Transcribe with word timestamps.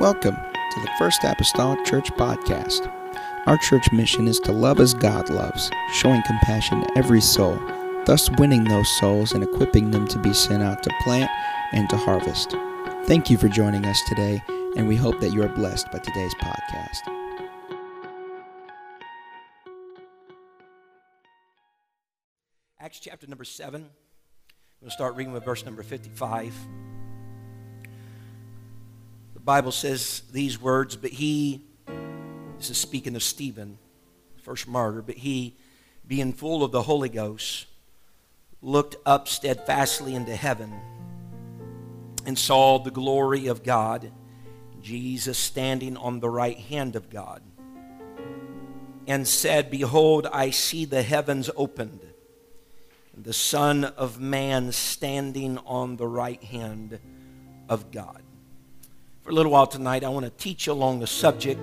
Welcome 0.00 0.36
to 0.36 0.80
the 0.80 0.90
First 0.98 1.24
Apostolic 1.24 1.84
Church 1.84 2.10
Podcast. 2.12 2.90
Our 3.44 3.58
church 3.58 3.92
mission 3.92 4.28
is 4.28 4.40
to 4.40 4.50
love 4.50 4.80
as 4.80 4.94
God 4.94 5.28
loves, 5.28 5.70
showing 5.92 6.22
compassion 6.22 6.80
to 6.80 6.96
every 6.96 7.20
soul, 7.20 7.60
thus 8.06 8.30
winning 8.38 8.64
those 8.64 8.88
souls 8.98 9.32
and 9.32 9.44
equipping 9.44 9.90
them 9.90 10.08
to 10.08 10.18
be 10.18 10.32
sent 10.32 10.62
out 10.62 10.82
to 10.84 10.90
plant 11.02 11.30
and 11.72 11.86
to 11.90 11.98
harvest. 11.98 12.52
Thank 13.04 13.28
you 13.28 13.36
for 13.36 13.48
joining 13.48 13.84
us 13.84 14.00
today, 14.08 14.42
and 14.74 14.88
we 14.88 14.96
hope 14.96 15.20
that 15.20 15.34
you 15.34 15.42
are 15.42 15.48
blessed 15.50 15.92
by 15.92 15.98
today's 15.98 16.34
podcast. 16.36 17.00
Acts 22.80 23.00
chapter 23.00 23.26
number 23.26 23.44
7. 23.44 23.90
We'll 24.80 24.90
start 24.90 25.14
reading 25.16 25.34
with 25.34 25.44
verse 25.44 25.62
number 25.66 25.82
55. 25.82 26.54
The 29.40 29.44
Bible 29.44 29.72
says 29.72 30.20
these 30.32 30.60
words, 30.60 30.96
but 30.96 31.12
he, 31.12 31.62
this 32.58 32.68
is 32.68 32.76
speaking 32.76 33.16
of 33.16 33.22
Stephen, 33.22 33.78
first 34.42 34.68
martyr, 34.68 35.00
but 35.00 35.14
he, 35.14 35.56
being 36.06 36.34
full 36.34 36.62
of 36.62 36.72
the 36.72 36.82
Holy 36.82 37.08
Ghost, 37.08 37.64
looked 38.60 38.96
up 39.06 39.28
steadfastly 39.28 40.14
into 40.14 40.36
heaven 40.36 40.78
and 42.26 42.38
saw 42.38 42.78
the 42.80 42.90
glory 42.90 43.46
of 43.46 43.62
God, 43.62 44.12
Jesus 44.82 45.38
standing 45.38 45.96
on 45.96 46.20
the 46.20 46.28
right 46.28 46.58
hand 46.58 46.94
of 46.94 47.08
God, 47.08 47.42
and 49.06 49.26
said, 49.26 49.70
Behold, 49.70 50.26
I 50.30 50.50
see 50.50 50.84
the 50.84 51.02
heavens 51.02 51.48
opened, 51.56 52.00
and 53.16 53.24
the 53.24 53.32
Son 53.32 53.84
of 53.84 54.20
Man 54.20 54.70
standing 54.70 55.56
on 55.64 55.96
the 55.96 56.06
right 56.06 56.44
hand 56.44 56.98
of 57.70 57.90
God. 57.90 58.20
For 59.30 59.34
a 59.34 59.36
little 59.36 59.52
while 59.52 59.68
tonight, 59.68 60.02
I 60.02 60.08
want 60.08 60.26
to 60.26 60.32
teach 60.42 60.66
along 60.66 60.98
the 60.98 61.06
subject. 61.06 61.60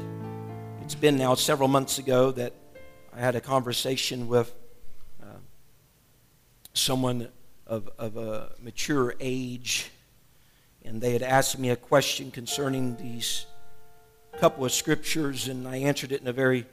It's 0.84 0.95
been 0.95 1.17
now 1.17 1.36
several 1.36 1.67
months 1.67 2.00
ago 2.00 2.31
that 2.31 2.53
I 3.14 3.19
had 3.19 3.36
a 3.36 3.42
conversation 3.42 4.30
with 4.30 4.55
uh, 5.22 5.25
someone 6.73 7.27
of, 7.66 7.89
of 8.00 8.16
a 8.16 8.53
mature 8.61 9.16
age, 9.19 9.92
and 10.86 11.02
they 11.02 11.11
had 11.11 11.22
asked 11.22 11.59
me 11.59 11.69
a 11.69 11.75
question 11.75 12.31
concerning 12.31 12.95
these 12.95 13.45
couple 14.39 14.64
of 14.64 14.72
scriptures, 14.72 15.49
and 15.49 15.67
I 15.67 15.75
answered 15.75 16.14
it 16.14 16.22
in 16.22 16.27
a 16.30 16.33
very 16.33 16.66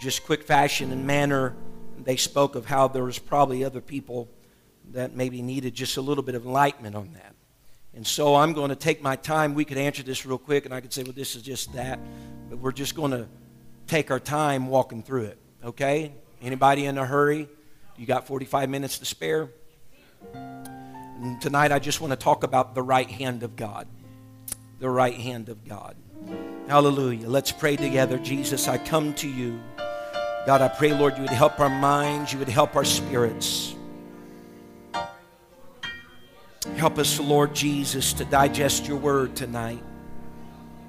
just 0.00 0.24
quick 0.24 0.42
fashion 0.42 0.90
and 0.90 1.06
manner. 1.06 1.54
They 1.98 2.16
spoke 2.16 2.54
of 2.54 2.64
how 2.64 2.88
there 2.88 3.04
was 3.04 3.18
probably 3.18 3.62
other 3.62 3.82
people 3.82 4.26
that 4.92 5.14
maybe 5.14 5.42
needed 5.42 5.74
just 5.74 5.98
a 5.98 6.00
little 6.00 6.24
bit 6.24 6.34
of 6.34 6.46
enlightenment 6.46 6.96
on 6.96 7.12
that. 7.12 7.34
And 7.94 8.06
so 8.06 8.36
I'm 8.36 8.52
going 8.52 8.68
to 8.68 8.76
take 8.76 9.02
my 9.02 9.16
time. 9.16 9.54
We 9.54 9.64
could 9.64 9.78
answer 9.78 10.02
this 10.02 10.24
real 10.24 10.38
quick, 10.38 10.64
and 10.64 10.72
I 10.72 10.80
could 10.80 10.92
say, 10.92 11.02
well, 11.02 11.12
this 11.12 11.34
is 11.34 11.42
just 11.42 11.72
that. 11.72 11.98
But 12.48 12.58
we're 12.58 12.72
just 12.72 12.94
going 12.94 13.10
to 13.10 13.28
take 13.86 14.10
our 14.10 14.20
time 14.20 14.68
walking 14.68 15.02
through 15.02 15.24
it. 15.24 15.38
Okay? 15.64 16.12
Anybody 16.40 16.86
in 16.86 16.96
a 16.98 17.04
hurry? 17.04 17.48
You 17.96 18.06
got 18.06 18.26
45 18.26 18.68
minutes 18.70 18.98
to 18.98 19.04
spare? 19.04 19.50
And 20.32 21.40
tonight 21.40 21.72
I 21.72 21.78
just 21.78 22.00
want 22.00 22.12
to 22.12 22.16
talk 22.16 22.44
about 22.44 22.74
the 22.74 22.82
right 22.82 23.10
hand 23.10 23.42
of 23.42 23.56
God. 23.56 23.86
The 24.78 24.88
right 24.88 25.14
hand 25.14 25.48
of 25.48 25.68
God. 25.68 25.96
Hallelujah. 26.68 27.28
Let's 27.28 27.52
pray 27.52 27.76
together. 27.76 28.16
Jesus, 28.18 28.68
I 28.68 28.78
come 28.78 29.12
to 29.14 29.28
you. 29.28 29.60
God, 30.46 30.62
I 30.62 30.68
pray, 30.68 30.94
Lord, 30.94 31.16
you 31.16 31.22
would 31.22 31.30
help 31.30 31.60
our 31.60 31.68
minds, 31.68 32.32
you 32.32 32.38
would 32.38 32.48
help 32.48 32.76
our 32.76 32.84
spirits. 32.84 33.74
Help 36.80 36.96
us, 36.96 37.20
Lord 37.20 37.54
Jesus, 37.54 38.14
to 38.14 38.24
digest 38.24 38.88
your 38.88 38.96
word 38.96 39.36
tonight. 39.36 39.82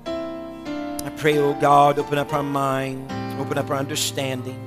I 0.05 1.11
pray, 1.17 1.37
oh 1.37 1.53
God, 1.55 1.99
open 1.99 2.17
up 2.17 2.33
our 2.33 2.41
mind, 2.41 3.11
open 3.41 3.57
up 3.57 3.69
our 3.69 3.75
understanding. 3.75 4.57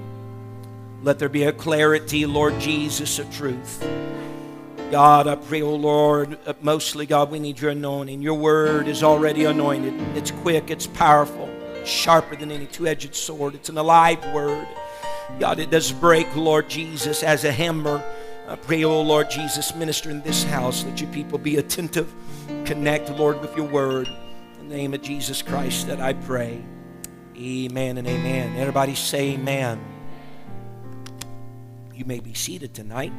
Let 1.03 1.19
there 1.19 1.31
be 1.31 1.45
a 1.45 1.53
clarity, 1.53 2.27
Lord 2.27 2.61
Jesus, 2.61 3.19
of 3.19 3.35
truth. 3.35 3.83
God, 4.91 5.27
I 5.27 5.37
pray, 5.37 5.63
oh 5.63 5.75
Lord, 5.75 6.37
uh, 6.47 6.53
mostly, 6.61 7.07
God, 7.07 7.31
we 7.31 7.39
need 7.39 7.59
your 7.59 7.71
anointing. 7.71 8.21
Your 8.21 8.35
word 8.35 8.87
is 8.87 9.03
already 9.03 9.47
anointed. 9.47 9.95
It's 10.15 10.31
quick, 10.31 10.71
it's 10.71 10.87
powerful, 10.87 11.49
sharper 11.87 12.37
than 12.37 12.51
any 12.51 12.67
two 12.67 12.87
edged 12.87 13.15
sword. 13.15 13.55
It's 13.55 13.71
an 13.71 13.79
alive 13.79 14.23
word. 14.35 14.69
God, 15.41 15.59
it 15.59 15.71
does 15.71 15.91
break, 15.91 16.37
Lord 16.37 16.69
Jesus, 16.69 17.23
as 17.23 17.45
a 17.45 17.51
hammer. 17.51 18.05
I 18.47 18.57
pray, 18.57 18.85
oh 18.85 19.01
Lord 19.01 19.31
Jesus, 19.31 19.75
minister 19.75 20.11
in 20.11 20.21
this 20.21 20.45
house. 20.45 20.85
Let 20.85 21.01
your 21.01 21.11
people 21.13 21.39
be 21.39 21.57
attentive. 21.57 22.13
Connect, 22.67 23.09
Lord, 23.09 23.41
with 23.41 23.57
your 23.57 23.67
word. 23.67 24.07
In 24.61 24.69
the 24.69 24.77
name 24.77 24.93
of 24.93 25.01
Jesus 25.01 25.41
Christ 25.41 25.87
that 25.87 25.99
I 25.99 26.13
pray. 26.13 26.63
Amen 27.37 27.97
and 27.97 28.07
amen. 28.07 28.57
Everybody 28.59 28.95
say 28.95 29.31
amen. 29.33 29.83
You 31.95 32.05
may 32.05 32.21
be 32.21 32.35
seated 32.35 32.75
tonight. 32.75 33.13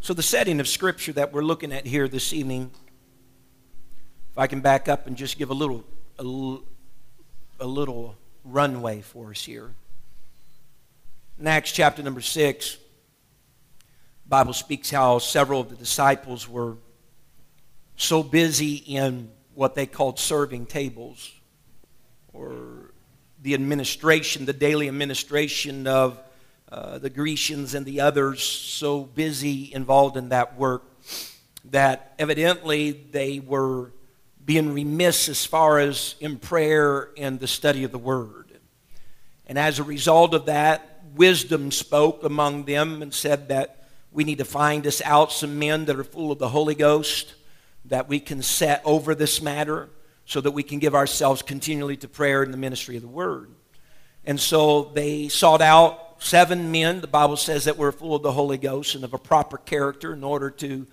So, 0.00 0.12
the 0.12 0.22
setting 0.24 0.58
of 0.58 0.66
Scripture 0.66 1.12
that 1.12 1.32
we're 1.32 1.44
looking 1.44 1.72
at 1.72 1.86
here 1.86 2.08
this 2.08 2.32
evening, 2.32 2.72
if 4.32 4.38
I 4.38 4.48
can 4.48 4.60
back 4.60 4.88
up 4.88 5.06
and 5.06 5.16
just 5.16 5.38
give 5.38 5.50
a 5.50 5.54
little, 5.54 5.84
a, 6.18 6.24
a 7.64 7.66
little 7.66 8.16
runway 8.44 9.02
for 9.02 9.30
us 9.30 9.44
here. 9.44 9.72
In 11.40 11.46
Acts 11.46 11.72
chapter 11.72 12.02
number 12.02 12.20
6, 12.20 12.76
Bible 14.26 14.52
speaks 14.52 14.90
how 14.90 15.18
several 15.18 15.62
of 15.62 15.70
the 15.70 15.74
disciples 15.74 16.46
were 16.46 16.76
so 17.96 18.22
busy 18.22 18.74
in 18.74 19.30
what 19.54 19.74
they 19.74 19.86
called 19.86 20.18
serving 20.18 20.66
tables 20.66 21.32
or 22.34 22.92
the 23.40 23.54
administration, 23.54 24.44
the 24.44 24.52
daily 24.52 24.86
administration 24.86 25.86
of 25.86 26.20
uh, 26.70 26.98
the 26.98 27.08
Grecians 27.08 27.72
and 27.72 27.86
the 27.86 28.02
others, 28.02 28.42
so 28.42 29.04
busy 29.04 29.72
involved 29.72 30.18
in 30.18 30.28
that 30.28 30.58
work 30.58 30.82
that 31.70 32.12
evidently 32.18 32.90
they 32.90 33.40
were 33.40 33.92
being 34.44 34.74
remiss 34.74 35.30
as 35.30 35.46
far 35.46 35.78
as 35.78 36.16
in 36.20 36.36
prayer 36.36 37.08
and 37.16 37.40
the 37.40 37.48
study 37.48 37.84
of 37.84 37.92
the 37.92 37.98
Word. 37.98 38.60
And 39.46 39.58
as 39.58 39.78
a 39.78 39.84
result 39.84 40.34
of 40.34 40.44
that, 40.44 40.89
wisdom 41.14 41.70
spoke 41.70 42.24
among 42.24 42.64
them 42.64 43.02
and 43.02 43.12
said 43.12 43.48
that 43.48 43.88
we 44.12 44.24
need 44.24 44.38
to 44.38 44.44
find 44.44 44.86
us 44.86 45.00
out 45.02 45.32
some 45.32 45.58
men 45.58 45.84
that 45.84 45.96
are 45.96 46.04
full 46.04 46.32
of 46.32 46.38
the 46.38 46.48
Holy 46.48 46.74
Ghost 46.74 47.34
that 47.86 48.08
we 48.08 48.20
can 48.20 48.42
set 48.42 48.82
over 48.84 49.14
this 49.14 49.40
matter 49.40 49.88
so 50.24 50.40
that 50.40 50.50
we 50.50 50.62
can 50.62 50.78
give 50.78 50.94
ourselves 50.94 51.42
continually 51.42 51.96
to 51.96 52.08
prayer 52.08 52.42
and 52.42 52.52
the 52.52 52.58
ministry 52.58 52.96
of 52.96 53.02
the 53.02 53.08
Word. 53.08 53.50
And 54.24 54.38
so 54.38 54.84
they 54.94 55.28
sought 55.28 55.60
out 55.60 56.22
seven 56.22 56.70
men, 56.70 57.00
the 57.00 57.06
Bible 57.06 57.36
says, 57.36 57.64
that 57.64 57.76
were 57.76 57.92
full 57.92 58.14
of 58.14 58.22
the 58.22 58.32
Holy 58.32 58.58
Ghost 58.58 58.94
and 58.94 59.04
of 59.04 59.14
a 59.14 59.18
proper 59.18 59.56
character 59.58 60.12
in 60.12 60.22
order 60.22 60.50
to 60.50 60.86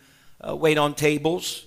uh, 0.47 0.55
wait 0.55 0.78
on 0.78 0.94
tables. 0.94 1.66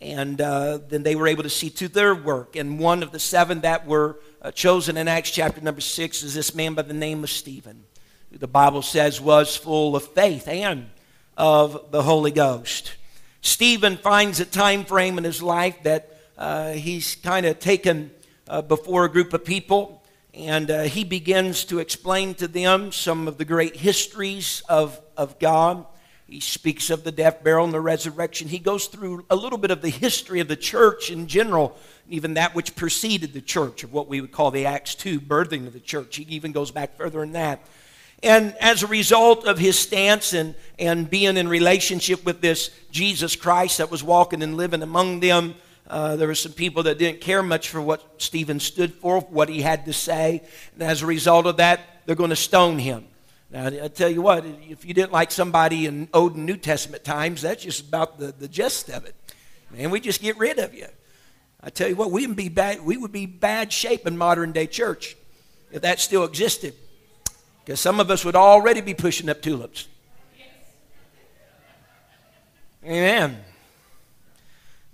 And 0.00 0.40
uh, 0.40 0.78
then 0.88 1.02
they 1.02 1.14
were 1.14 1.26
able 1.26 1.42
to 1.42 1.50
see 1.50 1.68
to 1.70 1.88
their 1.88 2.14
work. 2.14 2.56
And 2.56 2.78
one 2.78 3.02
of 3.02 3.10
the 3.10 3.18
seven 3.18 3.60
that 3.62 3.86
were 3.86 4.20
uh, 4.40 4.50
chosen 4.50 4.96
in 4.96 5.08
Acts 5.08 5.30
chapter 5.30 5.60
number 5.60 5.82
six 5.82 6.22
is 6.22 6.34
this 6.34 6.54
man 6.54 6.74
by 6.74 6.82
the 6.82 6.94
name 6.94 7.22
of 7.22 7.30
Stephen 7.30 7.84
the 8.32 8.46
Bible 8.46 8.82
says 8.82 9.20
was 9.20 9.56
full 9.56 9.96
of 9.96 10.04
faith 10.04 10.46
and 10.46 10.88
of 11.36 11.90
the 11.90 12.02
Holy 12.02 12.30
Ghost. 12.30 12.94
Stephen 13.42 13.96
finds 13.96 14.38
a 14.38 14.44
time 14.44 14.84
frame 14.84 15.18
in 15.18 15.24
his 15.24 15.42
life 15.42 15.82
that 15.82 16.16
uh, 16.38 16.72
he's 16.72 17.16
kind 17.16 17.44
of 17.44 17.58
taken 17.58 18.10
uh, 18.46 18.62
before 18.62 19.04
a 19.04 19.10
group 19.10 19.32
of 19.32 19.44
people, 19.44 20.02
and 20.32 20.70
uh, 20.70 20.82
he 20.82 21.02
begins 21.02 21.64
to 21.64 21.80
explain 21.80 22.34
to 22.34 22.46
them 22.46 22.92
some 22.92 23.26
of 23.26 23.36
the 23.36 23.44
great 23.44 23.76
histories 23.76 24.62
of, 24.68 25.00
of 25.16 25.38
God. 25.38 25.84
He 26.26 26.38
speaks 26.38 26.88
of 26.90 27.02
the 27.02 27.10
death, 27.10 27.42
burial, 27.42 27.64
and 27.64 27.74
the 27.74 27.80
resurrection. 27.80 28.46
He 28.46 28.60
goes 28.60 28.86
through 28.86 29.26
a 29.28 29.34
little 29.34 29.58
bit 29.58 29.72
of 29.72 29.82
the 29.82 29.88
history 29.88 30.38
of 30.38 30.46
the 30.46 30.56
church 30.56 31.10
in 31.10 31.26
general, 31.26 31.76
even 32.08 32.34
that 32.34 32.54
which 32.54 32.76
preceded 32.76 33.32
the 33.32 33.40
church, 33.40 33.82
of 33.82 33.92
what 33.92 34.06
we 34.06 34.20
would 34.20 34.30
call 34.30 34.52
the 34.52 34.66
Acts 34.66 34.94
2 34.94 35.20
birthing 35.20 35.66
of 35.66 35.72
the 35.72 35.80
church. 35.80 36.16
He 36.16 36.22
even 36.28 36.52
goes 36.52 36.70
back 36.70 36.96
further 36.96 37.20
than 37.20 37.32
that. 37.32 37.60
And 38.22 38.54
as 38.60 38.82
a 38.82 38.86
result 38.86 39.46
of 39.46 39.58
his 39.58 39.78
stance 39.78 40.34
and, 40.34 40.54
and 40.78 41.08
being 41.08 41.36
in 41.36 41.48
relationship 41.48 42.24
with 42.24 42.40
this 42.40 42.70
Jesus 42.90 43.34
Christ 43.34 43.78
that 43.78 43.90
was 43.90 44.02
walking 44.02 44.42
and 44.42 44.56
living 44.56 44.82
among 44.82 45.20
them, 45.20 45.54
uh, 45.88 46.16
there 46.16 46.28
were 46.28 46.34
some 46.34 46.52
people 46.52 46.82
that 46.84 46.98
didn't 46.98 47.20
care 47.20 47.42
much 47.42 47.68
for 47.68 47.80
what 47.80 48.22
Stephen 48.22 48.60
stood 48.60 48.94
for, 48.94 49.20
what 49.20 49.48
he 49.48 49.62
had 49.62 49.86
to 49.86 49.92
say. 49.92 50.42
And 50.74 50.82
as 50.82 51.02
a 51.02 51.06
result 51.06 51.46
of 51.46 51.56
that, 51.56 51.80
they're 52.04 52.14
going 52.14 52.30
to 52.30 52.36
stone 52.36 52.78
him. 52.78 53.06
Now, 53.50 53.66
I 53.66 53.88
tell 53.88 54.08
you 54.08 54.22
what, 54.22 54.44
if 54.44 54.84
you 54.84 54.94
didn't 54.94 55.12
like 55.12 55.32
somebody 55.32 55.86
in 55.86 56.08
Old 56.14 56.36
and 56.36 56.46
New 56.46 56.56
Testament 56.56 57.02
times, 57.02 57.42
that's 57.42 57.64
just 57.64 57.88
about 57.88 58.18
the, 58.18 58.26
the 58.26 58.46
gist 58.46 58.88
of 58.90 59.04
it. 59.04 59.16
Man, 59.72 59.90
we 59.90 59.98
just 59.98 60.20
get 60.20 60.38
rid 60.38 60.58
of 60.58 60.74
you. 60.74 60.86
I 61.62 61.70
tell 61.70 61.88
you 61.88 61.96
what, 61.96 62.10
we 62.12 62.26
would 62.26 62.36
be 62.36 62.48
bad, 62.48 62.84
we 62.84 62.96
would 62.96 63.12
be 63.12 63.26
bad 63.26 63.72
shape 63.72 64.06
in 64.06 64.16
modern 64.16 64.52
day 64.52 64.66
church 64.66 65.16
if 65.72 65.82
that 65.82 65.98
still 66.00 66.24
existed. 66.24 66.74
Because 67.70 67.78
some 67.78 68.00
of 68.00 68.10
us 68.10 68.24
would 68.24 68.34
already 68.34 68.80
be 68.80 68.94
pushing 68.94 69.28
up 69.28 69.42
tulips. 69.42 69.86
Amen. 72.84 73.44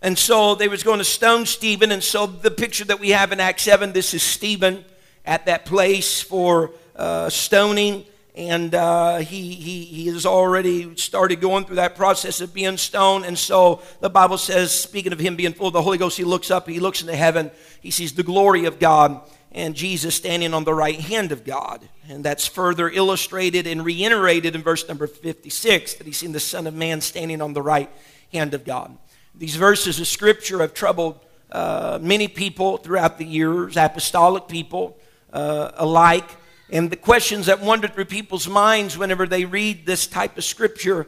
And 0.01 0.19
so 0.19 0.55
they 0.55 0.69
was 0.69 0.83
going 0.83 0.99
to 0.99 1.05
stone 1.05 1.47
Stephen. 1.47 1.91
And 1.91 2.05
so 2.05 2.27
the 2.27 2.51
picture 2.51 2.85
that 2.85 3.01
we 3.01 3.13
have 3.13 3.33
in 3.33 3.41
Acts 3.41 3.63
7, 3.63 3.95
this 3.95 4.13
is 4.13 4.23
Stephen 4.23 4.85
at 5.25 5.47
that 5.47 5.65
place 5.65 6.21
for 6.21 6.73
uh, 6.95 7.31
stoning. 7.31 8.05
And 8.35 8.75
uh, 8.75 9.21
he, 9.21 9.55
he, 9.55 9.85
he 9.85 10.07
has 10.09 10.27
already 10.27 10.97
started 10.97 11.41
going 11.41 11.65
through 11.65 11.77
that 11.77 11.97
process 11.97 12.43
of 12.43 12.53
being 12.53 12.77
stoned. 12.77 13.25
And 13.25 13.39
so 13.39 13.81
the 14.01 14.11
Bible 14.11 14.37
says, 14.37 14.71
speaking 14.71 15.15
of 15.15 15.19
him 15.19 15.35
being 15.35 15.55
full 15.55 15.69
of 15.69 15.73
the 15.73 15.81
Holy 15.81 15.97
Ghost, 15.97 16.19
he 16.19 16.25
looks 16.25 16.51
up, 16.51 16.69
he 16.69 16.79
looks 16.79 17.01
into 17.01 17.17
heaven, 17.17 17.51
he 17.81 17.91
sees 17.91 18.13
the 18.13 18.23
glory 18.23 18.67
of 18.67 18.79
God 18.79 19.23
and 19.53 19.75
Jesus 19.75 20.15
standing 20.15 20.53
on 20.55 20.65
the 20.65 20.75
right 20.75 21.01
hand 21.01 21.33
of 21.33 21.45
God. 21.45 21.89
And 22.09 22.25
that's 22.25 22.47
further 22.47 22.89
illustrated 22.89 23.67
and 23.67 23.85
reiterated 23.85 24.55
in 24.55 24.63
verse 24.63 24.87
number 24.87 25.07
56 25.07 25.95
that 25.95 26.07
he's 26.07 26.19
seen 26.19 26.33
the 26.33 26.41
Son 26.41 26.67
of 26.67 26.75
Man 26.75 27.01
standing 27.01 27.41
on 27.41 27.53
the 27.53 27.63
right 27.63 27.91
hand 28.33 28.55
of 28.55 28.65
God. 28.65 28.97
These 29.35 29.57
verses 29.57 30.01
of 30.01 30.07
Scripture 30.07 30.61
have 30.61 30.75
troubled 30.75 31.21
uh, 31.51 31.99
many 32.01 32.29
people 32.29 32.77
throughout 32.79 33.19
the 33.19 33.25
years, 33.25 33.77
apostolic 33.77 34.49
people 34.49 34.99
uh, 35.33 35.73
alike. 35.77 36.29
And 36.71 36.91
the 36.91 36.97
questions 36.97 37.47
that 37.47 37.61
wander 37.61 37.89
through 37.89 38.07
people's 38.07 38.49
minds 38.49 38.99
whenever 38.99 39.27
they 39.27 39.45
read 39.45 39.87
this 39.87 40.07
type 40.07 40.37
of 40.37 40.45
Scripture 40.45 41.07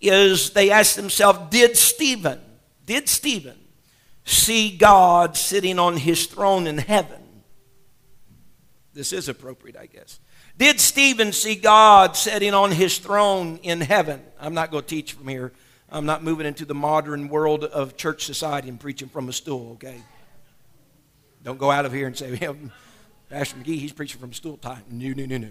is 0.00 0.50
they 0.50 0.70
ask 0.70 0.94
themselves, 0.96 1.38
Did 1.50 1.76
Stephen, 1.76 2.40
did 2.86 3.08
Stephen 3.08 3.58
see 4.24 4.76
God 4.76 5.36
sitting 5.36 5.78
on 5.78 5.96
his 5.96 6.26
throne 6.26 6.66
in 6.66 6.78
heaven? 6.78 7.19
This 8.92 9.12
is 9.12 9.28
appropriate, 9.28 9.76
I 9.76 9.86
guess. 9.86 10.18
Did 10.58 10.80
Stephen 10.80 11.32
see 11.32 11.54
God 11.54 12.16
sitting 12.16 12.54
on 12.54 12.72
his 12.72 12.98
throne 12.98 13.58
in 13.62 13.80
heaven? 13.80 14.20
I'm 14.38 14.54
not 14.54 14.70
going 14.70 14.82
to 14.82 14.88
teach 14.88 15.12
from 15.12 15.28
here. 15.28 15.52
I'm 15.88 16.06
not 16.06 16.22
moving 16.22 16.46
into 16.46 16.64
the 16.64 16.74
modern 16.74 17.28
world 17.28 17.64
of 17.64 17.96
church 17.96 18.24
society 18.24 18.68
and 18.68 18.78
preaching 18.78 19.08
from 19.08 19.28
a 19.28 19.32
stool, 19.32 19.72
okay? 19.72 20.02
Don't 21.42 21.58
go 21.58 21.70
out 21.70 21.86
of 21.86 21.92
here 21.92 22.06
and 22.06 22.16
say, 22.16 22.36
well, 22.40 22.56
Pastor 23.28 23.56
McGee, 23.56 23.78
he's 23.78 23.92
preaching 23.92 24.20
from 24.20 24.30
a 24.30 24.34
stool 24.34 24.56
time. 24.56 24.82
No, 24.90 25.08
no, 25.08 25.26
no, 25.26 25.38
no. 25.38 25.50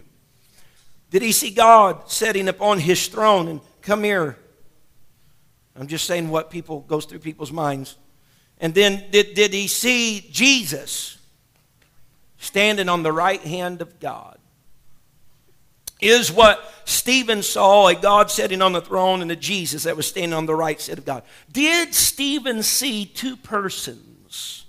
Did 1.11 1.21
he 1.21 1.31
see 1.31 1.49
God 1.49 2.09
sitting 2.11 2.47
upon 2.47 2.79
his 2.79 3.07
throne? 3.07 3.47
And 3.47 3.61
come 3.81 4.03
here. 4.03 4.37
I'm 5.75 5.87
just 5.87 6.05
saying 6.05 6.29
what 6.29 6.51
people 6.51 6.81
goes 6.81 7.05
through 7.05 7.19
people's 7.19 7.51
minds. 7.51 7.97
And 8.59 8.73
then 8.73 9.09
did, 9.11 9.33
did 9.33 9.53
he 9.53 9.67
see 9.67 10.27
Jesus 10.31 11.18
standing 12.39 12.89
on 12.89 13.03
the 13.03 13.11
right 13.11 13.41
hand 13.41 13.81
of 13.81 13.99
God. 13.99 14.37
Is 16.01 16.31
what 16.31 16.63
Stephen 16.85 17.43
saw 17.43 17.87
a 17.87 17.95
God 17.95 18.31
sitting 18.31 18.61
on 18.61 18.71
the 18.71 18.81
throne 18.81 19.21
and 19.21 19.29
a 19.31 19.35
Jesus 19.35 19.83
that 19.83 19.97
was 19.97 20.07
standing 20.07 20.33
on 20.33 20.45
the 20.45 20.55
right 20.55 20.79
side 20.79 20.97
of 20.97 21.05
God. 21.05 21.23
Did 21.51 21.93
Stephen 21.93 22.63
see 22.63 23.05
two 23.05 23.35
persons 23.35 24.65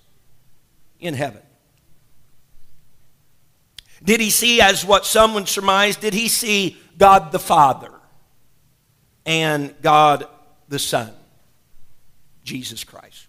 in 0.99 1.15
heaven? 1.15 1.43
Did 4.03 4.21
he 4.21 4.31
see, 4.31 4.61
as 4.61 4.85
what 4.85 5.07
someone 5.07 5.47
surmised, 5.47 6.01
did 6.01 6.15
he 6.15 6.29
see 6.29 6.79
God 6.99 7.33
the 7.33 7.39
Father 7.39 7.93
and 9.25 9.75
God 9.83 10.27
the 10.69 10.79
Son, 10.79 11.13
Jesus 12.43 12.83
Christ? 12.83 13.20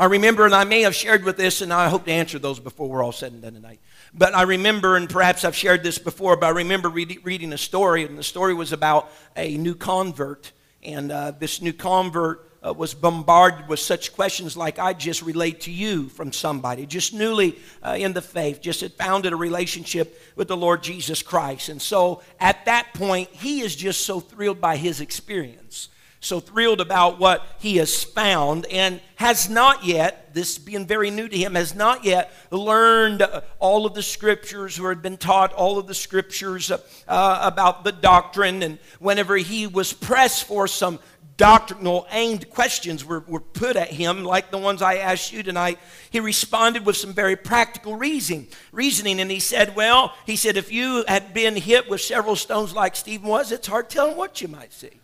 I 0.00 0.06
remember, 0.06 0.46
and 0.46 0.54
I 0.54 0.64
may 0.64 0.80
have 0.80 0.94
shared 0.94 1.24
with 1.24 1.36
this, 1.36 1.60
and 1.60 1.70
I 1.70 1.90
hope 1.90 2.06
to 2.06 2.10
answer 2.10 2.38
those 2.38 2.58
before 2.58 2.88
we're 2.88 3.04
all 3.04 3.12
said 3.12 3.32
and 3.32 3.42
done 3.42 3.52
tonight. 3.52 3.80
But 4.14 4.34
I 4.34 4.44
remember, 4.44 4.96
and 4.96 5.10
perhaps 5.10 5.44
I've 5.44 5.54
shared 5.54 5.82
this 5.82 5.98
before, 5.98 6.36
but 6.36 6.46
I 6.46 6.50
remember 6.50 6.88
read, 6.88 7.20
reading 7.22 7.52
a 7.52 7.58
story, 7.58 8.06
and 8.06 8.16
the 8.16 8.22
story 8.22 8.54
was 8.54 8.72
about 8.72 9.12
a 9.36 9.58
new 9.58 9.74
convert. 9.74 10.52
And 10.82 11.12
uh, 11.12 11.32
this 11.32 11.60
new 11.60 11.74
convert 11.74 12.50
uh, 12.66 12.72
was 12.72 12.94
bombarded 12.94 13.68
with 13.68 13.78
such 13.78 14.14
questions 14.14 14.56
like 14.56 14.78
I 14.78 14.94
just 14.94 15.20
relate 15.20 15.60
to 15.62 15.70
you 15.70 16.08
from 16.08 16.32
somebody, 16.32 16.86
just 16.86 17.12
newly 17.12 17.58
uh, 17.82 17.96
in 17.98 18.14
the 18.14 18.22
faith, 18.22 18.62
just 18.62 18.80
had 18.80 18.94
founded 18.94 19.34
a 19.34 19.36
relationship 19.36 20.18
with 20.34 20.48
the 20.48 20.56
Lord 20.56 20.82
Jesus 20.82 21.22
Christ. 21.22 21.68
And 21.68 21.82
so 21.82 22.22
at 22.40 22.64
that 22.64 22.94
point, 22.94 23.28
he 23.32 23.60
is 23.60 23.76
just 23.76 24.06
so 24.06 24.18
thrilled 24.18 24.62
by 24.62 24.76
his 24.76 25.02
experience 25.02 25.90
so 26.20 26.38
thrilled 26.38 26.80
about 26.80 27.18
what 27.18 27.44
he 27.58 27.78
has 27.78 28.04
found 28.04 28.66
and 28.66 29.00
has 29.16 29.48
not 29.48 29.84
yet, 29.84 30.32
this 30.34 30.58
being 30.58 30.86
very 30.86 31.10
new 31.10 31.28
to 31.28 31.36
him, 31.36 31.54
has 31.54 31.74
not 31.74 32.04
yet 32.04 32.30
learned 32.50 33.26
all 33.58 33.86
of 33.86 33.94
the 33.94 34.02
scriptures 34.02 34.78
or 34.78 34.90
had 34.90 35.02
been 35.02 35.16
taught 35.16 35.52
all 35.54 35.78
of 35.78 35.86
the 35.86 35.94
scriptures 35.94 36.70
uh, 36.70 37.40
about 37.42 37.84
the 37.84 37.92
doctrine. 37.92 38.62
And 38.62 38.78
whenever 38.98 39.36
he 39.36 39.66
was 39.66 39.94
pressed 39.94 40.44
for 40.44 40.68
some 40.68 40.98
doctrinal 41.38 42.06
aimed 42.10 42.50
questions 42.50 43.02
were, 43.02 43.20
were 43.20 43.40
put 43.40 43.74
at 43.74 43.90
him, 43.90 44.22
like 44.24 44.50
the 44.50 44.58
ones 44.58 44.82
I 44.82 44.96
asked 44.96 45.32
you 45.32 45.42
tonight, 45.42 45.78
he 46.10 46.20
responded 46.20 46.84
with 46.84 46.98
some 46.98 47.14
very 47.14 47.34
practical 47.34 47.96
reasoning. 47.96 48.48
Reasoning, 48.72 49.20
and 49.20 49.30
he 49.30 49.40
said, 49.40 49.74
"Well, 49.74 50.12
he 50.26 50.36
said, 50.36 50.58
if 50.58 50.70
you 50.70 51.02
had 51.08 51.32
been 51.32 51.56
hit 51.56 51.88
with 51.88 52.02
several 52.02 52.36
stones 52.36 52.74
like 52.74 52.94
Stephen 52.94 53.26
was, 53.26 53.52
it's 53.52 53.68
hard 53.68 53.88
telling 53.88 54.18
what 54.18 54.42
you 54.42 54.48
might 54.48 54.74
see." 54.74 55.00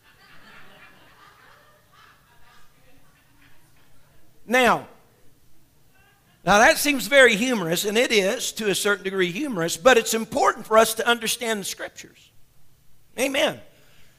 Now, 4.46 4.88
now 6.44 6.58
that 6.58 6.78
seems 6.78 7.08
very 7.08 7.34
humorous, 7.34 7.84
and 7.84 7.98
it 7.98 8.12
is 8.12 8.52
to 8.52 8.70
a 8.70 8.74
certain 8.74 9.04
degree 9.04 9.32
humorous, 9.32 9.76
but 9.76 9.98
it's 9.98 10.14
important 10.14 10.66
for 10.66 10.78
us 10.78 10.94
to 10.94 11.06
understand 11.06 11.60
the 11.60 11.64
scriptures. 11.64 12.30
Amen. 13.18 13.60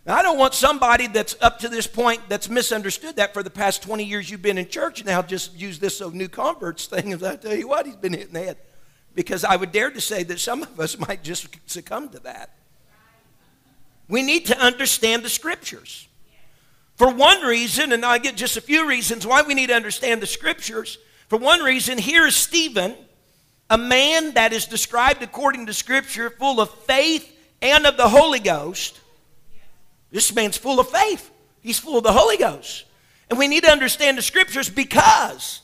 Now, 0.06 0.16
I 0.16 0.22
don't 0.22 0.38
want 0.38 0.54
somebody 0.54 1.08
that's 1.08 1.36
up 1.42 1.60
to 1.60 1.70
this 1.70 1.86
point 1.86 2.22
that's 2.30 2.50
misunderstood 2.50 3.18
that 3.18 3.34
for 3.34 3.44
the 3.44 3.50
past 3.50 3.84
20 3.84 4.04
years 4.04 4.30
you've 4.30 4.42
been 4.42 4.58
in 4.58 4.68
church 4.70 5.04
now 5.04 5.22
just 5.22 5.54
use 5.54 5.80
this 5.80 5.98
so 5.98 6.10
new 6.10 6.30
converts 6.30 6.86
thing. 6.86 7.12
As 7.12 7.24
I 7.24 7.36
tell 7.36 7.54
you 7.54 7.68
what, 7.68 7.86
he's 7.86 7.98
been 7.98 8.14
hitting 8.14 8.34
the 8.34 8.44
head. 8.44 8.58
Because 9.16 9.44
I 9.44 9.56
would 9.56 9.72
dare 9.72 9.92
to 9.92 10.00
say 10.00 10.24
that 10.24 10.40
some 10.40 10.64
of 10.64 10.80
us 10.80 10.98
might 11.08 11.24
just 11.24 11.48
succumb 11.66 12.10
to 12.10 12.20
that. 12.20 12.52
We 14.08 14.22
need 14.22 14.46
to 14.46 14.58
understand 14.58 15.24
the 15.24 15.30
scriptures. 15.30 16.08
For 16.98 17.14
one 17.14 17.42
reason, 17.42 17.92
and 17.94 18.04
I 18.04 18.18
get 18.18 18.36
just 18.36 18.58
a 18.58 18.62
few 18.62 18.88
reasons 18.88 19.26
why 19.26 19.44
we 19.44 19.54
need 19.54 19.68
to 19.68 19.76
understand 19.76 20.20
the 20.20 20.28
scriptures. 20.28 20.98
For 21.28 21.38
one 21.38 21.62
reason, 21.62 22.00
here 22.00 22.26
is 22.26 22.36
Stephen, 22.36 22.96
a 23.70 23.78
man 23.78 24.34
that 24.34 24.52
is 24.52 24.66
described 24.66 25.22
according 25.22 25.68
to 25.68 25.74
scripture, 25.74 26.32
full 26.32 26.60
of 26.60 26.72
faith 26.72 27.32
and 27.62 27.86
of 27.86 27.98
the 27.98 28.10
Holy 28.10 28.40
Ghost. 28.40 29.00
This 30.10 30.34
man's 30.34 30.58
full 30.58 30.80
of 30.80 30.90
faith, 30.90 31.30
he's 31.62 31.78
full 31.78 31.98
of 31.98 32.04
the 32.04 32.14
Holy 32.14 32.38
Ghost. 32.38 32.86
And 33.30 33.38
we 33.38 33.48
need 33.48 33.64
to 33.66 33.72
understand 33.72 34.18
the 34.18 34.24
scriptures 34.24 34.70
because 34.70 35.62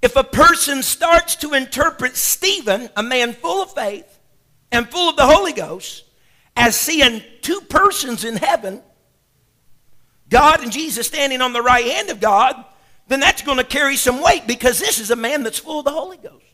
if 0.00 0.16
a 0.16 0.24
person 0.24 0.82
starts 0.82 1.36
to 1.36 1.52
interpret 1.52 2.16
Stephen, 2.16 2.88
a 2.96 3.02
man 3.02 3.34
full 3.34 3.62
of 3.62 3.74
faith 3.74 4.18
and 4.72 4.88
full 4.88 5.10
of 5.10 5.16
the 5.16 5.26
Holy 5.26 5.52
Ghost, 5.52 6.04
as 6.56 6.74
seeing 6.74 7.22
two 7.42 7.60
persons 7.68 8.24
in 8.24 8.36
heaven, 8.36 8.80
God 10.28 10.62
and 10.62 10.70
Jesus 10.70 11.06
standing 11.06 11.40
on 11.40 11.52
the 11.52 11.62
right 11.62 11.84
hand 11.84 12.10
of 12.10 12.20
God, 12.20 12.64
then 13.08 13.20
that's 13.20 13.42
going 13.42 13.58
to 13.58 13.64
carry 13.64 13.96
some 13.96 14.22
weight 14.22 14.46
because 14.46 14.78
this 14.78 14.98
is 14.98 15.10
a 15.10 15.16
man 15.16 15.42
that's 15.42 15.58
full 15.58 15.78
of 15.78 15.84
the 15.84 15.90
Holy 15.90 16.18
Ghost. 16.18 16.44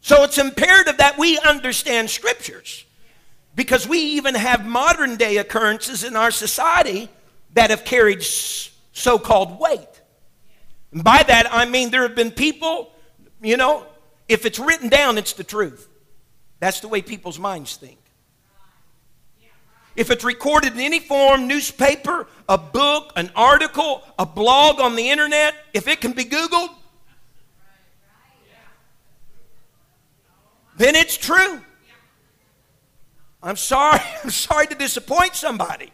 So 0.00 0.22
it's 0.22 0.38
imperative 0.38 0.98
that 0.98 1.18
we 1.18 1.38
understand 1.38 2.10
scriptures 2.10 2.84
because 3.56 3.88
we 3.88 3.98
even 3.98 4.34
have 4.34 4.66
modern 4.66 5.16
day 5.16 5.38
occurrences 5.38 6.04
in 6.04 6.14
our 6.14 6.30
society 6.30 7.08
that 7.54 7.70
have 7.70 7.84
carried 7.84 8.22
so 8.22 9.18
called 9.18 9.58
weight. 9.58 9.88
And 10.92 11.02
by 11.02 11.22
that, 11.22 11.52
I 11.52 11.64
mean 11.64 11.90
there 11.90 12.02
have 12.02 12.14
been 12.14 12.30
people, 12.30 12.92
you 13.42 13.56
know, 13.56 13.84
if 14.28 14.44
it's 14.44 14.58
written 14.58 14.88
down, 14.88 15.18
it's 15.18 15.32
the 15.32 15.44
truth. 15.44 15.88
That's 16.60 16.80
the 16.80 16.88
way 16.88 17.02
people's 17.02 17.38
minds 17.38 17.76
think 17.76 17.98
if 19.96 20.10
it's 20.10 20.24
recorded 20.24 20.74
in 20.74 20.80
any 20.80 21.00
form 21.00 21.48
newspaper, 21.48 22.26
a 22.48 22.58
book, 22.58 23.12
an 23.16 23.30
article, 23.34 24.02
a 24.18 24.26
blog 24.26 24.80
on 24.80 24.94
the 24.94 25.10
internet 25.10 25.54
if 25.72 25.88
it 25.88 26.00
can 26.00 26.12
be 26.12 26.24
Googled, 26.24 26.68
then 30.76 30.94
it's 30.94 31.16
true. 31.16 31.60
I'm 33.42 33.56
sorry, 33.56 34.00
I'm 34.24 34.30
sorry 34.30 34.66
to 34.66 34.74
disappoint 34.74 35.34
somebody 35.34 35.90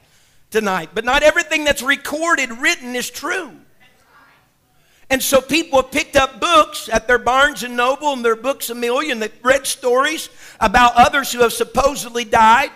tonight, 0.51 0.91
but 0.95 1.05
not 1.05 1.23
everything 1.23 1.65
that's 1.65 1.83
recorded, 1.83 2.51
written 2.51 2.97
is 2.97 3.09
true. 3.09 3.53
And 5.11 5.23
so 5.23 5.43
people 5.43 5.83
have 5.83 5.91
picked 5.91 6.17
up 6.17 6.41
books 6.41 6.89
at 6.89 7.07
their 7.07 7.19
Barnes 7.19 7.63
and 7.63 7.77
Noble 7.77 8.15
and 8.15 8.25
their 8.25 8.35
Books 8.35 8.71
a 8.71 8.75
Million 8.75 9.19
that 9.21 9.33
read 9.43 9.67
stories 9.67 10.31
about 10.59 10.95
others 10.95 11.31
who 11.31 11.41
have 11.41 11.53
supposedly 11.53 12.25
died 12.25 12.71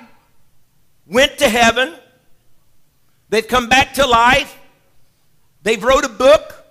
went 1.07 1.39
to 1.39 1.49
heaven, 1.49 1.95
they've 3.29 3.47
come 3.47 3.69
back 3.69 3.95
to 3.95 4.07
life, 4.07 4.57
they've 5.63 5.83
wrote 5.83 6.05
a 6.05 6.09
book, 6.09 6.65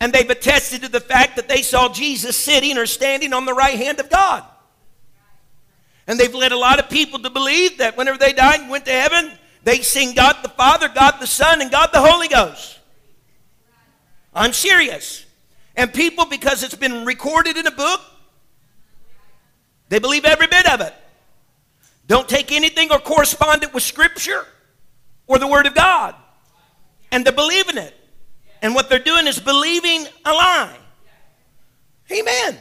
and 0.00 0.12
they've 0.12 0.30
attested 0.30 0.82
to 0.82 0.88
the 0.88 1.00
fact 1.00 1.36
that 1.36 1.48
they 1.48 1.62
saw 1.62 1.92
Jesus 1.92 2.36
sitting 2.36 2.78
or 2.78 2.86
standing 2.86 3.32
on 3.32 3.44
the 3.44 3.54
right 3.54 3.76
hand 3.76 3.98
of 4.00 4.08
God. 4.08 4.44
And 6.06 6.18
they've 6.18 6.34
led 6.34 6.52
a 6.52 6.56
lot 6.56 6.78
of 6.78 6.88
people 6.88 7.18
to 7.18 7.30
believe 7.30 7.78
that 7.78 7.96
whenever 7.96 8.16
they 8.16 8.32
died 8.32 8.60
and 8.60 8.70
went 8.70 8.86
to 8.86 8.92
heaven, 8.92 9.32
they 9.64 9.82
sing 9.82 10.14
God 10.14 10.36
the 10.42 10.48
Father, 10.48 10.88
God 10.88 11.16
the 11.20 11.26
Son, 11.26 11.60
and 11.60 11.70
God 11.70 11.90
the 11.92 12.00
Holy 12.00 12.28
Ghost. 12.28 12.78
I'm 14.32 14.52
serious. 14.52 15.26
And 15.76 15.92
people, 15.92 16.24
because 16.24 16.62
it's 16.62 16.74
been 16.74 17.04
recorded 17.04 17.56
in 17.56 17.66
a 17.66 17.70
book, 17.70 18.00
they 19.88 19.98
believe 19.98 20.24
every 20.24 20.46
bit 20.46 20.66
of 20.68 20.80
it. 20.80 20.94
Don't 22.08 22.28
take 22.28 22.50
anything 22.50 22.90
or 22.90 22.98
correspond 22.98 23.62
it 23.62 23.72
with 23.72 23.84
Scripture 23.84 24.44
or 25.28 25.38
the 25.38 25.46
Word 25.46 25.66
of 25.66 25.74
God. 25.74 26.16
And 27.12 27.24
they're 27.24 27.32
believing 27.32 27.78
it. 27.78 27.94
And 28.60 28.74
what 28.74 28.88
they're 28.88 28.98
doing 28.98 29.26
is 29.26 29.38
believing 29.38 30.06
a 30.24 30.32
lie. 30.32 30.76
Amen. 32.10 32.58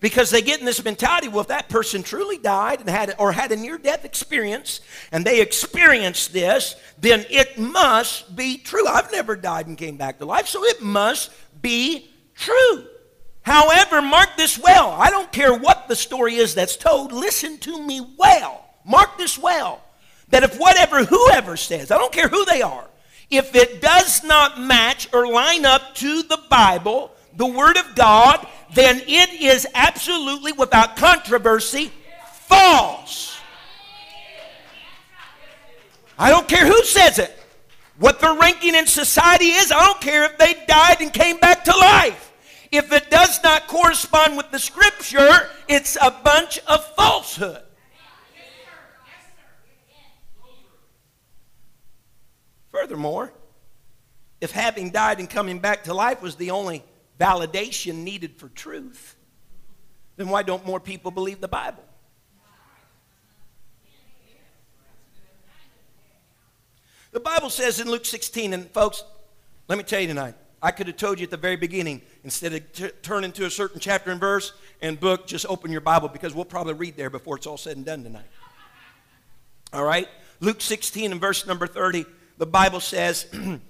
Because 0.00 0.30
they 0.30 0.42
get 0.42 0.60
in 0.60 0.66
this 0.66 0.84
mentality, 0.84 1.28
well, 1.28 1.40
if 1.40 1.48
that 1.48 1.68
person 1.68 2.02
truly 2.02 2.36
died 2.36 2.80
and 2.80 2.88
had 2.88 3.14
or 3.18 3.32
had 3.32 3.50
a 3.50 3.56
near-death 3.56 4.04
experience, 4.04 4.80
and 5.10 5.24
they 5.24 5.40
experienced 5.40 6.32
this, 6.32 6.76
then 6.98 7.24
it 7.30 7.58
must 7.58 8.36
be 8.36 8.58
true. 8.58 8.86
I've 8.86 9.10
never 9.10 9.36
died 9.36 9.68
and 9.68 9.78
came 9.78 9.96
back 9.96 10.18
to 10.18 10.26
life, 10.26 10.48
so 10.48 10.64
it 10.64 10.82
must 10.82 11.30
be 11.62 12.10
true. 12.34 12.86
However, 13.46 14.02
mark 14.02 14.30
this 14.36 14.58
well. 14.58 14.90
I 14.90 15.08
don't 15.08 15.30
care 15.30 15.54
what 15.54 15.86
the 15.86 15.94
story 15.94 16.34
is 16.34 16.56
that's 16.56 16.74
told. 16.74 17.12
Listen 17.12 17.58
to 17.58 17.80
me 17.80 18.04
well. 18.18 18.64
Mark 18.84 19.16
this 19.18 19.38
well. 19.38 19.80
That 20.30 20.42
if 20.42 20.58
whatever 20.58 21.04
whoever 21.04 21.56
says, 21.56 21.92
I 21.92 21.98
don't 21.98 22.12
care 22.12 22.26
who 22.26 22.44
they 22.44 22.60
are, 22.60 22.88
if 23.30 23.54
it 23.54 23.80
does 23.80 24.24
not 24.24 24.60
match 24.60 25.08
or 25.14 25.28
line 25.28 25.64
up 25.64 25.94
to 25.94 26.24
the 26.24 26.40
Bible, 26.50 27.12
the 27.36 27.46
Word 27.46 27.76
of 27.76 27.94
God, 27.94 28.44
then 28.74 29.00
it 29.06 29.40
is 29.40 29.64
absolutely 29.74 30.50
without 30.50 30.96
controversy 30.96 31.92
false. 32.32 33.38
I 36.18 36.30
don't 36.30 36.48
care 36.48 36.66
who 36.66 36.82
says 36.82 37.20
it. 37.20 37.32
What 37.98 38.18
their 38.18 38.34
ranking 38.34 38.74
in 38.74 38.88
society 38.88 39.50
is, 39.50 39.70
I 39.70 39.86
don't 39.86 40.00
care 40.00 40.24
if 40.24 40.36
they 40.36 40.54
died 40.66 41.00
and 41.00 41.12
came 41.12 41.38
back 41.38 41.62
to 41.66 41.76
life. 41.76 42.25
If 42.76 42.92
it 42.92 43.08
does 43.08 43.42
not 43.42 43.68
correspond 43.68 44.36
with 44.36 44.50
the 44.50 44.58
scripture, 44.58 45.48
it's 45.66 45.96
a 45.96 46.10
bunch 46.10 46.58
of 46.66 46.84
falsehood. 46.94 47.62
Furthermore, 52.70 53.32
if 54.42 54.50
having 54.50 54.90
died 54.90 55.20
and 55.20 55.30
coming 55.30 55.58
back 55.58 55.84
to 55.84 55.94
life 55.94 56.20
was 56.20 56.36
the 56.36 56.50
only 56.50 56.84
validation 57.18 58.04
needed 58.04 58.36
for 58.36 58.50
truth, 58.50 59.16
then 60.16 60.28
why 60.28 60.42
don't 60.42 60.66
more 60.66 60.78
people 60.78 61.10
believe 61.10 61.40
the 61.40 61.48
Bible? 61.48 61.82
The 67.12 67.20
Bible 67.20 67.48
says 67.48 67.80
in 67.80 67.90
Luke 67.90 68.04
16, 68.04 68.52
and 68.52 68.70
folks, 68.72 69.02
let 69.66 69.78
me 69.78 69.84
tell 69.84 70.00
you 70.00 70.08
tonight, 70.08 70.34
I 70.62 70.70
could 70.70 70.86
have 70.86 70.96
told 70.96 71.18
you 71.18 71.24
at 71.24 71.30
the 71.30 71.36
very 71.36 71.56
beginning, 71.56 72.02
instead 72.24 72.52
of 72.52 72.72
t- 72.72 72.90
turning 73.02 73.32
to 73.32 73.44
a 73.46 73.50
certain 73.50 73.78
chapter 73.78 74.10
and 74.10 74.20
verse 74.20 74.52
and 74.80 74.98
book, 74.98 75.26
just 75.26 75.46
open 75.46 75.70
your 75.70 75.80
Bible 75.80 76.08
because 76.08 76.34
we'll 76.34 76.44
probably 76.44 76.74
read 76.74 76.96
there 76.96 77.10
before 77.10 77.36
it's 77.36 77.46
all 77.46 77.58
said 77.58 77.76
and 77.76 77.84
done 77.84 78.02
tonight. 78.02 78.24
All 79.72 79.84
right? 79.84 80.08
Luke 80.40 80.60
16 80.60 81.12
and 81.12 81.20
verse 81.20 81.46
number 81.46 81.66
30, 81.66 82.06
the 82.38 82.46
Bible 82.46 82.80
says, 82.80 83.26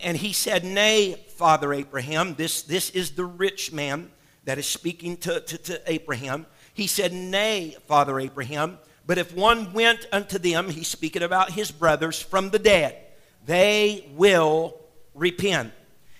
And 0.00 0.16
he 0.16 0.32
said, 0.32 0.64
Nay, 0.64 1.14
Father 1.30 1.72
Abraham, 1.72 2.34
this, 2.34 2.62
this 2.62 2.90
is 2.90 3.12
the 3.12 3.24
rich 3.24 3.72
man 3.72 4.10
that 4.44 4.58
is 4.58 4.66
speaking 4.66 5.16
to, 5.18 5.40
to, 5.40 5.58
to 5.58 5.82
Abraham. 5.90 6.46
He 6.72 6.86
said, 6.86 7.12
Nay, 7.12 7.76
Father 7.86 8.20
Abraham, 8.20 8.78
but 9.06 9.18
if 9.18 9.34
one 9.34 9.72
went 9.72 10.06
unto 10.12 10.38
them, 10.38 10.70
he's 10.70 10.88
speaking 10.88 11.22
about 11.22 11.50
his 11.50 11.70
brothers 11.70 12.20
from 12.20 12.50
the 12.50 12.58
dead, 12.58 12.96
they 13.44 14.08
will 14.14 14.78
repent. 15.14 15.72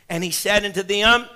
And 0.08 0.24
he 0.24 0.30
said 0.30 0.64
unto 0.64 0.82
them, 0.82 1.26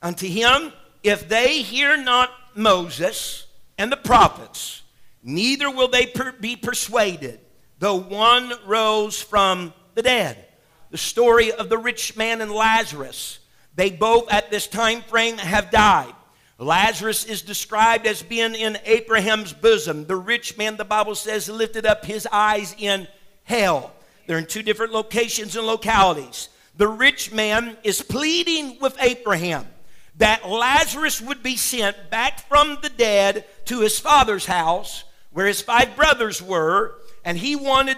unto 0.00 0.26
him, 0.26 0.72
if 1.02 1.28
they 1.28 1.62
hear 1.62 1.96
not 1.96 2.30
Moses 2.54 3.46
and 3.76 3.90
the 3.90 3.96
prophets, 3.96 4.82
neither 5.22 5.70
will 5.70 5.88
they 5.88 6.06
per- 6.06 6.32
be 6.32 6.56
persuaded, 6.56 7.40
though 7.78 7.96
one 7.96 8.52
rose 8.66 9.20
from 9.20 9.72
the 9.94 10.02
dead 10.02 10.44
the 10.90 10.98
story 10.98 11.52
of 11.52 11.68
the 11.68 11.78
rich 11.78 12.16
man 12.16 12.40
and 12.40 12.50
Lazarus. 12.50 13.38
They 13.74 13.90
both 13.90 14.30
at 14.32 14.50
this 14.50 14.66
time 14.66 15.02
frame 15.02 15.38
have 15.38 15.70
died. 15.70 16.14
Lazarus 16.58 17.24
is 17.24 17.42
described 17.42 18.06
as 18.06 18.22
being 18.22 18.54
in 18.54 18.78
Abraham's 18.84 19.52
bosom. 19.52 20.06
The 20.06 20.16
rich 20.16 20.56
man, 20.58 20.76
the 20.76 20.84
Bible 20.84 21.14
says, 21.14 21.48
lifted 21.48 21.86
up 21.86 22.04
his 22.04 22.26
eyes 22.32 22.74
in 22.78 23.06
hell. 23.44 23.92
They're 24.26 24.38
in 24.38 24.46
two 24.46 24.62
different 24.62 24.92
locations 24.92 25.56
and 25.56 25.66
localities. 25.66 26.48
The 26.78 26.88
rich 26.88 27.32
man 27.32 27.76
is 27.82 28.00
pleading 28.00 28.78
with 28.80 28.96
Abraham 29.00 29.66
that 30.18 30.48
Lazarus 30.48 31.20
would 31.20 31.42
be 31.42 31.56
sent 31.56 32.08
back 32.08 32.48
from 32.48 32.78
the 32.80 32.88
dead 32.88 33.44
to 33.64 33.80
his 33.80 33.98
father's 33.98 34.46
house 34.46 35.02
where 35.32 35.46
his 35.46 35.60
five 35.60 35.96
brothers 35.96 36.40
were, 36.40 36.94
and 37.24 37.36
he 37.36 37.56
wanted 37.56 37.96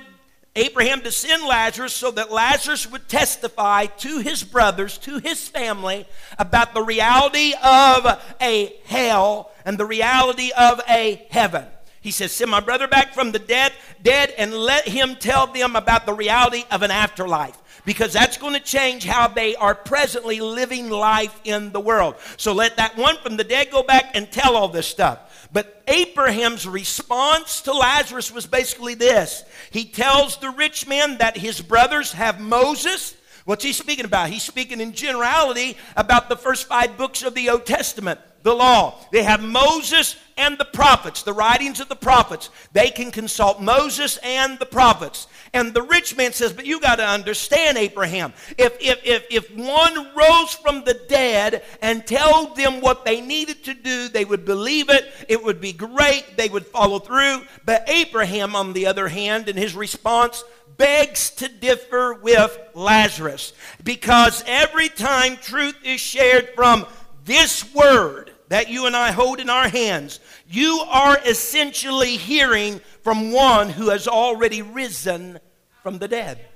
Abraham 0.56 1.02
to 1.02 1.12
send 1.12 1.44
Lazarus 1.44 1.92
so 1.92 2.10
that 2.10 2.32
Lazarus 2.32 2.90
would 2.90 3.06
testify 3.06 3.84
to 3.84 4.18
his 4.18 4.42
brothers, 4.42 4.96
to 4.98 5.18
his 5.18 5.46
family, 5.46 6.06
about 6.38 6.72
the 6.72 6.82
reality 6.82 7.52
of 7.62 8.18
a 8.40 8.74
hell 8.86 9.50
and 9.66 9.76
the 9.76 9.84
reality 9.84 10.52
of 10.56 10.80
a 10.88 11.26
heaven. 11.30 11.66
He 12.00 12.10
says, 12.12 12.32
Send 12.32 12.50
my 12.50 12.60
brother 12.60 12.88
back 12.88 13.12
from 13.12 13.32
the 13.32 13.38
dead, 13.38 13.72
dead, 14.02 14.32
and 14.38 14.54
let 14.54 14.88
him 14.88 15.16
tell 15.16 15.46
them 15.46 15.76
about 15.76 16.06
the 16.06 16.14
reality 16.14 16.64
of 16.70 16.80
an 16.80 16.90
afterlife. 16.90 17.59
Because 17.84 18.12
that's 18.12 18.36
going 18.36 18.54
to 18.54 18.60
change 18.60 19.04
how 19.04 19.28
they 19.28 19.56
are 19.56 19.74
presently 19.74 20.40
living 20.40 20.90
life 20.90 21.40
in 21.44 21.72
the 21.72 21.80
world. 21.80 22.16
So 22.36 22.52
let 22.52 22.76
that 22.76 22.96
one 22.96 23.16
from 23.18 23.36
the 23.36 23.44
dead 23.44 23.70
go 23.70 23.82
back 23.82 24.10
and 24.14 24.30
tell 24.30 24.56
all 24.56 24.68
this 24.68 24.86
stuff. 24.86 25.48
But 25.52 25.82
Abraham's 25.88 26.66
response 26.66 27.62
to 27.62 27.72
Lazarus 27.72 28.32
was 28.32 28.46
basically 28.46 28.94
this 28.94 29.44
He 29.70 29.84
tells 29.84 30.36
the 30.36 30.50
rich 30.50 30.86
man 30.86 31.18
that 31.18 31.36
his 31.36 31.60
brothers 31.60 32.12
have 32.12 32.40
Moses. 32.40 33.16
What's 33.46 33.64
he 33.64 33.72
speaking 33.72 34.04
about? 34.04 34.28
He's 34.28 34.42
speaking 34.42 34.80
in 34.80 34.92
generality 34.92 35.76
about 35.96 36.28
the 36.28 36.36
first 36.36 36.68
five 36.68 36.96
books 36.96 37.22
of 37.22 37.34
the 37.34 37.50
Old 37.50 37.66
Testament 37.66 38.20
the 38.42 38.54
law. 38.54 38.98
They 39.12 39.22
have 39.22 39.42
Moses 39.42 40.16
and 40.40 40.56
the 40.56 40.64
prophets, 40.64 41.22
the 41.22 41.34
writings 41.34 41.80
of 41.80 41.88
the 41.90 41.94
prophets. 41.94 42.48
They 42.72 42.90
can 42.90 43.10
consult 43.10 43.60
Moses 43.60 44.16
and 44.24 44.58
the 44.58 44.64
prophets. 44.64 45.26
And 45.52 45.74
the 45.74 45.82
rich 45.82 46.16
man 46.16 46.32
says, 46.32 46.54
But 46.54 46.64
you 46.64 46.80
got 46.80 46.96
to 46.96 47.06
understand, 47.06 47.76
Abraham, 47.76 48.32
if, 48.56 48.74
if, 48.80 49.04
if, 49.04 49.26
if 49.30 49.54
one 49.54 50.14
rose 50.16 50.54
from 50.54 50.82
the 50.84 50.98
dead 51.08 51.62
and 51.82 52.06
told 52.06 52.56
them 52.56 52.80
what 52.80 53.04
they 53.04 53.20
needed 53.20 53.62
to 53.64 53.74
do, 53.74 54.08
they 54.08 54.24
would 54.24 54.46
believe 54.46 54.88
it. 54.88 55.12
It 55.28 55.44
would 55.44 55.60
be 55.60 55.74
great. 55.74 56.38
They 56.38 56.48
would 56.48 56.66
follow 56.66 56.98
through. 56.98 57.42
But 57.66 57.88
Abraham, 57.88 58.56
on 58.56 58.72
the 58.72 58.86
other 58.86 59.08
hand, 59.08 59.50
in 59.50 59.56
his 59.56 59.74
response, 59.74 60.42
begs 60.78 61.28
to 61.32 61.48
differ 61.48 62.14
with 62.14 62.58
Lazarus 62.72 63.52
because 63.84 64.42
every 64.46 64.88
time 64.88 65.36
truth 65.36 65.76
is 65.84 66.00
shared 66.00 66.48
from 66.54 66.86
this 67.26 67.74
word 67.74 68.32
that 68.50 68.68
you 68.68 68.86
and 68.86 68.96
I 68.96 69.12
hold 69.12 69.40
in 69.40 69.48
our 69.48 69.68
hands, 69.68 70.20
you 70.48 70.84
are 70.88 71.18
essentially 71.24 72.16
hearing 72.16 72.80
from 73.02 73.32
one 73.32 73.70
who 73.70 73.90
has 73.90 74.06
already 74.06 74.60
risen 74.60 75.38
from 75.82 75.98
the 75.98 76.08
dead. 76.08 76.46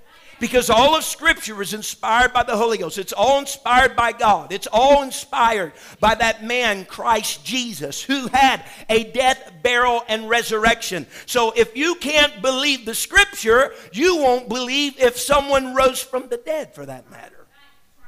Because 0.40 0.68
all 0.70 0.96
of 0.96 1.04
Scripture 1.04 1.62
is 1.62 1.72
inspired 1.72 2.32
by 2.32 2.42
the 2.42 2.56
Holy 2.56 2.78
Ghost. 2.78 2.98
It's 2.98 3.12
all 3.12 3.38
inspired 3.38 3.94
by 3.94 4.10
God. 4.10 4.52
It's 4.52 4.66
all 4.66 5.04
inspired 5.04 5.72
by 6.00 6.16
that 6.16 6.44
man, 6.44 6.84
Christ 6.84 7.44
Jesus, 7.44 8.02
who 8.02 8.26
had 8.26 8.64
a 8.90 9.04
death, 9.04 9.52
burial, 9.62 10.02
and 10.08 10.28
resurrection. 10.28 11.06
So 11.26 11.52
if 11.54 11.76
you 11.76 11.94
can't 11.94 12.42
believe 12.42 12.84
the 12.84 12.96
Scripture, 12.96 13.72
you 13.92 14.16
won't 14.16 14.48
believe 14.48 14.98
if 14.98 15.16
someone 15.16 15.74
rose 15.74 16.02
from 16.02 16.28
the 16.28 16.38
dead, 16.38 16.74
for 16.74 16.84
that 16.84 17.08
matter. 17.08 17.43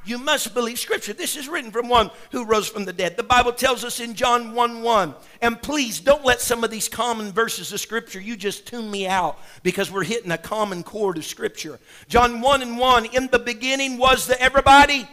You 0.07 0.17
must 0.17 0.53
believe 0.53 0.79
Scripture. 0.79 1.11
This 1.11 1.35
is 1.35 1.49
written 1.49 1.69
from 1.69 1.89
one 1.89 2.11
who 2.31 2.45
rose 2.45 2.69
from 2.69 2.85
the 2.85 2.93
dead. 2.93 3.17
The 3.17 3.23
Bible 3.23 3.51
tells 3.51 3.83
us 3.83 3.99
in 3.99 4.15
John 4.15 4.53
1 4.53 4.81
1. 4.81 5.15
And 5.41 5.61
please 5.61 5.99
don't 5.99 6.23
let 6.23 6.39
some 6.39 6.63
of 6.63 6.71
these 6.71 6.87
common 6.87 7.33
verses 7.33 7.73
of 7.73 7.81
Scripture, 7.81 8.21
you 8.21 8.37
just 8.37 8.65
tune 8.65 8.89
me 8.89 9.05
out 9.05 9.37
because 9.63 9.91
we're 9.91 10.05
hitting 10.05 10.31
a 10.31 10.37
common 10.37 10.83
chord 10.83 11.17
of 11.17 11.25
Scripture. 11.25 11.77
John 12.07 12.39
1 12.39 12.61
and 12.61 12.77
1. 12.77 13.05
In 13.07 13.27
the 13.27 13.39
beginning 13.39 13.97
was 13.97 14.27
the 14.27 14.41
everybody 14.41 15.07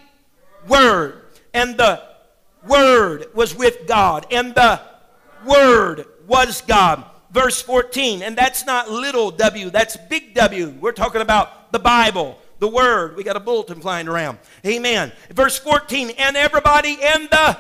Word. 0.68 1.22
And 1.52 1.76
the 1.76 2.00
Word 2.66 3.26
was 3.34 3.52
with 3.52 3.88
God. 3.88 4.26
And 4.30 4.54
the 4.54 4.80
Word 5.44 6.06
was 6.28 6.60
God. 6.60 7.04
Verse 7.32 7.60
14. 7.60 8.22
And 8.22 8.36
that's 8.38 8.64
not 8.64 8.88
little 8.88 9.32
w, 9.32 9.70
that's 9.70 9.96
big 10.08 10.34
W. 10.34 10.72
We're 10.80 10.92
talking 10.92 11.20
about 11.20 11.72
the 11.72 11.80
Bible 11.80 12.38
the 12.64 12.68
Word. 12.68 13.14
We 13.14 13.25
got 13.25 13.37
a 13.37 13.40
bulletin 13.40 13.83
flying 13.83 14.09
around. 14.09 14.38
Amen. 14.64 15.12
Verse 15.30 15.59
14, 15.59 16.12
and 16.16 16.35
everybody 16.35 16.92
in 16.94 17.28
the 17.30 17.59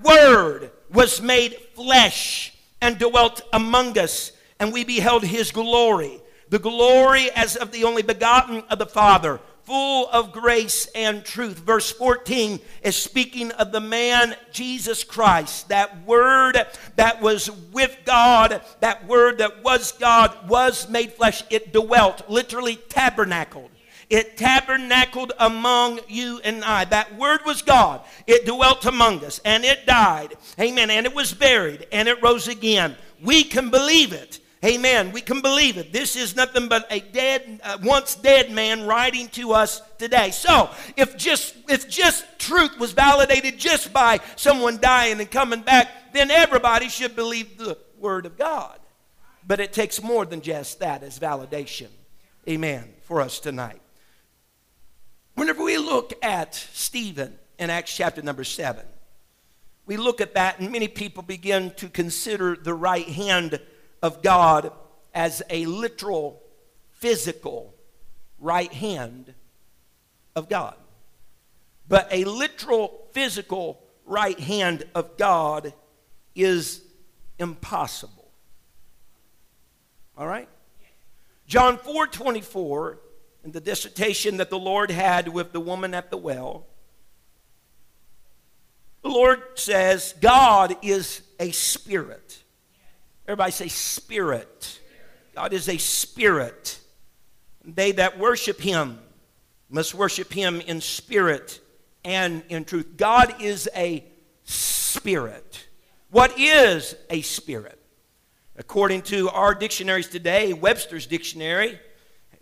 Word 0.00 0.70
was 0.92 1.20
made 1.20 1.56
flesh 1.74 2.54
and 2.80 3.00
dwelt 3.00 3.42
among 3.52 3.98
us, 3.98 4.30
and 4.60 4.72
we 4.72 4.84
beheld 4.84 5.24
his 5.24 5.50
glory. 5.50 6.20
The 6.50 6.60
glory 6.60 7.32
as 7.32 7.56
of 7.56 7.72
the 7.72 7.82
only 7.82 8.02
begotten 8.02 8.62
of 8.70 8.78
the 8.78 8.86
Father, 8.86 9.40
full 9.64 10.08
of 10.10 10.30
grace 10.30 10.86
and 10.94 11.24
truth. 11.24 11.58
Verse 11.58 11.90
14 11.90 12.60
is 12.84 12.94
speaking 12.94 13.50
of 13.52 13.72
the 13.72 13.80
man 13.80 14.36
Jesus 14.52 15.02
Christ, 15.02 15.68
that 15.70 16.06
word 16.06 16.64
that 16.94 17.20
was 17.20 17.50
with 17.72 17.98
God, 18.04 18.62
that 18.78 19.04
word 19.08 19.38
that 19.38 19.64
was 19.64 19.90
God, 19.90 20.48
was 20.48 20.88
made 20.88 21.14
flesh. 21.14 21.42
It 21.50 21.72
dwelt, 21.72 22.30
literally 22.30 22.76
tabernacled. 22.76 23.70
It 24.10 24.38
tabernacled 24.38 25.32
among 25.38 26.00
you 26.08 26.40
and 26.42 26.64
I. 26.64 26.86
That 26.86 27.16
word 27.16 27.40
was 27.44 27.60
God. 27.60 28.00
It 28.26 28.46
dwelt 28.46 28.86
among 28.86 29.24
us 29.24 29.40
and 29.44 29.64
it 29.64 29.84
died. 29.86 30.34
Amen. 30.58 30.90
And 30.90 31.04
it 31.04 31.14
was 31.14 31.34
buried 31.34 31.86
and 31.92 32.08
it 32.08 32.22
rose 32.22 32.48
again. 32.48 32.96
We 33.22 33.44
can 33.44 33.70
believe 33.70 34.12
it. 34.12 34.40
Amen. 34.64 35.12
We 35.12 35.20
can 35.20 35.40
believe 35.40 35.76
it. 35.76 35.92
This 35.92 36.16
is 36.16 36.34
nothing 36.34 36.68
but 36.68 36.86
a 36.90 36.98
dead, 36.98 37.60
uh, 37.62 37.78
once 37.82 38.16
dead 38.16 38.50
man 38.50 38.86
writing 38.86 39.28
to 39.28 39.52
us 39.52 39.80
today. 39.98 40.32
So, 40.32 40.70
if 40.96 41.16
just 41.16 41.54
if 41.68 41.88
just 41.88 42.24
truth 42.40 42.76
was 42.76 42.90
validated 42.90 43.56
just 43.56 43.92
by 43.92 44.18
someone 44.34 44.78
dying 44.78 45.20
and 45.20 45.30
coming 45.30 45.60
back, 45.60 46.12
then 46.12 46.32
everybody 46.32 46.88
should 46.88 47.14
believe 47.14 47.56
the 47.56 47.78
word 48.00 48.26
of 48.26 48.36
God. 48.36 48.80
But 49.46 49.60
it 49.60 49.72
takes 49.72 50.02
more 50.02 50.26
than 50.26 50.40
just 50.40 50.80
that 50.80 51.04
as 51.04 51.20
validation. 51.20 51.88
Amen. 52.48 52.94
For 53.02 53.20
us 53.20 53.38
tonight. 53.38 53.80
Whenever 55.38 55.62
we 55.62 55.78
look 55.78 56.14
at 56.20 56.56
Stephen 56.56 57.38
in 57.60 57.70
Acts 57.70 57.96
chapter 57.96 58.20
number 58.20 58.42
seven, 58.42 58.84
we 59.86 59.96
look 59.96 60.20
at 60.20 60.34
that, 60.34 60.58
and 60.58 60.72
many 60.72 60.88
people 60.88 61.22
begin 61.22 61.70
to 61.76 61.88
consider 61.88 62.56
the 62.56 62.74
right 62.74 63.08
hand 63.08 63.60
of 64.02 64.20
God 64.20 64.72
as 65.14 65.40
a 65.48 65.64
literal, 65.66 66.42
physical 66.90 67.72
right 68.40 68.72
hand 68.72 69.32
of 70.34 70.48
God. 70.48 70.74
But 71.86 72.08
a 72.10 72.24
literal, 72.24 73.06
physical 73.12 73.80
right 74.06 74.40
hand 74.40 74.86
of 74.92 75.16
God 75.16 75.72
is 76.34 76.82
impossible. 77.38 78.32
All 80.16 80.26
right? 80.26 80.48
John 81.46 81.78
4 81.78 82.08
24, 82.08 82.98
in 83.44 83.52
the 83.52 83.60
dissertation 83.60 84.38
that 84.38 84.50
the 84.50 84.58
Lord 84.58 84.90
had 84.90 85.28
with 85.28 85.52
the 85.52 85.60
woman 85.60 85.94
at 85.94 86.10
the 86.10 86.16
well, 86.16 86.66
the 89.02 89.08
Lord 89.08 89.42
says, 89.54 90.14
God 90.20 90.76
is 90.82 91.22
a 91.38 91.50
spirit. 91.52 92.42
Everybody 93.26 93.52
say, 93.52 93.68
Spirit. 93.68 94.80
God 95.34 95.52
is 95.52 95.68
a 95.68 95.76
spirit. 95.78 96.80
They 97.64 97.92
that 97.92 98.18
worship 98.18 98.60
him 98.60 98.98
must 99.70 99.94
worship 99.94 100.32
him 100.32 100.60
in 100.62 100.80
spirit 100.80 101.60
and 102.04 102.42
in 102.48 102.64
truth. 102.64 102.96
God 102.96 103.40
is 103.40 103.68
a 103.76 104.04
spirit. 104.44 105.68
What 106.10 106.38
is 106.38 106.96
a 107.08 107.20
spirit? 107.20 107.78
According 108.56 109.02
to 109.02 109.28
our 109.30 109.54
dictionaries 109.54 110.08
today, 110.08 110.52
Webster's 110.52 111.06
dictionary 111.06 111.78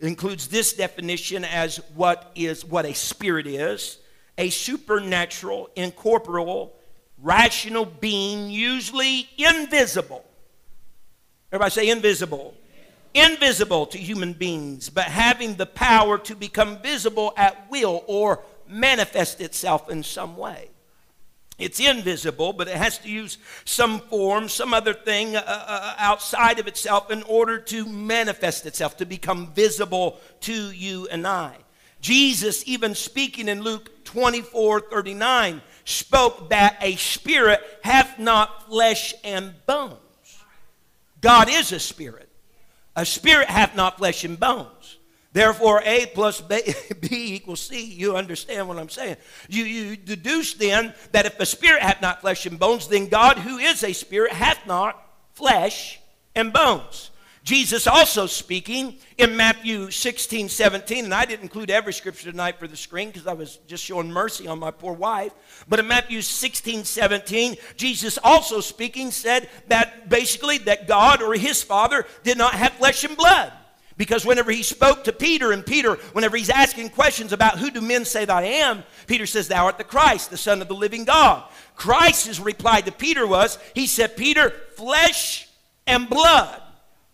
includes 0.01 0.49
this 0.49 0.73
definition 0.73 1.45
as 1.45 1.79
what 1.95 2.31
is 2.35 2.65
what 2.65 2.85
a 2.85 2.95
spirit 2.95 3.47
is 3.47 3.99
a 4.39 4.51
supernatural, 4.51 5.71
incorporeal, 5.77 6.75
rational 7.19 7.87
being, 7.87 8.51
usually 8.51 9.27
invisible 9.39 10.27
Everybody 11.53 11.71
say 11.71 11.91
invisible. 11.91 12.55
Invisible 13.15 13.87
to 13.87 13.99
human 13.99 14.35
beings, 14.35 14.91
but 14.91 15.05
having 15.05 15.55
the 15.55 15.65
power 15.65 16.19
to 16.19 16.35
become 16.35 16.79
visible 16.83 17.33
at 17.37 17.71
will 17.71 18.05
or 18.07 18.45
manifest 18.69 19.41
itself 19.41 19.89
in 19.89 20.03
some 20.03 20.37
way. 20.37 20.69
It's 21.59 21.81
invisible, 21.81 22.53
but 22.53 22.69
it 22.69 22.77
has 22.77 22.99
to 22.99 23.09
use 23.09 23.39
some 23.65 24.01
form, 24.01 24.49
some 24.49 24.75
other 24.75 24.93
thing 24.93 25.37
uh, 25.37 25.43
uh, 25.47 25.65
uh 25.67 25.95
outside 25.99 26.59
of 26.59 26.67
itself 26.67 27.11
in 27.11 27.23
order 27.23 27.59
to 27.59 27.87
manifest 27.87 28.67
itself, 28.67 28.99
to 28.99 29.07
become 29.07 29.53
visible 29.55 30.21
to 30.41 30.71
you 30.71 31.09
and 31.11 31.27
I. 31.27 31.57
Jesus, 32.01 32.63
even 32.67 32.95
speaking 32.95 33.49
in 33.49 33.63
Luke 33.63 34.05
24 34.05 34.81
39, 34.83 35.63
spoke 35.85 36.51
that 36.51 36.77
a 36.83 36.97
spirit 36.97 37.61
hath 37.83 38.19
not 38.19 38.67
flesh 38.67 39.15
and 39.25 39.55
bones. 39.65 39.97
God 41.23 41.49
is 41.49 41.73
a 41.73 41.81
spirit. 41.81 42.29
A 42.95 43.07
spirit 43.07 43.49
hath 43.49 43.75
not 43.75 43.99
flesh 43.99 44.25
and 44.25 44.39
bones. 44.39 44.99
Therefore, 45.37 45.83
A 45.85 46.07
plus 46.07 46.41
B, 46.41 46.63
B, 47.01 47.35
equals 47.35 47.61
C. 47.61 47.85
You 47.85 48.17
understand 48.17 48.69
what 48.69 48.79
I'm 48.79 48.89
saying. 48.89 49.19
You, 49.51 49.65
you 49.65 49.95
deduce 49.95 50.55
then 50.55 50.95
that 51.13 51.27
if 51.27 51.39
a 51.39 51.45
spirit 51.45 51.83
hath 51.83 52.01
not 52.01 52.23
flesh 52.23 52.47
and 52.47 52.59
bones, 52.59 52.89
then 52.89 53.09
God, 53.09 53.37
who 53.37 53.59
is 53.59 53.85
a 53.85 53.93
spirit, 53.93 54.33
hath 54.33 54.67
not 54.67 54.99
flesh 55.35 56.01
and 56.35 56.55
bones. 56.55 57.11
Jesus 57.43 57.87
also 57.87 58.25
speaking 58.25 58.97
in 59.19 59.37
Matthew 59.37 59.91
16, 59.91 60.49
17, 60.49 61.05
and 61.05 61.13
I 61.13 61.27
didn't 61.27 61.43
include 61.43 61.71
every 61.71 61.93
scripture 61.93 62.31
tonight 62.31 62.59
for 62.59 62.67
the 62.67 62.75
screen 62.75 63.09
because 63.09 63.27
I 63.27 63.35
was 63.35 63.59
just 63.67 63.85
showing 63.85 64.11
mercy 64.11 64.49
on 64.49 64.59
my 64.59 64.71
poor 64.71 64.95
wife. 64.95 65.35
But 65.69 65.81
in 65.81 65.87
Matthew 65.87 66.23
16, 66.23 66.85
17, 66.85 67.57
Jesus 67.77 68.19
also 68.25 68.63
speaking 68.63 69.11
said 69.11 69.51
that 69.69 70.09
basically 70.09 70.57
that 70.59 70.89
God 70.89 71.21
or 71.21 71.35
his 71.35 71.63
Father 71.63 72.07
did 72.23 72.39
not 72.39 72.55
have 72.55 72.73
flesh 72.73 73.05
and 73.05 73.19
blood. 73.19 73.53
Because 73.97 74.27
whenever 74.27 74.51
he 74.51 74.63
spoke 74.63 75.05
to 75.05 75.13
Peter, 75.13 75.53
and 75.53 75.65
Peter, 75.65 75.95
whenever 76.13 76.37
he's 76.37 76.51
asking 76.51 76.91
questions 76.91 77.33
about 77.33 77.59
who 77.59 77.71
do 77.71 77.81
men 77.81 78.05
say 78.05 78.25
that 78.25 78.37
I 78.37 78.43
am, 78.43 78.85
Peter 79.07 79.27
says, 79.27 79.49
Thou 79.49 79.65
art 79.65 79.79
the 79.79 79.85
Christ, 79.85 80.31
the 80.31 80.37
Son 80.37 80.61
of 80.61 80.69
the 80.69 80.75
living 80.75 81.05
God. 81.05 81.45
Christ's 81.77 82.39
reply 82.39 82.83
to 82.83 82.93
Peter 82.93 83.27
was, 83.27 83.59
He 83.75 83.87
said, 83.87 84.17
Peter, 84.17 84.51
flesh 84.75 85.49
and 85.87 86.09
blood 86.11 86.61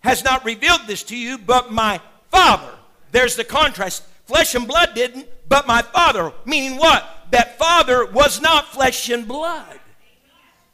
has 0.00 0.24
not 0.24 0.44
revealed 0.44 0.82
this 0.86 1.04
to 1.04 1.16
you, 1.16 1.38
but 1.38 1.72
my 1.72 2.00
Father. 2.30 2.72
There's 3.12 3.36
the 3.36 3.44
contrast. 3.44 4.02
Flesh 4.24 4.54
and 4.54 4.66
blood 4.66 4.94
didn't, 4.94 5.28
but 5.48 5.66
my 5.66 5.82
Father. 5.82 6.32
Meaning 6.44 6.78
what? 6.78 7.04
That 7.30 7.58
Father 7.58 8.06
was 8.06 8.40
not 8.40 8.72
flesh 8.72 9.08
and 9.08 9.28
blood. 9.28 9.78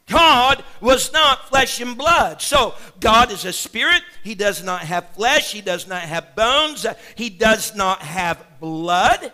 God 0.09 0.63
was 0.81 1.13
not 1.13 1.47
flesh 1.47 1.79
and 1.79 1.97
blood. 1.97 2.41
So, 2.41 2.73
God 2.99 3.31
is 3.31 3.45
a 3.45 3.53
spirit. 3.53 4.01
He 4.23 4.35
does 4.35 4.63
not 4.63 4.81
have 4.81 5.09
flesh. 5.11 5.51
He 5.51 5.61
does 5.61 5.87
not 5.87 6.01
have 6.01 6.35
bones. 6.35 6.85
He 7.15 7.29
does 7.29 7.75
not 7.75 8.01
have 8.01 8.43
blood. 8.59 9.31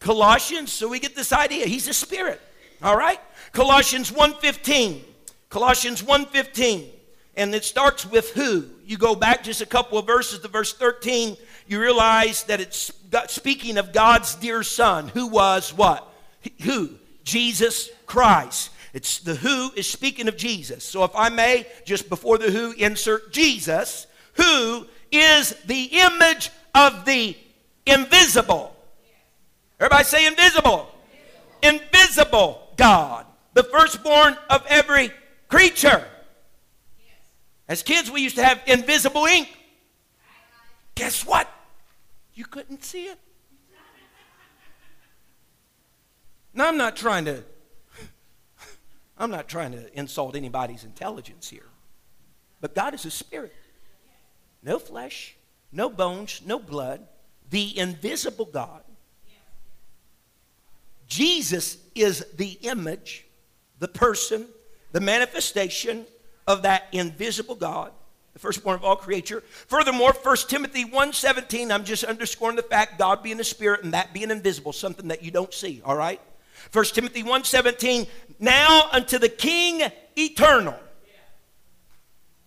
Colossians, 0.00 0.72
so 0.72 0.88
we 0.88 0.98
get 0.98 1.14
this 1.14 1.32
idea. 1.32 1.66
He's 1.66 1.88
a 1.88 1.94
spirit. 1.94 2.40
All 2.82 2.96
right? 2.96 3.20
Colossians 3.52 4.10
1:15. 4.10 5.04
Colossians 5.50 6.02
1:15. 6.02 6.90
And 7.36 7.54
it 7.54 7.64
starts 7.64 8.06
with 8.06 8.30
who? 8.30 8.64
You 8.84 8.96
go 8.96 9.14
back 9.14 9.44
just 9.44 9.60
a 9.60 9.66
couple 9.66 9.98
of 9.98 10.06
verses 10.06 10.40
to 10.40 10.48
verse 10.48 10.72
13, 10.72 11.36
you 11.66 11.80
realize 11.80 12.44
that 12.44 12.60
it's 12.60 12.92
speaking 13.28 13.78
of 13.78 13.92
God's 13.92 14.34
dear 14.36 14.62
son, 14.62 15.08
who 15.08 15.26
was 15.26 15.72
what? 15.72 16.06
Who? 16.62 16.90
Jesus 17.24 17.90
Christ. 18.06 18.70
It's 18.94 19.18
the 19.18 19.34
who 19.34 19.72
is 19.74 19.90
speaking 19.90 20.28
of 20.28 20.36
Jesus. 20.36 20.84
So 20.84 21.02
if 21.02 21.10
I 21.16 21.28
may, 21.28 21.66
just 21.84 22.08
before 22.08 22.38
the 22.38 22.52
who, 22.52 22.70
insert 22.72 23.32
Jesus, 23.32 24.06
who 24.34 24.86
is 25.10 25.50
the 25.66 25.84
image 25.86 26.50
of 26.76 27.04
the 27.04 27.36
invisible. 27.84 28.74
Everybody 29.80 30.04
say 30.04 30.26
invisible. 30.28 30.88
Invisible, 31.60 32.68
God, 32.76 33.26
the 33.54 33.64
firstborn 33.64 34.36
of 34.48 34.64
every 34.68 35.10
creature. 35.48 36.04
As 37.66 37.82
kids, 37.82 38.12
we 38.12 38.20
used 38.20 38.36
to 38.36 38.44
have 38.44 38.60
invisible 38.66 39.24
ink. 39.24 39.48
Guess 40.94 41.26
what? 41.26 41.50
You 42.34 42.44
couldn't 42.44 42.84
see 42.84 43.06
it. 43.06 43.18
Now, 46.52 46.68
I'm 46.68 46.76
not 46.76 46.94
trying 46.94 47.24
to. 47.24 47.42
I'm 49.16 49.30
not 49.30 49.48
trying 49.48 49.72
to 49.72 49.98
insult 49.98 50.36
anybody's 50.36 50.84
intelligence 50.84 51.48
here. 51.48 51.66
But 52.60 52.74
God 52.74 52.94
is 52.94 53.04
a 53.04 53.10
spirit. 53.10 53.54
No 54.62 54.78
flesh, 54.78 55.36
no 55.70 55.88
bones, 55.88 56.40
no 56.44 56.58
blood. 56.58 57.06
The 57.50 57.78
invisible 57.78 58.46
God. 58.46 58.82
Jesus 61.06 61.76
is 61.94 62.24
the 62.36 62.58
image, 62.62 63.26
the 63.78 63.88
person, 63.88 64.46
the 64.92 65.00
manifestation 65.00 66.06
of 66.46 66.62
that 66.62 66.88
invisible 66.92 67.54
God, 67.54 67.92
the 68.32 68.38
firstborn 68.38 68.76
of 68.76 68.84
all 68.84 68.96
creature. 68.96 69.42
Furthermore, 69.66 70.12
1 70.12 70.36
Timothy 70.48 70.84
1.17, 70.84 71.70
I'm 71.70 71.84
just 71.84 72.04
underscoring 72.04 72.56
the 72.56 72.62
fact 72.62 72.98
God 72.98 73.22
being 73.22 73.38
a 73.38 73.44
spirit 73.44 73.84
and 73.84 73.92
that 73.92 74.12
being 74.12 74.30
invisible, 74.30 74.72
something 74.72 75.08
that 75.08 75.22
you 75.22 75.30
don't 75.30 75.52
see, 75.52 75.82
all 75.84 75.96
right? 75.96 76.20
1 76.72 76.84
Timothy 76.86 77.22
1.17, 77.22 78.08
now 78.38 78.88
unto 78.92 79.18
the 79.18 79.28
King 79.28 79.82
eternal, 80.16 80.78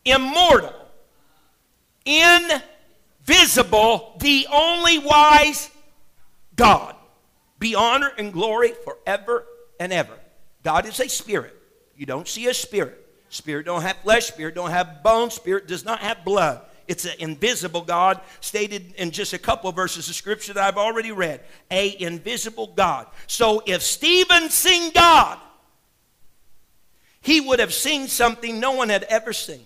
immortal, 0.05 0.73
invisible, 3.25 4.15
the 4.19 4.47
only 4.51 4.99
wise 4.99 5.69
God. 6.55 6.95
be 7.59 7.75
honor 7.75 8.11
and 8.17 8.33
glory 8.33 8.73
forever 8.83 9.45
and 9.79 9.93
ever. 9.93 10.17
God 10.63 10.85
is 10.85 10.99
a 10.99 11.07
spirit. 11.07 11.55
You 11.95 12.05
don't 12.05 12.27
see 12.27 12.47
a 12.47 12.53
spirit. 12.53 13.03
Spirit 13.29 13.65
don't 13.65 13.81
have 13.81 13.97
flesh, 13.97 14.27
spirit 14.27 14.55
don't 14.55 14.69
have 14.69 15.03
bones, 15.03 15.33
spirit 15.33 15.67
does 15.67 15.83
not 15.83 15.99
have 15.99 16.23
blood. 16.23 16.61
It's 16.87 17.05
an 17.05 17.15
invisible 17.19 17.81
God, 17.81 18.21
stated 18.39 18.93
in 18.97 19.11
just 19.11 19.33
a 19.33 19.37
couple 19.37 19.69
of 19.69 19.75
verses 19.75 20.07
of 20.07 20.15
scripture 20.15 20.53
that 20.53 20.63
I've 20.63 20.77
already 20.77 21.11
read. 21.11 21.41
A 21.69 22.01
invisible 22.01 22.67
God. 22.67 23.07
So 23.27 23.61
if 23.65 23.81
Stephen 23.81 24.49
seen 24.49 24.91
God, 24.93 25.37
he 27.21 27.41
would 27.41 27.59
have 27.59 27.73
seen 27.73 28.07
something 28.07 28.59
no 28.59 28.71
one 28.71 28.89
had 28.89 29.03
ever 29.03 29.33
seen. 29.33 29.65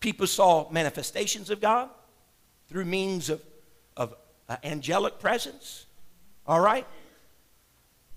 People 0.00 0.26
saw 0.26 0.70
manifestations 0.70 1.50
of 1.50 1.60
God 1.60 1.90
through 2.68 2.86
means 2.86 3.28
of, 3.28 3.42
of 3.96 4.14
uh, 4.48 4.56
angelic 4.64 5.18
presence. 5.18 5.84
All 6.46 6.60
right? 6.60 6.86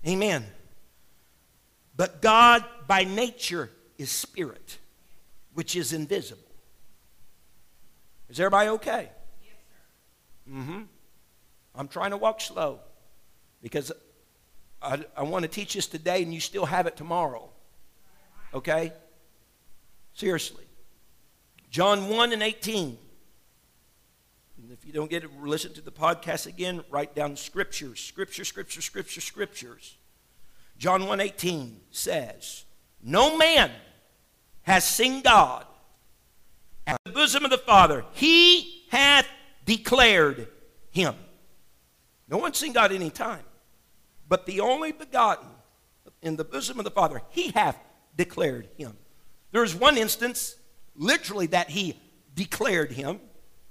Amen. 0.06 0.46
But 1.96 2.22
God, 2.22 2.64
by 2.86 3.04
nature, 3.04 3.70
is 3.98 4.10
spirit 4.10 4.78
which 5.54 5.76
is 5.76 5.92
invisible. 5.92 6.42
Is 8.28 8.38
everybody 8.38 8.68
okay? 8.70 9.10
Yes, 9.42 9.54
sir. 10.46 10.52
Mm-hmm. 10.52 10.82
I'm 11.74 11.88
trying 11.88 12.10
to 12.10 12.16
walk 12.16 12.40
slow 12.40 12.80
because 13.62 13.92
I, 14.82 15.04
I 15.16 15.22
want 15.22 15.42
to 15.42 15.48
teach 15.48 15.74
this 15.74 15.86
today 15.86 16.22
and 16.22 16.32
you 16.32 16.40
still 16.40 16.66
have 16.66 16.86
it 16.86 16.96
tomorrow. 16.96 17.50
Okay? 18.54 18.92
Seriously. 20.14 20.64
John 21.70 22.08
1 22.08 22.32
and 22.32 22.42
18. 22.42 22.98
And 24.62 24.72
if 24.72 24.84
you 24.84 24.92
don't 24.92 25.10
get 25.10 25.24
it, 25.24 25.30
listen 25.40 25.72
to 25.74 25.80
the 25.80 25.92
podcast 25.92 26.46
again, 26.46 26.84
write 26.90 27.14
down 27.14 27.36
scriptures, 27.36 28.00
scripture, 28.00 28.44
scripture, 28.44 28.82
scripture, 28.82 29.20
scriptures. 29.20 29.96
John 30.78 31.06
1 31.06 31.20
18 31.20 31.80
says, 31.90 32.64
No 33.02 33.36
man 33.36 33.70
has 34.70 34.84
seen 34.88 35.20
God 35.20 35.66
at 36.86 36.96
the 37.04 37.12
bosom 37.12 37.44
of 37.44 37.50
the 37.50 37.58
Father. 37.58 38.04
He 38.12 38.84
hath 38.90 39.26
declared 39.64 40.48
him. 40.90 41.14
No 42.28 42.38
one's 42.38 42.58
seen 42.58 42.72
God 42.72 42.92
any 42.92 43.10
time. 43.10 43.44
But 44.28 44.46
the 44.46 44.60
only 44.60 44.92
begotten 44.92 45.48
in 46.22 46.36
the 46.36 46.44
bosom 46.44 46.78
of 46.78 46.84
the 46.84 46.90
Father, 46.90 47.22
he 47.30 47.50
hath 47.50 47.76
declared 48.16 48.68
him. 48.76 48.96
There's 49.50 49.74
one 49.74 49.96
instance, 49.96 50.54
literally, 50.94 51.48
that 51.48 51.70
he 51.70 51.98
declared 52.34 52.92
him. 52.92 53.20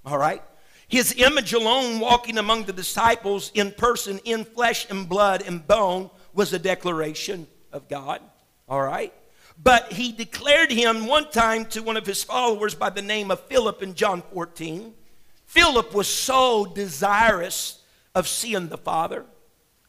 All 0.05 0.17
right? 0.17 0.43
His 0.89 1.13
image 1.17 1.53
alone, 1.53 1.99
walking 1.99 2.38
among 2.38 2.65
the 2.65 2.73
disciples 2.73 3.51
in 3.53 3.71
person, 3.71 4.19
in 4.25 4.43
flesh 4.43 4.89
and 4.89 5.07
blood 5.07 5.43
and 5.45 5.65
bone, 5.65 6.09
was 6.33 6.51
a 6.51 6.59
declaration 6.59 7.47
of 7.71 7.88
God. 7.88 8.21
All 8.67 8.81
right? 8.81 9.13
But 9.62 9.91
he 9.91 10.12
declared 10.12 10.72
him 10.72 11.06
one 11.06 11.30
time 11.32 11.65
to 11.67 11.84
one 11.84 11.98
of 11.98 12.06
his 12.06 12.24
followers 12.24 12.76
by 12.76 12.89
the 12.89 13.02
name 13.02 13.30
of 13.30 13.41
Philip 13.41 13.84
in 13.84 13.93
John 13.93 14.22
14. 14.34 14.93
Philip 15.45 15.93
was 15.93 16.08
so 16.08 16.65
desirous 16.65 17.82
of 18.15 18.28
seeing 18.28 18.69
the 18.69 18.78
Father, 18.78 19.26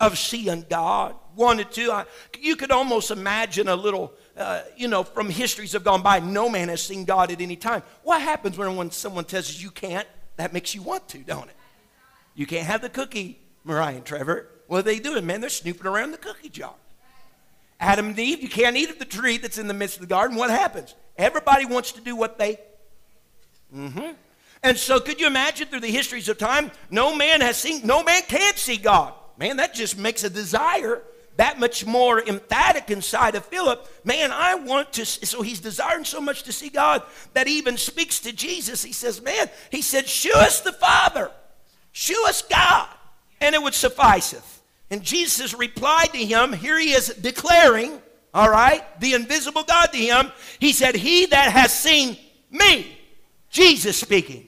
of 0.00 0.18
seeing 0.18 0.64
God, 0.68 1.14
wanted 1.36 1.70
to. 1.72 2.04
you 2.40 2.56
could 2.56 2.72
almost 2.72 3.12
imagine 3.12 3.68
a 3.68 3.76
little, 3.76 4.12
uh, 4.36 4.62
you 4.76 4.88
know, 4.88 5.04
from 5.04 5.30
histories 5.30 5.72
have 5.72 5.84
gone 5.84 6.02
by, 6.02 6.18
no 6.18 6.48
man 6.48 6.68
has 6.68 6.82
seen 6.82 7.04
God 7.04 7.30
at 7.30 7.40
any 7.40 7.56
time. 7.56 7.82
What 8.02 8.20
happens 8.20 8.58
when, 8.58 8.74
when 8.76 8.90
someone 8.90 9.24
tells 9.24 9.54
you 9.54 9.64
you 9.64 9.70
can't? 9.70 10.08
That 10.36 10.52
makes 10.52 10.74
you 10.74 10.82
want 10.82 11.06
to, 11.10 11.18
don't 11.18 11.48
it? 11.48 11.56
You 12.34 12.46
can't 12.46 12.66
have 12.66 12.82
the 12.82 12.88
cookie, 12.88 13.38
Mariah 13.62 13.96
and 13.96 14.04
Trevor. 14.04 14.48
What 14.66 14.78
are 14.78 14.82
they 14.82 14.98
doing, 14.98 15.26
man? 15.26 15.40
They're 15.40 15.50
snooping 15.50 15.86
around 15.86 16.12
the 16.12 16.18
cookie 16.18 16.48
jar. 16.48 16.74
Adam 17.80 18.08
and 18.08 18.18
Eve, 18.18 18.42
you 18.42 18.48
can't 18.48 18.76
eat 18.76 18.90
of 18.90 18.98
the 18.98 19.06
tree 19.06 19.38
that's 19.38 19.56
in 19.56 19.66
the 19.66 19.74
midst 19.74 19.96
of 19.96 20.02
the 20.02 20.06
garden. 20.06 20.36
What 20.36 20.50
happens? 20.50 20.94
Everybody 21.16 21.64
wants 21.64 21.92
to 21.92 22.00
do 22.02 22.14
what 22.14 22.38
they. 22.38 22.60
Mm-hmm. 23.74 24.12
And 24.62 24.76
so, 24.76 25.00
could 25.00 25.18
you 25.18 25.26
imagine 25.26 25.68
through 25.68 25.80
the 25.80 25.90
histories 25.90 26.28
of 26.28 26.36
time, 26.36 26.70
no 26.90 27.16
man 27.16 27.40
has 27.40 27.56
seen, 27.56 27.86
no 27.86 28.02
man 28.02 28.22
can 28.28 28.54
see 28.56 28.76
God. 28.76 29.14
Man, 29.38 29.56
that 29.56 29.72
just 29.72 29.96
makes 29.96 30.22
a 30.22 30.28
desire 30.28 31.02
that 31.36 31.58
much 31.58 31.86
more 31.86 32.20
emphatic 32.20 32.90
inside 32.90 33.34
of 33.34 33.46
Philip. 33.46 33.88
Man, 34.04 34.30
I 34.30 34.56
want 34.56 34.92
to. 34.94 35.06
So 35.06 35.40
he's 35.40 35.60
desiring 35.60 36.04
so 36.04 36.20
much 36.20 36.42
to 36.42 36.52
see 36.52 36.68
God 36.68 37.02
that 37.32 37.46
he 37.46 37.56
even 37.56 37.78
speaks 37.78 38.20
to 38.20 38.32
Jesus. 38.32 38.84
He 38.84 38.92
says, 38.92 39.22
Man, 39.22 39.48
he 39.70 39.80
said, 39.80 40.06
Shew 40.06 40.34
us 40.34 40.60
the 40.60 40.72
Father, 40.72 41.30
shew 41.92 42.22
us 42.26 42.42
God, 42.42 42.88
and 43.40 43.54
it 43.54 43.62
would 43.62 43.72
sufficeth. 43.72 44.59
And 44.90 45.02
Jesus 45.02 45.54
replied 45.54 46.12
to 46.12 46.18
him, 46.18 46.52
here 46.52 46.78
he 46.78 46.92
is 46.92 47.08
declaring, 47.08 48.00
all 48.32 48.48
right, 48.48 48.82
the 49.00 49.14
invisible 49.14 49.64
God 49.64 49.86
to 49.92 49.98
him. 49.98 50.30
He 50.58 50.72
said, 50.72 50.94
He 50.94 51.26
that 51.26 51.50
has 51.50 51.72
seen 51.72 52.16
me, 52.50 52.96
Jesus 53.50 53.96
speaking, 53.96 54.46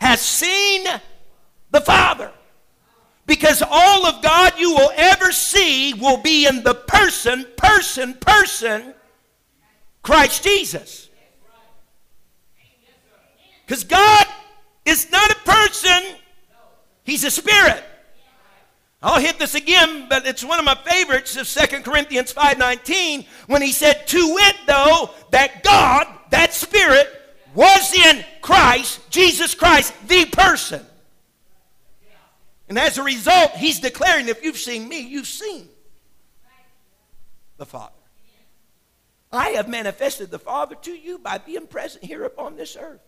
has 0.00 0.20
seen 0.20 0.86
the 1.70 1.80
Father. 1.80 2.32
Because 3.26 3.62
all 3.62 4.06
of 4.06 4.22
God 4.22 4.54
you 4.58 4.74
will 4.74 4.90
ever 4.96 5.30
see 5.30 5.94
will 5.94 6.16
be 6.16 6.46
in 6.46 6.64
the 6.64 6.74
person, 6.74 7.46
person, 7.56 8.14
person, 8.14 8.94
Christ 10.02 10.42
Jesus. 10.42 11.08
Because 13.64 13.84
God 13.84 14.26
is 14.84 15.12
not 15.12 15.30
a 15.30 15.36
person, 15.36 16.16
He's 17.04 17.22
a 17.22 17.30
spirit. 17.30 17.84
I'll 19.02 19.20
hit 19.20 19.38
this 19.38 19.54
again, 19.54 20.06
but 20.10 20.26
it's 20.26 20.44
one 20.44 20.58
of 20.58 20.64
my 20.64 20.74
favorites 20.74 21.34
of 21.36 21.48
2 21.48 21.84
Corinthians 21.84 22.32
5:19 22.32 23.26
when 23.46 23.62
he 23.62 23.72
said, 23.72 24.06
"To 24.08 24.34
wit, 24.34 24.56
though, 24.66 25.14
that 25.30 25.62
God, 25.62 26.06
that 26.30 26.52
Spirit, 26.52 27.08
was 27.54 27.94
in 27.94 28.24
Christ, 28.42 29.00
Jesus 29.10 29.54
Christ, 29.54 29.94
the 30.06 30.26
person." 30.26 30.86
And 32.68 32.78
as 32.78 32.98
a 32.98 33.02
result, 33.02 33.52
he's 33.56 33.80
declaring, 33.80 34.28
if 34.28 34.44
you've 34.44 34.56
seen 34.56 34.88
me, 34.88 35.00
you've 35.00 35.26
seen 35.26 35.68
the 37.56 37.66
Father. 37.66 37.92
I 39.32 39.50
have 39.50 39.68
manifested 39.68 40.30
the 40.30 40.38
Father 40.38 40.76
to 40.82 40.92
you 40.92 41.18
by 41.18 41.38
being 41.38 41.66
present 41.66 42.04
here 42.04 42.22
upon 42.24 42.56
this 42.56 42.76
earth 42.76 43.00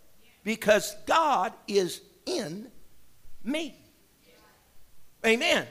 because 0.42 0.96
God 1.07 1.52
is 1.68 2.00
in 2.26 2.72
me. 3.44 3.76
Amen. 5.24 5.68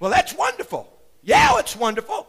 Well, 0.00 0.10
that's 0.10 0.34
wonderful. 0.34 0.92
Yeah, 1.22 1.58
it's 1.58 1.76
wonderful. 1.76 2.26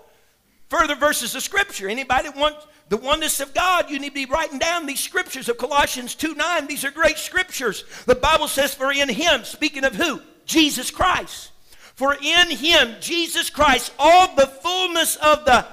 Further 0.69 0.95
verses 0.95 1.35
of 1.35 1.43
Scripture. 1.43 1.87
Anybody 1.87 2.29
want 2.29 2.55
the 2.89 2.97
oneness 2.97 3.39
of 3.39 3.53
God? 3.53 3.89
You 3.89 3.99
need 3.99 4.09
to 4.09 4.13
be 4.13 4.25
writing 4.25 4.59
down 4.59 4.85
these 4.85 4.99
scriptures 4.99 5.47
of 5.49 5.57
Colossians 5.57 6.15
2 6.15 6.35
9. 6.35 6.67
These 6.67 6.83
are 6.83 6.91
great 6.91 7.17
scriptures. 7.17 7.85
The 8.05 8.15
Bible 8.15 8.47
says, 8.47 8.73
For 8.73 8.91
in 8.91 9.09
Him, 9.09 9.43
speaking 9.43 9.85
of 9.85 9.95
who? 9.95 10.21
Jesus 10.45 10.91
Christ. 10.91 11.51
For 11.95 12.15
in 12.21 12.51
Him, 12.51 12.95
Jesus 12.99 13.49
Christ, 13.49 13.93
all 13.97 14.35
the 14.35 14.47
fullness 14.47 15.15
of 15.17 15.45
the 15.45 15.65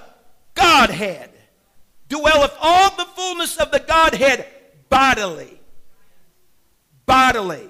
Godhead 0.54 1.30
dwelleth, 2.08 2.56
all 2.60 2.94
the 2.96 3.04
fullness 3.04 3.56
of 3.56 3.70
the 3.70 3.80
Godhead 3.80 4.46
bodily. 4.88 5.60
Bodily. 7.06 7.68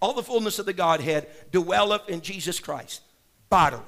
All 0.00 0.14
the 0.14 0.22
fullness 0.22 0.58
of 0.58 0.66
the 0.66 0.72
Godhead 0.72 1.28
dwelleth 1.52 2.08
in 2.08 2.22
Jesus 2.22 2.58
Christ 2.58 3.02
bodily. 3.52 3.82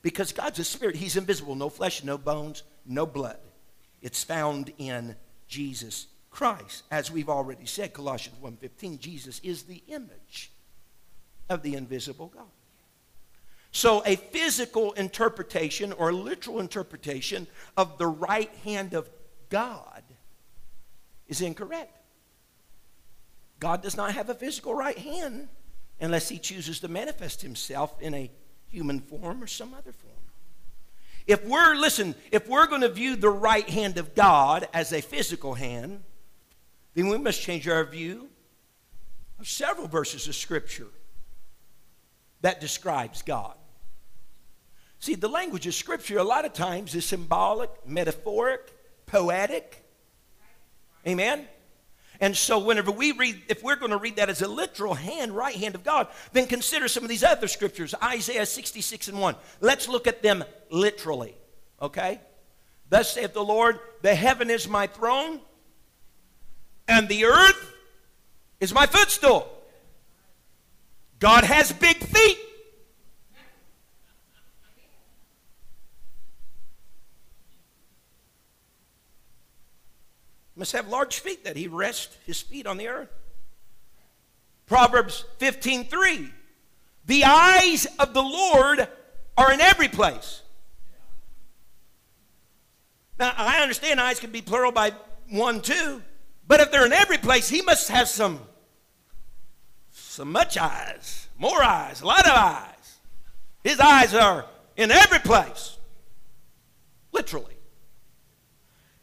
Because 0.00 0.32
God's 0.32 0.58
a 0.58 0.64
spirit, 0.64 0.96
He's 0.96 1.16
invisible, 1.16 1.54
no 1.54 1.68
flesh, 1.68 2.02
no 2.02 2.16
bones, 2.16 2.62
no 2.86 3.04
blood. 3.04 3.36
It's 4.00 4.24
found 4.24 4.72
in 4.78 5.16
Jesus 5.46 6.06
Christ. 6.30 6.84
As 6.90 7.10
we've 7.10 7.28
already 7.28 7.66
said, 7.66 7.92
Colossians 7.92 8.38
1:15, 8.40 8.98
Jesus 8.98 9.38
is 9.44 9.64
the 9.64 9.82
image 9.86 10.50
of 11.50 11.62
the 11.62 11.74
invisible 11.74 12.28
God. 12.28 12.50
So 13.70 14.02
a 14.06 14.16
physical 14.16 14.92
interpretation 14.92 15.92
or 15.92 16.12
literal 16.12 16.58
interpretation 16.58 17.46
of 17.76 17.98
the 17.98 18.06
right 18.06 18.50
hand 18.64 18.94
of 18.94 19.10
God 19.50 20.02
is 21.28 21.42
incorrect. 21.42 21.96
God 23.60 23.82
does 23.82 23.96
not 23.96 24.14
have 24.14 24.30
a 24.30 24.34
physical 24.34 24.74
right 24.74 24.98
hand 24.98 25.48
unless 26.00 26.30
he 26.30 26.38
chooses 26.38 26.80
to 26.80 26.88
manifest 26.88 27.42
himself 27.42 27.94
in 28.00 28.14
a 28.14 28.30
human 28.72 29.00
form 29.00 29.42
or 29.42 29.46
some 29.46 29.74
other 29.74 29.92
form. 29.92 30.12
If 31.26 31.44
we're, 31.44 31.76
listen, 31.76 32.16
if 32.32 32.48
we're 32.48 32.66
going 32.66 32.80
to 32.80 32.88
view 32.88 33.14
the 33.14 33.30
right 33.30 33.68
hand 33.68 33.98
of 33.98 34.14
God 34.14 34.66
as 34.72 34.92
a 34.92 35.00
physical 35.00 35.54
hand, 35.54 36.02
then 36.94 37.08
we 37.08 37.18
must 37.18 37.40
change 37.40 37.68
our 37.68 37.84
view 37.84 38.28
of 39.38 39.48
several 39.48 39.86
verses 39.86 40.26
of 40.26 40.34
Scripture 40.34 40.88
that 42.40 42.60
describes 42.60 43.22
God. 43.22 43.54
See, 44.98 45.14
the 45.14 45.28
language 45.28 45.66
of 45.66 45.74
Scripture 45.74 46.18
a 46.18 46.24
lot 46.24 46.44
of 46.44 46.52
times 46.52 46.94
is 46.94 47.04
symbolic, 47.04 47.70
metaphoric, 47.86 48.72
poetic. 49.06 49.84
Amen? 51.06 51.46
And 52.22 52.36
so, 52.36 52.60
whenever 52.60 52.92
we 52.92 53.10
read, 53.10 53.42
if 53.48 53.64
we're 53.64 53.74
going 53.74 53.90
to 53.90 53.96
read 53.96 54.14
that 54.14 54.30
as 54.30 54.42
a 54.42 54.48
literal 54.48 54.94
hand, 54.94 55.32
right 55.32 55.56
hand 55.56 55.74
of 55.74 55.82
God, 55.82 56.06
then 56.32 56.46
consider 56.46 56.86
some 56.86 57.02
of 57.02 57.08
these 57.08 57.24
other 57.24 57.48
scriptures 57.48 57.96
Isaiah 58.00 58.46
66 58.46 59.08
and 59.08 59.20
1. 59.20 59.34
Let's 59.60 59.88
look 59.88 60.06
at 60.06 60.22
them 60.22 60.44
literally, 60.70 61.36
okay? 61.80 62.20
Thus 62.88 63.12
saith 63.12 63.34
the 63.34 63.42
Lord, 63.42 63.80
the 64.02 64.14
heaven 64.14 64.50
is 64.50 64.68
my 64.68 64.86
throne, 64.86 65.40
and 66.86 67.08
the 67.08 67.24
earth 67.24 67.74
is 68.60 68.72
my 68.72 68.86
footstool. 68.86 69.52
God 71.18 71.42
has 71.42 71.72
big 71.72 71.96
feet. 71.96 72.38
Must 80.62 80.70
have 80.74 80.86
large 80.86 81.18
feet 81.18 81.42
that 81.42 81.56
he 81.56 81.66
rests 81.66 82.16
his 82.24 82.40
feet 82.40 82.68
on 82.68 82.76
the 82.76 82.86
earth. 82.86 83.08
Proverbs 84.66 85.24
15:3. 85.40 86.32
The 87.04 87.24
eyes 87.24 87.88
of 87.98 88.14
the 88.14 88.22
Lord 88.22 88.88
are 89.36 89.52
in 89.52 89.60
every 89.60 89.88
place. 89.88 90.42
Now, 93.18 93.34
I 93.36 93.60
understand 93.60 94.00
eyes 94.00 94.20
can 94.20 94.30
be 94.30 94.40
plural 94.40 94.70
by 94.70 94.92
one, 95.30 95.62
two, 95.62 96.00
but 96.46 96.60
if 96.60 96.70
they're 96.70 96.86
in 96.86 96.92
every 96.92 97.18
place, 97.18 97.48
he 97.48 97.60
must 97.60 97.88
have 97.88 98.08
some, 98.08 98.46
some 99.90 100.30
much 100.30 100.56
eyes, 100.56 101.26
more 101.36 101.60
eyes, 101.60 102.02
a 102.02 102.06
lot 102.06 102.24
of 102.24 102.36
eyes. 102.36 102.98
His 103.64 103.80
eyes 103.80 104.14
are 104.14 104.46
in 104.76 104.92
every 104.92 105.18
place, 105.18 105.76
literally. 107.10 107.56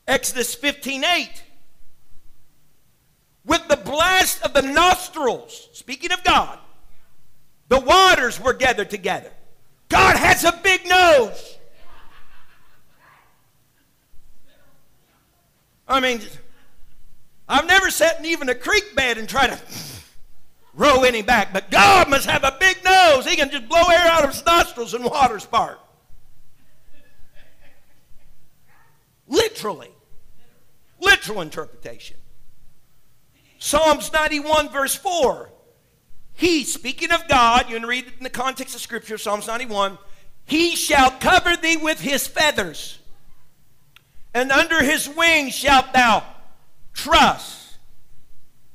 Exodus 0.07 0.55
15 0.55 1.03
8. 1.03 1.43
With 3.49 3.67
the 3.67 3.77
blast 3.77 4.43
of 4.43 4.53
the 4.53 4.61
nostrils, 4.61 5.69
speaking 5.73 6.11
of 6.11 6.23
God, 6.23 6.59
the 7.67 7.79
waters 7.79 8.39
were 8.39 8.53
gathered 8.53 8.91
together. 8.91 9.31
God 9.89 10.15
has 10.17 10.43
a 10.43 10.51
big 10.51 10.87
nose. 10.87 11.57
I 15.87 15.99
mean, 15.99 16.21
I've 17.47 17.65
never 17.65 17.89
sat 17.89 18.19
in 18.19 18.27
even 18.27 18.49
a 18.49 18.55
creek 18.55 18.95
bed 18.95 19.17
and 19.17 19.27
tried 19.27 19.47
to 19.47 19.59
row 20.75 21.01
any 21.01 21.23
back, 21.23 21.51
but 21.51 21.71
God 21.71 22.07
must 22.07 22.29
have 22.29 22.43
a 22.43 22.55
big 22.59 22.83
nose. 22.85 23.25
He 23.25 23.35
can 23.35 23.49
just 23.49 23.67
blow 23.67 23.81
air 23.89 24.05
out 24.05 24.23
of 24.23 24.29
his 24.29 24.45
nostrils 24.45 24.93
and 24.93 25.03
water's 25.03 25.47
part. 25.47 25.79
Literally. 29.27 29.89
Literal 30.99 31.41
interpretation. 31.41 32.17
Psalms 33.59 34.11
91, 34.11 34.69
verse 34.69 34.95
4. 34.95 35.51
He, 36.33 36.63
speaking 36.63 37.11
of 37.11 37.27
God, 37.27 37.69
you 37.69 37.77
can 37.77 37.87
read 37.87 38.07
it 38.07 38.13
in 38.17 38.23
the 38.23 38.29
context 38.29 38.73
of 38.73 38.81
Scripture, 38.81 39.17
Psalms 39.17 39.45
91, 39.45 39.97
he 40.45 40.75
shall 40.75 41.11
cover 41.11 41.55
thee 41.57 41.77
with 41.77 41.99
his 41.99 42.25
feathers, 42.25 42.97
and 44.33 44.51
under 44.51 44.81
his 44.81 45.07
wings 45.07 45.53
shalt 45.53 45.93
thou 45.93 46.23
trust. 46.93 47.77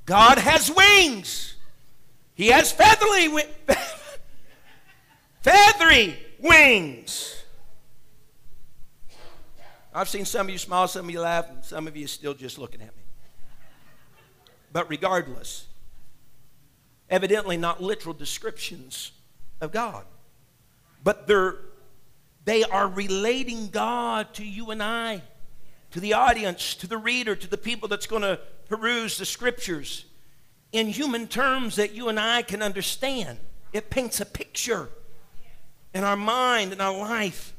God 0.05 0.39
has 0.39 0.71
wings. 0.71 1.55
He 2.35 2.49
has 2.49 2.71
feathery, 2.71 3.29
feathery 5.41 6.19
wings. 6.39 7.43
I've 9.95 10.09
seen 10.09 10.27
some 10.27 10.49
of 10.49 10.53
you 10.53 10.59
smile, 10.59 10.89
some 10.89 11.07
of 11.07 11.11
you 11.11 11.21
laugh, 11.21 11.49
and 11.49 11.65
some 11.65 11.89
of 11.89 11.97
you 11.97 12.07
still 12.07 12.35
just 12.35 12.59
looking 12.59 12.83
at 12.83 12.95
me. 12.95 13.04
But 14.75 14.91
regardless, 14.91 15.69
evidently 17.09 17.57
not 17.57 17.81
literal 17.81 18.13
descriptions 18.13 19.13
of 19.61 19.71
God, 19.71 20.05
but 21.05 21.29
they're, 21.29 21.55
they 22.45 22.65
are 22.65 22.89
relating 22.89 23.69
God 23.69 24.35
to 24.35 24.45
you 24.45 24.73
and 24.73 24.83
I, 24.83 25.23
to 25.93 26.01
the 26.01 26.15
audience, 26.15 26.75
to 26.75 26.89
the 26.89 26.99
reader, 26.99 27.37
to 27.37 27.49
the 27.49 27.57
people 27.57 27.87
that's 27.87 28.09
going 28.09 28.23
to 28.23 28.41
peruse 28.69 29.17
the 29.17 29.25
scriptures 29.25 30.07
in 30.73 30.89
human 30.89 31.29
terms 31.29 31.77
that 31.77 31.95
you 31.95 32.09
and 32.09 32.19
I 32.19 32.43
can 32.43 32.61
understand. 32.61 33.39
It 33.73 33.91
paints 33.91 34.21
a 34.21 34.27
picture 34.27 34.89
in 35.95 36.03
our 36.03 36.17
mind, 36.17 36.73
in 36.73 36.81
our 36.81 36.99
life. 36.99 37.55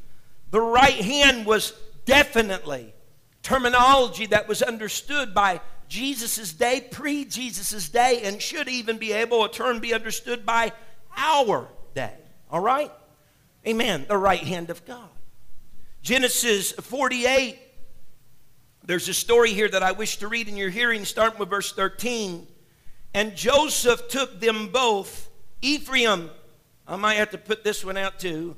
The 0.52 0.60
right 0.60 1.02
hand 1.02 1.46
was 1.46 1.72
definitely 2.04 2.94
terminology 3.42 4.26
that 4.26 4.50
was 4.50 4.62
understood 4.62 5.34
by 5.34 5.62
Jesus' 5.88 6.54
day, 6.54 6.86
pre 6.90 7.26
Jesus' 7.26 7.90
day, 7.90 8.22
and 8.24 8.42
should 8.42 8.68
even 8.68 8.98
be 8.98 9.12
able, 9.12 9.44
a 9.44 9.52
term 9.52 9.80
be 9.80 9.94
understood 9.94 10.46
by 10.46 10.72
our 11.16 11.68
day. 11.94 12.14
All 12.50 12.60
right? 12.60 12.92
Amen. 13.68 14.06
The 14.08 14.18
right 14.18 14.40
hand 14.40 14.70
of 14.70 14.86
God. 14.86 15.10
Genesis 16.02 16.72
48, 16.72 17.58
there's 18.86 19.10
a 19.10 19.14
story 19.14 19.54
here 19.54 19.68
that 19.68 19.82
I 19.82 19.92
wish 19.92 20.18
to 20.18 20.28
read 20.28 20.48
in 20.48 20.56
your 20.56 20.70
hearing, 20.70 21.04
starting 21.06 21.40
with 21.40 21.50
verse 21.50 21.72
13. 21.72 22.48
And 23.14 23.36
Joseph 23.36 24.08
took 24.08 24.40
them 24.40 24.68
both, 24.68 25.30
Ephraim, 25.62 26.30
I 26.88 26.96
might 26.96 27.16
have 27.16 27.32
to 27.32 27.38
put 27.38 27.64
this 27.64 27.84
one 27.84 27.98
out 27.98 28.20
too. 28.20 28.56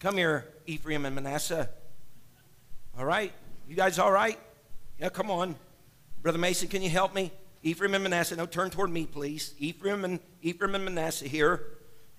Come 0.00 0.16
here, 0.16 0.46
Ephraim 0.66 1.06
and 1.06 1.14
Manasseh. 1.14 1.70
All 2.98 3.04
right? 3.04 3.32
You 3.68 3.76
guys 3.76 3.98
all 3.98 4.12
right? 4.12 4.38
Yeah, 4.98 5.08
come 5.08 5.30
on. 5.30 5.56
Brother 6.22 6.38
Mason, 6.38 6.68
can 6.68 6.82
you 6.82 6.90
help 6.90 7.14
me? 7.14 7.32
Ephraim 7.62 7.94
and 7.94 8.04
Manasseh. 8.04 8.36
No, 8.36 8.46
turn 8.46 8.70
toward 8.70 8.90
me, 8.90 9.06
please. 9.06 9.54
Ephraim 9.58 10.04
and 10.04 10.20
Ephraim 10.42 10.74
and 10.74 10.84
Manasseh 10.84 11.28
here. 11.28 11.64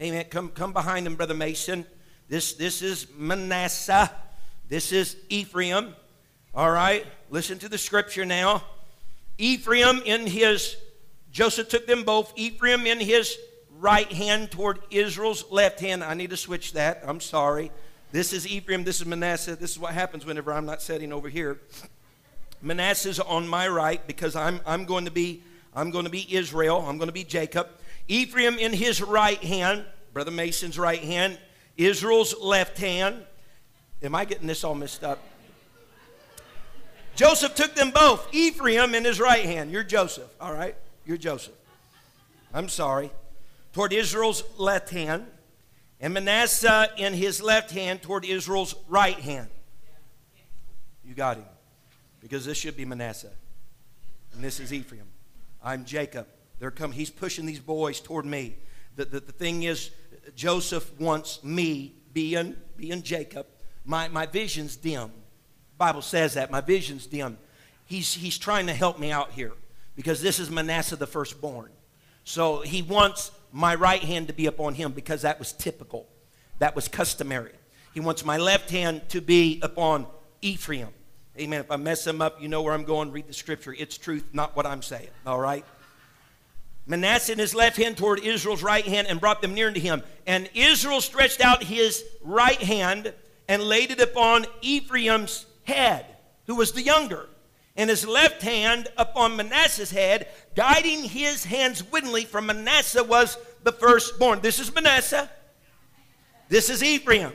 Amen. 0.01 0.25
Come, 0.29 0.49
come 0.49 0.73
behind 0.73 1.05
him, 1.05 1.15
Brother 1.15 1.33
Mason. 1.35 1.85
This, 2.27 2.53
this 2.53 2.81
is 2.81 3.07
Manasseh. 3.15 4.11
This 4.67 4.91
is 4.91 5.17
Ephraim. 5.29 5.95
All 6.55 6.71
right. 6.71 7.05
Listen 7.29 7.59
to 7.59 7.69
the 7.69 7.77
scripture 7.77 8.25
now. 8.25 8.63
Ephraim 9.37 10.01
in 10.05 10.25
his, 10.25 10.75
Joseph 11.31 11.69
took 11.69 11.85
them 11.85 12.03
both. 12.03 12.33
Ephraim 12.35 12.87
in 12.87 12.99
his 12.99 13.37
right 13.79 14.11
hand 14.11 14.51
toward 14.51 14.79
Israel's 14.89 15.45
left 15.51 15.79
hand. 15.79 16.03
I 16.03 16.13
need 16.15 16.31
to 16.31 16.37
switch 16.37 16.73
that. 16.73 17.03
I'm 17.05 17.19
sorry. 17.19 17.71
This 18.11 18.33
is 18.33 18.47
Ephraim. 18.47 18.83
This 18.83 18.99
is 18.99 19.05
Manasseh. 19.05 19.55
This 19.55 19.71
is 19.71 19.79
what 19.79 19.93
happens 19.93 20.25
whenever 20.25 20.51
I'm 20.53 20.65
not 20.65 20.81
sitting 20.81 21.13
over 21.13 21.29
here. 21.29 21.59
Manasseh's 22.61 23.19
on 23.19 23.47
my 23.47 23.67
right 23.67 24.05
because 24.05 24.35
I'm, 24.35 24.61
I'm 24.65 24.85
going 24.85 25.05
to 25.05 25.11
be 25.11 25.43
I'm 25.73 25.91
going 25.91 26.05
to 26.05 26.11
be 26.11 26.27
Israel. 26.35 26.83
I'm 26.85 26.97
going 26.97 27.07
to 27.07 27.13
be 27.13 27.23
Jacob. 27.23 27.67
Ephraim 28.07 28.59
in 28.59 28.73
his 28.73 29.01
right 29.01 29.41
hand, 29.41 29.85
Brother 30.13 30.31
Mason's 30.31 30.77
right 30.77 31.01
hand, 31.01 31.37
Israel's 31.77 32.35
left 32.39 32.77
hand. 32.77 33.23
Am 34.03 34.13
I 34.15 34.25
getting 34.25 34.47
this 34.47 34.63
all 34.63 34.75
messed 34.75 35.03
up? 35.03 35.19
Joseph 37.15 37.55
took 37.55 37.75
them 37.75 37.91
both. 37.91 38.33
Ephraim 38.33 38.95
in 38.95 39.05
his 39.05 39.19
right 39.19 39.45
hand. 39.45 39.71
You're 39.71 39.83
Joseph, 39.83 40.29
all 40.41 40.53
right? 40.53 40.75
You're 41.05 41.17
Joseph. 41.17 41.53
I'm 42.53 42.67
sorry. 42.67 43.11
Toward 43.73 43.93
Israel's 43.93 44.43
left 44.57 44.89
hand. 44.89 45.25
And 45.99 46.15
Manasseh 46.15 46.89
in 46.97 47.13
his 47.13 47.41
left 47.41 47.71
hand 47.71 48.01
toward 48.01 48.25
Israel's 48.25 48.75
right 48.89 49.19
hand. 49.19 49.49
You 51.05 51.13
got 51.13 51.37
him 51.37 51.45
because 52.21 52.45
this 52.45 52.57
should 52.57 52.77
be 52.77 52.85
Manasseh. 52.85 53.33
And 54.33 54.43
this 54.43 54.59
is 54.59 54.71
Ephraim. 54.71 55.07
I'm 55.63 55.85
Jacob. 55.85 56.27
They're 56.59 56.71
come, 56.71 56.91
he's 56.91 57.09
pushing 57.09 57.45
these 57.45 57.59
boys 57.59 57.99
toward 57.99 58.25
me. 58.25 58.55
The, 58.95 59.05
the, 59.05 59.19
the 59.19 59.31
thing 59.31 59.63
is, 59.63 59.91
Joseph 60.35 60.99
wants 60.99 61.43
me, 61.43 61.95
being, 62.13 62.55
being 62.77 63.01
Jacob, 63.01 63.47
my, 63.83 64.07
my 64.07 64.25
vision's 64.25 64.75
dim. 64.75 65.07
The 65.07 65.77
Bible 65.77 66.01
says 66.01 66.35
that. 66.35 66.51
My 66.51 66.61
vision's 66.61 67.07
dim. 67.07 67.37
He's, 67.85 68.13
he's 68.13 68.37
trying 68.37 68.67
to 68.67 68.73
help 68.73 68.99
me 68.99 69.11
out 69.11 69.31
here 69.31 69.53
because 69.95 70.21
this 70.21 70.39
is 70.39 70.49
Manasseh 70.49 70.95
the 70.95 71.07
firstborn. 71.07 71.71
So 72.23 72.61
he 72.61 72.81
wants 72.81 73.31
my 73.51 73.75
right 73.75 74.01
hand 74.01 74.27
to 74.27 74.33
be 74.33 74.45
upon 74.45 74.75
him 74.75 74.91
because 74.91 75.23
that 75.23 75.39
was 75.39 75.51
typical. 75.53 76.07
That 76.59 76.75
was 76.75 76.87
customary. 76.87 77.53
He 77.93 77.99
wants 77.99 78.23
my 78.23 78.37
left 78.37 78.69
hand 78.69 79.09
to 79.09 79.19
be 79.19 79.59
upon 79.61 80.05
Ephraim. 80.41 80.89
Amen. 81.39 81.61
If 81.61 81.71
I 81.71 81.77
mess 81.77 82.03
them 82.03 82.21
up, 82.21 82.41
you 82.41 82.47
know 82.49 82.61
where 82.61 82.73
I'm 82.73 82.83
going. 82.83 83.11
Read 83.11 83.27
the 83.27 83.33
scripture. 83.33 83.73
It's 83.77 83.97
truth, 83.97 84.25
not 84.33 84.55
what 84.55 84.65
I'm 84.65 84.81
saying. 84.81 85.09
All 85.25 85.39
right? 85.39 85.65
Manasseh 86.85 87.31
in 87.31 87.39
his 87.39 87.55
left 87.55 87.77
hand 87.77 87.97
toward 87.97 88.19
Israel's 88.19 88.63
right 88.63 88.85
hand 88.85 89.07
and 89.07 89.19
brought 89.19 89.41
them 89.41 89.53
near 89.53 89.67
unto 89.67 89.79
him. 89.79 90.03
And 90.27 90.49
Israel 90.53 90.99
stretched 90.99 91.39
out 91.39 91.63
his 91.63 92.03
right 92.21 92.61
hand 92.61 93.13
and 93.47 93.63
laid 93.63 93.91
it 93.91 94.01
upon 94.01 94.45
Ephraim's 94.61 95.45
head, 95.63 96.05
who 96.47 96.55
was 96.55 96.73
the 96.73 96.81
younger, 96.81 97.29
and 97.77 97.89
his 97.89 98.05
left 98.05 98.41
hand 98.41 98.89
upon 98.97 99.37
Manasseh's 99.37 99.91
head, 99.91 100.27
guiding 100.55 101.03
his 101.03 101.45
hands 101.45 101.83
wittingly, 101.91 102.25
for 102.25 102.41
Manasseh 102.41 103.03
was 103.03 103.37
the 103.63 103.71
firstborn. 103.71 104.41
This 104.41 104.59
is 104.59 104.73
Manasseh. 104.73 105.29
This 106.49 106.69
is 106.69 106.83
Ephraim. 106.83 107.31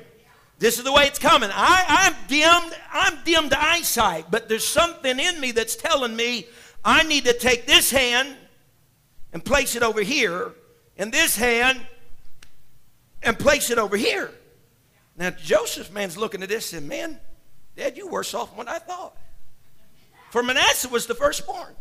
This 0.58 0.78
is 0.78 0.84
the 0.84 0.92
way 0.92 1.04
it's 1.04 1.18
coming. 1.18 1.50
I, 1.52 1.84
I'm 1.86 2.14
dimmed. 2.28 2.74
I'm 2.92 3.22
dimmed 3.24 3.52
eyesight, 3.52 4.30
but 4.30 4.48
there's 4.48 4.66
something 4.66 5.18
in 5.18 5.40
me 5.40 5.52
that's 5.52 5.76
telling 5.76 6.16
me 6.16 6.46
I 6.84 7.02
need 7.02 7.24
to 7.26 7.32
take 7.34 7.66
this 7.66 7.90
hand 7.90 8.34
and 9.32 9.44
place 9.44 9.76
it 9.76 9.82
over 9.82 10.00
here, 10.00 10.52
and 10.96 11.12
this 11.12 11.36
hand 11.36 11.84
and 13.22 13.38
place 13.38 13.70
it 13.70 13.78
over 13.78 13.96
here. 13.96 14.30
Now, 15.18 15.30
Joseph, 15.30 15.92
man's 15.92 16.16
looking 16.16 16.42
at 16.42 16.48
this 16.48 16.72
and, 16.72 16.88
man, 16.88 17.18
Dad, 17.76 17.96
you 17.96 18.08
worse 18.08 18.32
off 18.32 18.56
than 18.56 18.68
I 18.68 18.78
thought. 18.78 19.16
For 20.30 20.42
Manasseh 20.42 20.88
was 20.88 21.06
the 21.06 21.14
firstborn. 21.14 21.74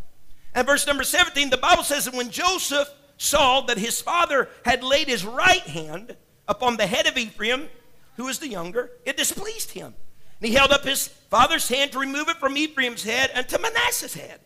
And 0.54 0.66
verse 0.66 0.88
number 0.88 1.04
17, 1.04 1.50
the 1.50 1.58
Bible 1.58 1.84
says 1.84 2.06
that 2.06 2.14
when 2.14 2.30
Joseph 2.30 2.90
saw 3.18 3.62
that 3.62 3.78
his 3.78 4.02
father 4.02 4.50
had 4.64 4.84
laid 4.84 5.08
his 5.08 5.26
right 5.26 5.62
hand 5.62 6.16
upon 6.48 6.78
the 6.78 6.88
head 6.88 7.08
of 7.08 7.18
Ephraim, 7.18 7.70
who 8.16 8.26
was 8.26 8.40
the 8.40 8.48
younger, 8.48 8.92
it 9.06 9.18
displeased 9.18 9.72
him. 9.72 9.94
And 10.40 10.50
he 10.50 10.56
held 10.56 10.72
up 10.72 10.84
his 10.84 11.08
father's 11.08 11.68
hand 11.68 11.92
to 11.92 12.00
remove 12.00 12.30
it 12.30 12.38
from 12.38 12.58
Ephraim's 12.58 13.04
head 13.04 13.32
and 13.34 13.48
to 13.50 13.60
Manasseh's 13.60 14.14
head. 14.14 14.40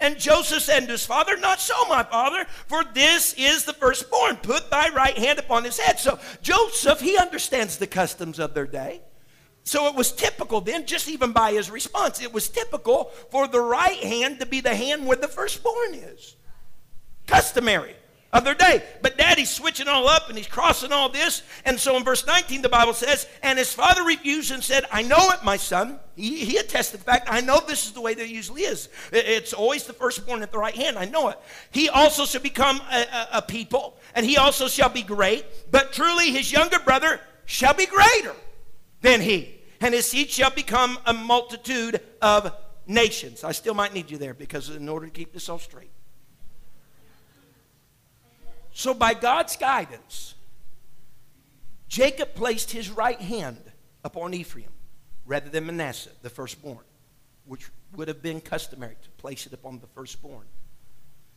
And 0.00 0.18
Joseph 0.18 0.62
said 0.62 0.86
to 0.86 0.92
his 0.92 1.06
father, 1.06 1.36
Not 1.36 1.60
so, 1.60 1.74
my 1.88 2.02
father, 2.02 2.44
for 2.66 2.82
this 2.92 3.34
is 3.34 3.64
the 3.64 3.72
firstborn. 3.72 4.36
Put 4.36 4.68
thy 4.68 4.88
right 4.88 5.16
hand 5.16 5.38
upon 5.38 5.62
his 5.62 5.78
head. 5.78 6.00
So 6.00 6.18
Joseph, 6.42 7.00
he 7.00 7.16
understands 7.16 7.76
the 7.76 7.86
customs 7.86 8.40
of 8.40 8.52
their 8.52 8.66
day. 8.66 9.00
So 9.64 9.86
it 9.86 9.94
was 9.94 10.10
typical 10.10 10.60
then, 10.60 10.86
just 10.86 11.08
even 11.08 11.30
by 11.32 11.52
his 11.52 11.70
response, 11.70 12.20
it 12.20 12.32
was 12.32 12.48
typical 12.48 13.12
for 13.30 13.46
the 13.46 13.60
right 13.60 13.98
hand 13.98 14.40
to 14.40 14.46
be 14.46 14.60
the 14.60 14.74
hand 14.74 15.06
where 15.06 15.16
the 15.16 15.28
firstborn 15.28 15.94
is. 15.94 16.34
Customary 17.28 17.94
of 18.32 18.44
their 18.44 18.54
day. 18.54 18.82
But 19.02 19.18
daddy's 19.18 19.50
switching 19.50 19.88
all 19.88 20.08
up 20.08 20.28
and 20.28 20.38
he's 20.38 20.46
crossing 20.46 20.92
all 20.92 21.08
this. 21.08 21.42
And 21.64 21.78
so 21.78 21.96
in 21.96 22.04
verse 22.04 22.26
19, 22.26 22.62
the 22.62 22.68
Bible 22.68 22.94
says, 22.94 23.26
And 23.42 23.58
his 23.58 23.72
father 23.72 24.02
refused 24.04 24.50
and 24.50 24.64
said, 24.64 24.84
I 24.90 25.02
know 25.02 25.30
it, 25.32 25.44
my 25.44 25.56
son. 25.56 26.00
He, 26.16 26.44
he 26.44 26.56
attested 26.56 27.00
the 27.00 27.04
fact, 27.04 27.28
I 27.30 27.40
know 27.40 27.60
this 27.66 27.86
is 27.86 27.92
the 27.92 28.00
way 28.00 28.14
that 28.14 28.22
it 28.22 28.30
usually 28.30 28.62
is. 28.62 28.88
It's 29.12 29.52
always 29.52 29.84
the 29.84 29.92
firstborn 29.92 30.42
at 30.42 30.50
the 30.50 30.58
right 30.58 30.74
hand. 30.74 30.98
I 30.98 31.04
know 31.04 31.28
it. 31.28 31.38
He 31.70 31.88
also 31.88 32.24
shall 32.24 32.40
become 32.42 32.80
a, 32.90 33.02
a, 33.02 33.28
a 33.38 33.42
people, 33.42 33.98
and 34.14 34.24
he 34.24 34.36
also 34.36 34.68
shall 34.68 34.88
be 34.88 35.02
great. 35.02 35.44
But 35.70 35.92
truly 35.92 36.30
his 36.30 36.50
younger 36.50 36.78
brother 36.78 37.20
shall 37.44 37.74
be 37.74 37.86
greater 37.86 38.34
than 39.02 39.20
he. 39.20 39.58
And 39.80 39.92
his 39.92 40.06
seed 40.06 40.30
shall 40.30 40.50
become 40.50 40.98
a 41.04 41.12
multitude 41.12 42.00
of 42.22 42.54
nations. 42.86 43.44
I 43.44 43.52
still 43.52 43.74
might 43.74 43.92
need 43.92 44.10
you 44.10 44.16
there 44.16 44.32
because 44.32 44.70
in 44.70 44.88
order 44.88 45.06
to 45.06 45.12
keep 45.12 45.32
this 45.32 45.48
all 45.48 45.58
straight. 45.58 45.90
So, 48.72 48.94
by 48.94 49.14
God's 49.14 49.56
guidance, 49.56 50.34
Jacob 51.88 52.34
placed 52.34 52.70
his 52.70 52.90
right 52.90 53.20
hand 53.20 53.58
upon 54.02 54.32
Ephraim 54.32 54.70
rather 55.26 55.50
than 55.50 55.66
Manasseh, 55.66 56.10
the 56.22 56.30
firstborn, 56.30 56.84
which 57.46 57.68
would 57.94 58.08
have 58.08 58.22
been 58.22 58.40
customary 58.40 58.96
to 59.02 59.10
place 59.10 59.46
it 59.46 59.52
upon 59.52 59.78
the 59.78 59.86
firstborn. 59.88 60.46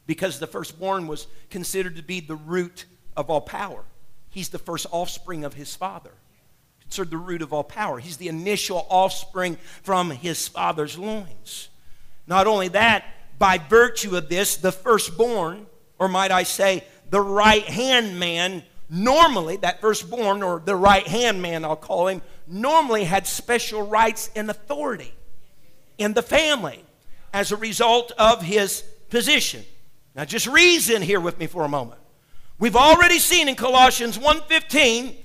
Because 0.07 0.39
the 0.39 0.47
firstborn 0.47 1.07
was 1.07 1.27
considered 1.49 1.97
to 1.97 2.03
be 2.03 2.19
the 2.19 2.35
root 2.35 2.85
of 3.17 3.29
all 3.29 3.41
power. 3.41 3.83
He's 4.29 4.49
the 4.49 4.59
first 4.59 4.85
offspring 4.91 5.43
of 5.43 5.53
his 5.53 5.75
father, 5.75 6.11
considered 6.81 7.11
the 7.11 7.17
root 7.17 7.41
of 7.41 7.53
all 7.53 7.63
power. 7.63 7.99
He's 7.99 8.17
the 8.17 8.27
initial 8.27 8.85
offspring 8.89 9.57
from 9.83 10.11
his 10.11 10.47
father's 10.47 10.97
loins. 10.97 11.69
Not 12.27 12.47
only 12.47 12.69
that, 12.69 13.05
by 13.37 13.57
virtue 13.57 14.15
of 14.15 14.29
this, 14.29 14.57
the 14.57 14.71
firstborn, 14.71 15.67
or 15.99 16.07
might 16.07 16.31
I 16.31 16.43
say, 16.43 16.83
the 17.15 17.21
right 17.21 17.63
hand 17.63 18.19
man 18.19 18.61
normally, 18.89 19.55
that 19.55 19.79
firstborn, 19.79 20.43
or 20.43 20.59
the 20.59 20.75
right 20.75 21.07
hand 21.07 21.41
man, 21.41 21.63
I'll 21.63 21.77
call 21.77 22.07
him, 22.07 22.21
normally 22.45 23.05
had 23.05 23.25
special 23.25 23.87
rights 23.87 24.29
and 24.35 24.49
authority 24.49 25.13
in 25.97 26.11
the 26.11 26.21
family 26.21 26.83
as 27.31 27.53
a 27.53 27.55
result 27.55 28.11
of 28.17 28.41
his 28.41 28.81
position. 29.09 29.63
Now 30.13 30.25
just 30.25 30.45
reason 30.45 31.01
here 31.01 31.21
with 31.21 31.39
me 31.39 31.47
for 31.47 31.63
a 31.63 31.69
moment. 31.69 32.01
We've 32.59 32.75
already 32.75 33.19
seen 33.19 33.47
in 33.47 33.55
Colossians 33.55 34.17
1:15 34.19 35.15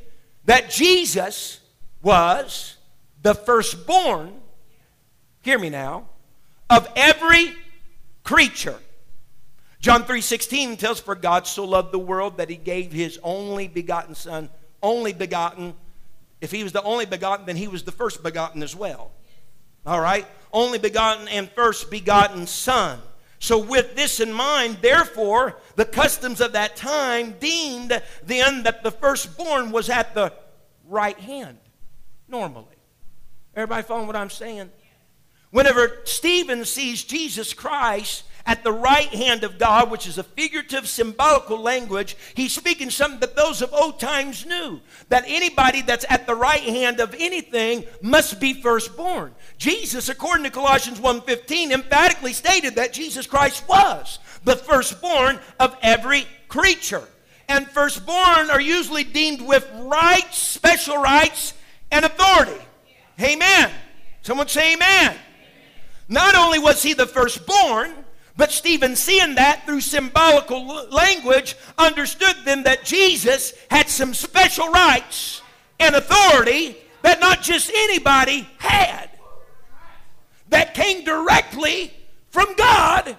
that 0.44 0.70
Jesus 0.70 1.59
was 2.03 2.76
the 3.20 3.35
firstborn, 3.35 4.40
hear 5.42 5.59
me 5.59 5.70
now, 5.70 6.09
of 6.70 6.87
every 6.94 7.53
creature. 8.22 8.79
John 9.81 10.05
3:16 10.05 10.77
tells 10.77 11.01
for 11.01 11.14
God 11.14 11.47
so 11.47 11.64
loved 11.64 11.90
the 11.90 11.99
world 11.99 12.37
that 12.37 12.51
he 12.51 12.57
gave 12.57 12.93
his 12.93 13.19
only 13.23 13.66
begotten 13.66 14.14
son, 14.14 14.51
only 14.83 15.14
begotten. 15.14 15.75
If 16.40 16.51
he 16.51 16.62
was 16.62 16.73
the 16.73 16.83
only 16.83 17.07
begotten, 17.07 17.47
then 17.47 17.57
he 17.57 17.66
was 17.66 17.83
the 17.83 17.93
first 17.93 18.23
begotten 18.23 18.62
as 18.62 18.77
well. 18.77 19.11
All 19.87 20.01
right? 20.01 20.27
Only 20.53 20.79
begotten 20.79 21.29
and 21.29 21.51
first 21.51 21.90
begotten 21.90 22.47
son. 22.47 23.01
So, 23.38 23.59
with 23.59 23.97
this 23.97 24.21
in 24.21 24.35
mind, 24.35 24.79
therefore, 24.83 25.57
the 25.77 25.87
customs 25.87 26.43
of 26.43 26.53
that 26.53 26.77
time 26.77 27.37
deemed 27.40 28.03
then 28.23 28.64
that 28.64 28.83
the 28.83 28.90
firstborn 28.90 29.71
was 29.71 29.88
at 29.88 30.14
the 30.14 30.35
right 30.87 31.19
hand, 31.19 31.59
normally. 32.29 32.77
Everybody 33.57 33.83
following 33.83 34.07
what 34.07 34.16
I'm 34.16 34.29
saying? 34.29 34.71
Whenever 35.51 36.01
Stephen 36.05 36.66
sees 36.66 37.03
Jesus 37.03 37.55
Christ 37.55 38.25
at 38.46 38.64
the 38.64 38.72
right 38.72 39.09
hand 39.09 39.44
of 39.44 39.59
God, 39.59 39.90
which 39.90 40.07
is 40.07 40.18
a 40.18 40.22
figurative, 40.22 40.88
symbolical 40.88 41.59
language, 41.59 42.16
he's 42.35 42.53
speaking 42.53 42.90
something 42.90 43.20
that 43.20 43.37
those 43.37 43.62
of 43.62 43.72
old 43.72 44.00
times 44.00 44.46
knew. 44.46 44.81
That 45.09 45.24
anybody 45.26 45.83
that's 45.83 46.07
at 46.09 46.26
the 46.26 46.35
right 46.35 46.62
hand 46.62 47.00
of 47.00 47.14
anything 47.18 47.85
must 48.03 48.40
be 48.40 48.55
firstborn. 48.55 49.35
Jesus, 49.59 50.09
according 50.09 50.44
to 50.44 50.50
Colossians 50.50 51.00
1.15, 51.00 51.70
emphatically 51.70 52.33
stated 52.33 52.76
that 52.76 52.92
Jesus 52.92 53.26
Christ 53.26 53.68
was 53.68 54.18
the 54.44 54.57
firstborn 54.57 55.38
of 55.59 55.76
every 55.83 56.26
creature. 56.48 57.07
And 57.48 57.66
firstborn 57.68 58.50
are 58.50 58.61
usually 58.61 59.05
deemed 59.05 59.42
with 59.42 59.68
rights, 59.74 60.38
special 60.38 60.96
rights, 60.98 61.55
and 61.90 62.05
authority. 62.05 62.64
Amen. 63.20 63.70
Someone 64.22 64.48
say 64.48 64.74
amen. 64.74 65.16
Not 66.09 66.35
only 66.35 66.59
was 66.59 66.83
he 66.83 66.92
the 66.92 67.07
firstborn, 67.07 67.92
but 68.37 68.53
Stephen, 68.53 68.97
seeing 68.97 69.35
that 69.35 69.66
through 69.66 69.81
symbolical 69.81 70.64
language, 70.90 71.57
understood 71.77 72.37
then 72.45 72.62
that 72.62 72.85
Jesus 72.85 73.53
had 73.71 73.88
some 73.88 74.14
special 74.14 74.69
rights 74.71 75.43
and 75.79 75.95
authority 75.95 76.77
that 77.03 77.21
not 77.21 77.43
just 77.43 77.71
anybody 77.75 78.49
had, 78.59 79.11
that 80.49 80.75
came 80.75 81.05
directly 81.05 81.93
from 82.31 82.55
God, 82.57 83.16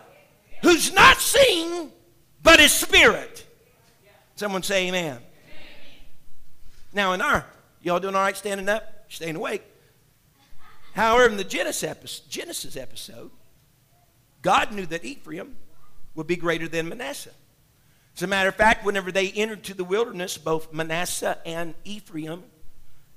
who's 0.62 0.94
not 0.94 1.18
seen, 1.18 1.92
but 2.44 2.60
is 2.60 2.72
spirit. 2.72 3.46
Someone 4.36 4.64
say 4.64 4.88
amen. 4.88 5.20
Now, 6.94 7.14
in 7.14 7.22
our, 7.22 7.46
y'all 7.82 8.00
doing 8.00 8.16
all 8.16 8.24
right 8.24 8.36
standing 8.36 8.68
up, 8.70 9.06
staying 9.10 9.36
awake? 9.36 9.64
However, 10.94 11.30
in 11.30 11.38
the 11.38 11.44
Genesis 11.44 12.76
episode, 12.76 13.32
God 14.42 14.72
knew 14.72 14.86
that 14.88 15.06
Ephraim 15.06 15.56
would 16.16 16.28
be 16.28 16.36
greater 16.36 16.68
than 16.68 16.90
Manasseh. 16.90 17.32
As 18.16 18.24
a 18.24 18.28
matter 18.28 18.50
of 18.50 18.56
fact, 18.56 18.86
whenever 18.86 19.12
they 19.12 19.30
entered 19.32 19.64
to 19.64 19.74
the 19.74 19.84
wilderness, 19.84 20.38
both 20.38 20.74
Manasseh 20.74 21.38
and 21.46 21.74
Ephraim, 21.86 22.44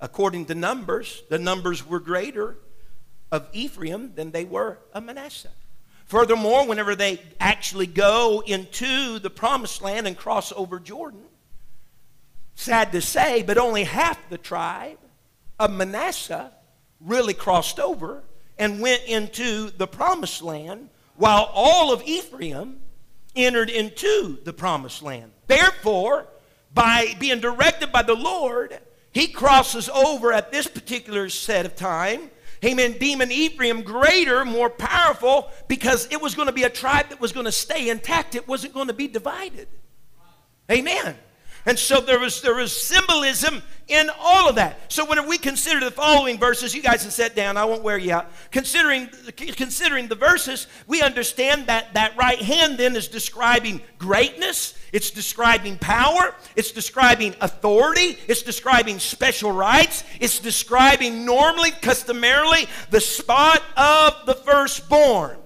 according 0.00 0.46
to 0.46 0.54
numbers, 0.54 1.22
the 1.30 1.38
numbers 1.38 1.87
were 1.87 2.00
greater 2.00 2.56
of 3.32 3.48
Ephraim 3.52 4.14
than 4.14 4.30
they 4.30 4.44
were 4.44 4.78
of 4.92 5.02
Manasseh. 5.02 5.50
Furthermore, 6.04 6.66
whenever 6.66 6.94
they 6.94 7.20
actually 7.40 7.87
go 7.87 8.42
into 8.46 9.18
the 9.18 9.30
promised 9.30 9.82
land 9.82 10.06
and 10.06 10.16
cross 10.16 10.52
over 10.54 10.78
Jordan, 10.78 11.24
sad 12.54 12.92
to 12.92 13.00
say, 13.00 13.42
but 13.42 13.58
only 13.58 13.84
half 13.84 14.28
the 14.28 14.38
tribe 14.38 14.98
of 15.58 15.72
Manasseh 15.72 16.52
really 17.00 17.34
crossed 17.34 17.80
over 17.80 18.22
and 18.58 18.80
went 18.80 19.02
into 19.04 19.70
the 19.70 19.87
promised 19.87 20.42
land 20.42 20.90
while 21.16 21.50
all 21.52 21.92
of 21.92 22.02
Ephraim 22.04 22.80
entered 23.36 23.70
into 23.70 24.38
the 24.44 24.52
promised 24.52 25.02
land. 25.02 25.32
Therefore, 25.46 26.26
by 26.72 27.14
being 27.18 27.40
directed 27.40 27.92
by 27.92 28.02
the 28.02 28.14
Lord, 28.14 28.78
he 29.12 29.28
crosses 29.28 29.88
over 29.88 30.32
at 30.32 30.50
this 30.50 30.66
particular 30.66 31.28
set 31.28 31.66
of 31.66 31.76
time. 31.76 32.30
Amen. 32.64 32.96
Demon 32.98 33.30
Ephraim 33.30 33.82
greater, 33.82 34.44
more 34.44 34.70
powerful, 34.70 35.50
because 35.68 36.08
it 36.10 36.20
was 36.20 36.34
going 36.34 36.46
to 36.46 36.52
be 36.52 36.62
a 36.62 36.70
tribe 36.70 37.10
that 37.10 37.20
was 37.20 37.32
going 37.32 37.46
to 37.46 37.52
stay 37.52 37.90
intact. 37.90 38.34
It 38.34 38.48
wasn't 38.48 38.72
going 38.72 38.88
to 38.88 38.94
be 38.94 39.06
divided. 39.06 39.68
Amen. 40.70 41.16
And 41.66 41.78
so 41.78 42.00
there 42.00 42.18
was, 42.18 42.42
there 42.42 42.54
was 42.54 42.76
symbolism 42.76 43.62
in 43.88 44.10
all 44.18 44.48
of 44.48 44.56
that. 44.56 44.92
So 44.92 45.04
when 45.04 45.26
we 45.26 45.38
consider 45.38 45.80
the 45.80 45.90
following 45.90 46.38
verses, 46.38 46.74
you 46.74 46.82
guys 46.82 47.02
can 47.02 47.10
sit 47.10 47.34
down, 47.34 47.56
I 47.56 47.64
won't 47.64 47.82
wear 47.82 47.96
you 47.96 48.12
out. 48.12 48.30
Considering, 48.50 49.08
considering 49.36 50.08
the 50.08 50.14
verses, 50.14 50.66
we 50.86 51.02
understand 51.02 51.66
that 51.66 51.94
that 51.94 52.16
right 52.16 52.40
hand 52.40 52.78
then 52.78 52.96
is 52.96 53.08
describing 53.08 53.80
greatness, 53.98 54.74
it's 54.92 55.10
describing 55.10 55.78
power, 55.78 56.34
it's 56.54 56.70
describing 56.70 57.34
authority, 57.40 58.18
it's 58.26 58.42
describing 58.42 58.98
special 58.98 59.50
rights, 59.50 60.04
it's 60.20 60.38
describing 60.38 61.24
normally, 61.24 61.70
customarily, 61.70 62.66
the 62.90 63.00
spot 63.00 63.62
of 63.76 64.26
the 64.26 64.34
firstborn. 64.34 65.38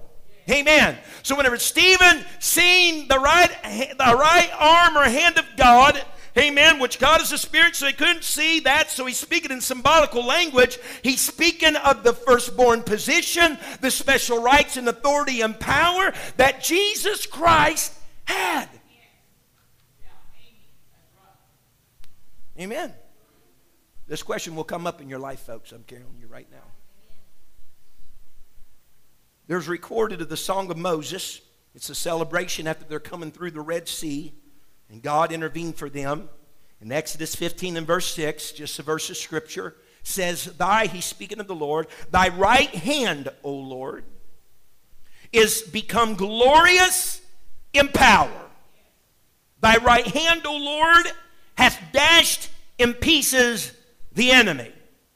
Amen. 0.49 0.97
So 1.23 1.35
whenever 1.35 1.57
Stephen 1.57 2.23
seen 2.39 3.07
the 3.07 3.19
right, 3.19 3.49
the 3.63 4.15
right 4.15 4.49
arm 4.57 4.97
or 4.97 5.03
hand 5.03 5.37
of 5.37 5.45
God, 5.57 6.03
Amen. 6.37 6.79
Which 6.79 6.99
God 6.99 7.21
is 7.21 7.31
a 7.31 7.37
spirit, 7.37 7.75
so 7.75 7.87
he 7.87 7.93
couldn't 7.93 8.23
see 8.23 8.61
that. 8.61 8.91
So 8.91 9.05
he's 9.05 9.17
speaking 9.17 9.51
in 9.51 9.61
symbolical 9.61 10.25
language. 10.25 10.77
He's 11.03 11.19
speaking 11.19 11.75
of 11.75 12.03
the 12.03 12.13
firstborn 12.13 12.83
position, 12.83 13.57
the 13.81 13.91
special 13.91 14.41
rights 14.41 14.77
and 14.77 14.87
authority 14.87 15.41
and 15.41 15.59
power 15.59 16.13
that 16.37 16.63
Jesus 16.63 17.25
Christ 17.25 17.93
had. 18.25 18.69
Amen. 22.59 22.93
This 24.07 24.23
question 24.23 24.55
will 24.55 24.63
come 24.63 24.85
up 24.85 25.01
in 25.01 25.09
your 25.09 25.19
life, 25.19 25.41
folks. 25.41 25.71
I'm 25.71 25.83
telling 25.83 26.05
you 26.19 26.27
right 26.27 26.47
now. 26.51 26.68
There's 29.49 29.67
recorded 29.67 30.21
of 30.21 30.29
the 30.29 30.37
Song 30.37 30.69
of 30.69 30.77
Moses. 30.77 31.41
It's 31.73 31.89
a 31.89 31.95
celebration 31.95 32.67
after 32.67 32.85
they're 32.85 32.99
coming 32.99 33.31
through 33.31 33.49
the 33.49 33.61
Red 33.61 33.87
Sea, 33.87 34.31
and 34.91 35.01
God 35.01 35.31
intervened 35.31 35.75
for 35.75 35.89
them. 35.89 36.29
In 36.79 36.91
Exodus 36.91 37.33
15 37.33 37.75
and 37.75 37.87
verse 37.87 38.13
6, 38.13 38.51
just 38.51 38.77
a 38.77 38.83
verse 38.83 39.09
of 39.09 39.17
scripture, 39.17 39.75
says, 40.03 40.45
Thy, 40.45 40.85
he's 40.85 41.05
speaking 41.05 41.39
of 41.39 41.47
the 41.47 41.55
Lord, 41.55 41.87
thy 42.11 42.27
right 42.27 42.69
hand, 42.69 43.29
O 43.43 43.51
Lord, 43.51 44.03
is 45.33 45.63
become 45.63 46.13
glorious 46.13 47.19
in 47.73 47.87
power. 47.87 48.51
Thy 49.61 49.77
right 49.77 50.05
hand, 50.05 50.45
O 50.45 50.55
Lord, 50.55 51.07
hath 51.55 51.81
dashed 51.91 52.51
in 52.77 52.93
pieces 52.93 53.73
the 54.11 54.29
enemy. 54.29 54.71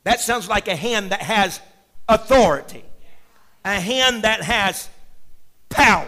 That 0.05 0.21
sounds 0.21 0.49
like 0.49 0.67
a 0.67 0.75
hand 0.75 1.11
that 1.11 1.21
has 1.21 1.61
authority 2.09 2.83
a 3.65 3.79
hand 3.79 4.23
that 4.23 4.41
has 4.41 4.89
power. 5.69 6.07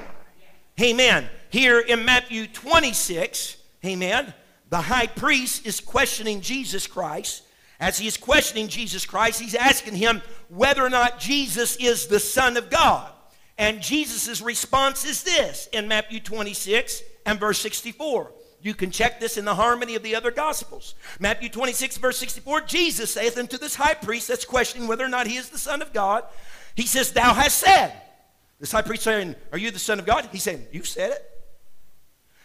Amen. 0.79 1.29
Here 1.49 1.79
in 1.79 2.03
Matthew 2.03 2.47
26, 2.47 3.57
amen, 3.85 4.33
the 4.69 4.81
high 4.81 5.07
priest 5.07 5.65
is 5.65 5.79
questioning 5.79 6.41
Jesus 6.41 6.85
Christ. 6.87 7.43
As 7.79 7.97
he 7.97 8.07
is 8.07 8.17
questioning 8.17 8.67
Jesus 8.67 9.05
Christ, 9.05 9.39
he's 9.39 9.55
asking 9.55 9.95
him 9.95 10.21
whether 10.49 10.83
or 10.83 10.89
not 10.89 11.19
Jesus 11.19 11.75
is 11.77 12.07
the 12.07 12.19
Son 12.19 12.57
of 12.57 12.69
God. 12.69 13.11
And 13.57 13.81
Jesus' 13.81 14.41
response 14.41 15.05
is 15.05 15.23
this 15.23 15.67
in 15.71 15.87
Matthew 15.87 16.19
26 16.19 17.03
and 17.25 17.39
verse 17.39 17.59
64. 17.59 18.31
You 18.61 18.73
can 18.73 18.91
check 18.91 19.19
this 19.19 19.37
in 19.37 19.45
the 19.45 19.55
harmony 19.55 19.95
of 19.95 20.03
the 20.03 20.15
other 20.15 20.31
Gospels. 20.31 20.95
Matthew 21.19 21.49
26, 21.49 21.97
verse 21.97 22.17
64 22.17 22.61
Jesus 22.61 23.11
saith 23.11 23.37
unto 23.37 23.57
this 23.57 23.75
high 23.75 23.93
priest 23.93 24.27
that's 24.27 24.45
questioning 24.45 24.87
whether 24.87 25.05
or 25.05 25.09
not 25.09 25.27
he 25.27 25.37
is 25.37 25.49
the 25.49 25.57
Son 25.57 25.81
of 25.81 25.93
God, 25.93 26.23
he 26.75 26.85
says, 26.85 27.11
Thou 27.11 27.33
hast 27.33 27.57
said. 27.57 27.93
This 28.59 28.71
high 28.71 28.81
priest 28.81 29.03
saying, 29.03 29.35
Are 29.51 29.57
you 29.57 29.71
the 29.71 29.79
Son 29.79 29.99
of 29.99 30.05
God? 30.05 30.29
He 30.31 30.39
said, 30.39 30.67
You 30.71 30.83
said 30.83 31.11
it. 31.11 31.31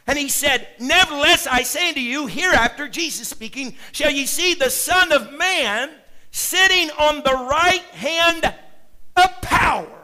And 0.06 0.18
he 0.18 0.28
said, 0.28 0.66
Nevertheless, 0.78 1.46
I 1.46 1.62
say 1.62 1.88
unto 1.88 2.00
you, 2.00 2.26
hereafter, 2.26 2.88
Jesus 2.88 3.28
speaking, 3.28 3.76
shall 3.92 4.10
ye 4.10 4.26
see 4.26 4.54
the 4.54 4.70
Son 4.70 5.12
of 5.12 5.32
Man 5.32 5.90
sitting 6.30 6.90
on 6.98 7.16
the 7.16 7.46
right 7.50 7.82
hand 7.92 8.54
of 9.16 9.40
power 9.42 9.99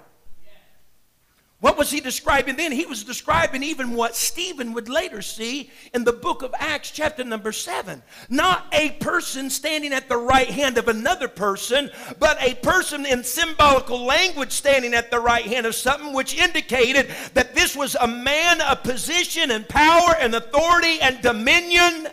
what 1.61 1.79
was 1.79 1.91
he 1.91 2.01
describing 2.01 2.57
then? 2.57 2.71
He 2.71 2.85
was 2.85 3.03
describing 3.03 3.63
even 3.63 3.95
what 3.95 4.15
Stephen 4.15 4.75
would 4.75 4.91
later 4.91 5.23
see 5.23 5.71
in 5.95 6.05
the 6.05 6.13
book 6.13 6.43
of 6.43 6.55
Acts, 6.59 6.91
chapter 6.91 7.25
number 7.25 7.51
7. 7.51 8.03
Not 8.29 8.67
a 8.73 8.91
person 8.93 9.49
standing 9.49 9.95
at 9.95 10.07
the 10.07 10.19
right 10.19 10.51
hand 10.51 10.77
of 10.77 10.89
another 10.89 11.29
person, 11.29 11.91
but 12.19 12.37
a 12.43 12.55
person 12.57 13.07
in 13.07 13.25
symbolical 13.25 14.05
language 14.05 14.53
standing 14.53 14.93
at 14.93 15.11
the 15.11 15.19
right 15.19 15.47
hand 15.47 15.65
of 15.65 15.75
something, 15.75 16.13
which 16.13 16.37
indicated 16.37 17.11
that 17.33 17.55
this 17.55 17.75
was 17.75 17.95
a 17.95 18.07
man 18.07 18.61
of 18.61 18.83
position 18.83 19.51
and 19.51 19.67
power 19.67 20.15
and 20.21 20.35
authority 20.35 21.01
and 21.01 21.23
dominion. 21.23 22.09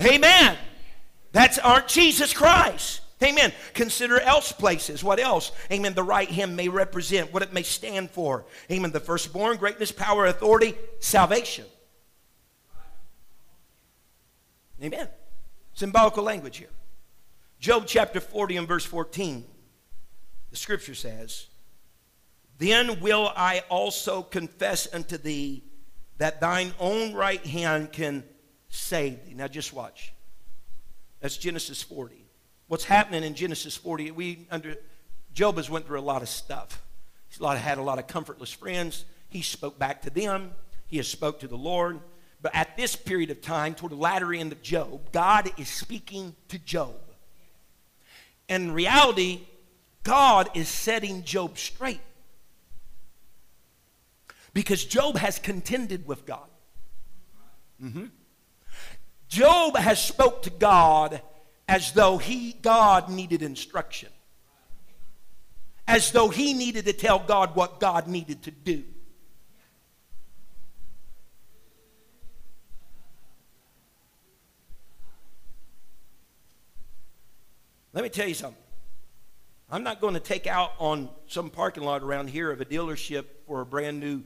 Amen. 0.00 0.56
That's 1.32 1.58
our 1.58 1.82
Jesus 1.82 2.32
Christ. 2.32 3.02
Amen. 3.22 3.52
Consider 3.74 4.18
else 4.18 4.50
places. 4.50 5.04
What 5.04 5.20
else? 5.20 5.52
Amen. 5.70 5.92
The 5.92 6.02
right 6.02 6.28
hand 6.28 6.56
may 6.56 6.68
represent 6.68 7.32
what 7.32 7.42
it 7.42 7.52
may 7.52 7.62
stand 7.62 8.10
for. 8.10 8.46
Amen. 8.70 8.92
The 8.92 9.00
firstborn, 9.00 9.58
greatness, 9.58 9.92
power, 9.92 10.26
authority, 10.26 10.74
salvation. 11.00 11.66
Amen. 14.82 15.08
Symbolical 15.74 16.24
language 16.24 16.56
here. 16.56 16.70
Job 17.58 17.84
chapter 17.86 18.20
40 18.20 18.56
and 18.56 18.68
verse 18.68 18.86
14. 18.86 19.44
The 20.50 20.56
scripture 20.56 20.94
says, 20.94 21.46
Then 22.56 23.00
will 23.00 23.30
I 23.36 23.64
also 23.68 24.22
confess 24.22 24.92
unto 24.94 25.18
thee 25.18 25.62
that 26.16 26.40
thine 26.40 26.72
own 26.80 27.12
right 27.12 27.44
hand 27.44 27.92
can 27.92 28.24
save 28.70 29.26
thee. 29.26 29.34
Now 29.34 29.46
just 29.46 29.74
watch. 29.74 30.14
That's 31.20 31.36
Genesis 31.36 31.82
40 31.82 32.19
what's 32.70 32.84
happening 32.84 33.24
in 33.24 33.34
Genesis 33.34 33.76
40, 33.76 34.12
we 34.12 34.46
under 34.48 34.76
Job 35.32 35.56
has 35.56 35.68
went 35.68 35.88
through 35.88 35.98
a 35.98 36.02
lot 36.02 36.22
of 36.22 36.28
stuff. 36.28 36.80
He's 37.28 37.40
a 37.40 37.42
lot, 37.42 37.58
had 37.58 37.78
a 37.78 37.82
lot 37.82 37.98
of 37.98 38.06
comfortless 38.06 38.52
friends. 38.52 39.04
He 39.28 39.42
spoke 39.42 39.76
back 39.76 40.02
to 40.02 40.10
them. 40.10 40.52
He 40.86 40.96
has 40.98 41.08
spoke 41.08 41.40
to 41.40 41.48
the 41.48 41.56
Lord. 41.56 41.98
But 42.40 42.54
at 42.54 42.76
this 42.76 42.94
period 42.94 43.30
of 43.30 43.42
time, 43.42 43.74
toward 43.74 43.90
the 43.90 43.96
latter 43.96 44.32
end 44.32 44.52
of 44.52 44.62
Job, 44.62 45.10
God 45.10 45.50
is 45.58 45.68
speaking 45.68 46.36
to 46.46 46.60
Job. 46.60 46.94
And 48.48 48.66
in 48.66 48.72
reality, 48.72 49.40
God 50.04 50.48
is 50.54 50.68
setting 50.68 51.24
Job 51.24 51.58
straight. 51.58 52.00
Because 54.54 54.84
Job 54.84 55.16
has 55.16 55.40
contended 55.40 56.06
with 56.06 56.24
God. 56.24 56.48
Mm-hmm. 57.82 58.04
Job 59.28 59.76
has 59.76 60.00
spoke 60.00 60.42
to 60.44 60.50
God 60.50 61.20
as 61.70 61.92
though 61.92 62.18
he, 62.18 62.52
God, 62.62 63.08
needed 63.08 63.42
instruction, 63.42 64.08
as 65.86 66.10
though 66.10 66.28
he 66.28 66.52
needed 66.52 66.84
to 66.86 66.92
tell 66.92 67.20
God 67.20 67.54
what 67.54 67.78
God 67.78 68.08
needed 68.08 68.42
to 68.42 68.50
do. 68.50 68.82
Let 77.92 78.02
me 78.02 78.10
tell 78.10 78.26
you 78.26 78.34
something. 78.34 78.60
I'm 79.70 79.84
not 79.84 80.00
going 80.00 80.14
to 80.14 80.20
take 80.20 80.48
out 80.48 80.72
on 80.80 81.08
some 81.28 81.50
parking 81.50 81.84
lot 81.84 82.02
around 82.02 82.30
here 82.30 82.50
of 82.50 82.60
a 82.60 82.64
dealership 82.64 83.26
for 83.46 83.60
a 83.60 83.66
brand 83.66 84.00
new 84.00 84.24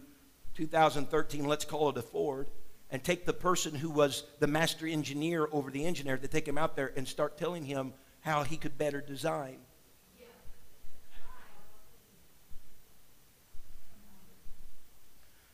2013, 0.55 1.45
let's 1.45 1.67
call 1.67 1.91
it 1.91 1.99
a 1.99 2.03
Ford 2.03 2.49
and 2.95 3.03
take 3.03 3.27
the 3.27 3.33
person 3.33 3.75
who 3.75 3.91
was 3.91 4.23
the 4.39 4.47
master 4.47 4.87
engineer 4.87 5.49
over 5.51 5.69
the 5.69 5.85
engineer 5.85 6.17
to 6.17 6.29
take 6.29 6.47
him 6.47 6.57
out 6.57 6.77
there 6.77 6.93
and 6.95 7.09
start 7.09 7.37
telling 7.37 7.65
him 7.65 7.93
how 8.21 8.45
he 8.45 8.57
could 8.57 8.79
better 8.79 9.01
design. 9.01 9.57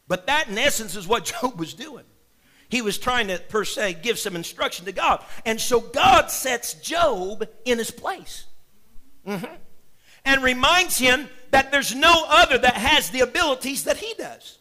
But 0.06 0.26
that, 0.26 0.48
in 0.48 0.58
essence, 0.58 0.94
is 0.94 1.08
what 1.08 1.24
Job 1.40 1.58
was 1.58 1.72
doing. 1.72 2.04
He 2.68 2.82
was 2.82 2.98
trying 2.98 3.28
to, 3.28 3.38
per 3.38 3.64
se, 3.64 4.00
give 4.02 4.18
some 4.18 4.36
instruction 4.36 4.84
to 4.84 4.92
God. 4.92 5.24
And 5.46 5.58
so 5.58 5.80
God 5.80 6.30
sets 6.30 6.74
Job 6.74 7.48
in 7.64 7.78
his 7.78 7.90
place 7.90 8.44
mm-hmm. 9.26 9.46
and 10.26 10.42
reminds 10.42 10.98
him 10.98 11.26
that 11.52 11.72
there's 11.72 11.94
no 11.94 12.26
other 12.28 12.58
that 12.58 12.74
has 12.74 13.08
the 13.08 13.20
abilities 13.20 13.84
that 13.84 13.96
he 13.96 14.12
does. 14.18 14.58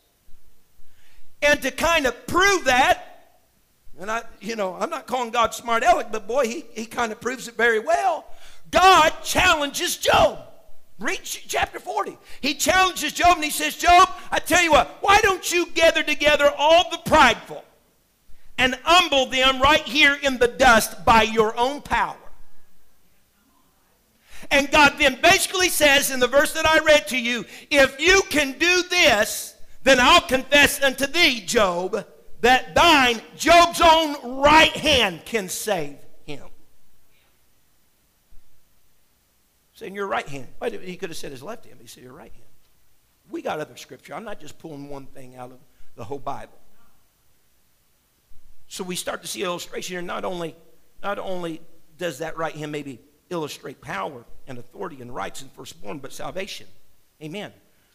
And 1.42 1.62
to 1.62 1.72
kind 1.72 2.06
of 2.06 2.28
prove 2.28 2.66
that, 2.66 3.06
and 4.00 4.10
I, 4.10 4.24
you 4.42 4.56
know, 4.56 4.76
I'm 4.76 4.90
not 4.90 5.08
calling 5.08 5.30
God 5.30 5.54
smart 5.54 5.84
aleck, 5.84 6.12
but 6.12 6.28
boy, 6.28 6.48
he, 6.48 6.66
he 6.74 6.86
kind 6.86 7.12
of 7.12 7.20
proves 7.20 7.48
it 7.48 7.56
very 7.56 7.80
well. 7.80 8.26
God 8.72 9.12
challenges 9.24 9.98
Job. 9.98 10.40
Read 11.00 11.20
chapter 11.24 11.80
40. 11.80 12.18
He 12.42 12.54
challenges 12.56 13.14
Job 13.14 13.36
and 13.36 13.44
he 13.44 13.52
says, 13.52 13.76
Job, 13.78 14.10
I 14.32 14.40
tell 14.40 14.62
you 14.62 14.72
what, 14.72 14.98
why 15.02 15.20
don't 15.22 15.50
you 15.52 15.68
gather 15.68 16.04
together 16.04 16.52
all 16.58 16.90
the 16.92 16.98
prideful 16.98 17.64
and 18.58 18.78
humble 18.84 19.28
them 19.28 19.62
right 19.62 19.82
here 19.82 20.18
in 20.22 20.38
the 20.38 20.50
dust 20.50 21.06
by 21.06 21.24
your 21.24 21.58
own 21.58 21.82
power? 21.82 22.18
And 24.52 24.70
God 24.72 24.96
then 25.00 25.20
basically 25.22 25.70
says 25.70 26.12
in 26.12 26.20
the 26.20 26.28
verse 26.28 26.54
that 26.54 26.66
I 26.66 26.80
read 26.80 27.08
to 27.10 27.18
you, 27.18 27.46
if 27.70 28.00
you 28.00 28.22
can 28.30 28.58
do 28.58 28.84
this, 28.90 29.49
then 29.90 30.00
I'll 30.00 30.22
confess 30.22 30.82
unto 30.84 31.08
thee, 31.08 31.42
Job, 31.42 32.06
that 32.42 32.76
thine, 32.76 33.20
Job's 33.36 33.82
own 33.84 34.40
right 34.40 34.72
hand 34.72 35.26
can 35.26 35.50
save 35.50 35.98
him. 36.26 36.44
Saying 39.74 39.96
your 39.96 40.06
right 40.06 40.28
hand. 40.28 40.48
He 40.84 40.96
could 40.96 41.10
have 41.10 41.18
said 41.18 41.32
his 41.32 41.42
left 41.42 41.66
hand, 41.66 41.78
but 41.80 41.82
he 41.82 41.88
said 41.88 42.04
your 42.04 42.14
right 42.14 42.32
hand. 42.32 42.46
We 43.32 43.42
got 43.42 43.60
other 43.60 43.78
scripture. 43.78 44.14
I'm 44.14 44.24
not 44.24 44.40
just 44.40 44.60
pulling 44.60 44.90
one 44.90 45.08
thing 45.08 45.36
out 45.36 45.52
of 45.52 45.58
the 45.96 46.04
whole 46.04 46.20
Bible. 46.20 46.60
So 48.68 48.84
we 48.84 48.96
start 48.96 49.24
to 49.24 49.28
see 49.28 49.42
illustration 49.42 49.96
here. 49.96 50.02
Not 50.04 50.24
only, 50.24 50.56
not 51.02 51.18
only 51.18 51.62
does 51.98 52.20
that 52.20 52.38
right 52.38 52.56
hand 52.56 52.72
maybe 52.72 53.00
illustrate 53.32 53.82
power 53.82 54.24
and 54.48 54.60
authority 54.60 55.02
and 55.02 55.14
rights 55.14 55.42
and 55.42 55.52
firstborn, 55.54 55.98
but 55.98 56.14
salvation. 56.14 56.68
Amen. 57.24 57.52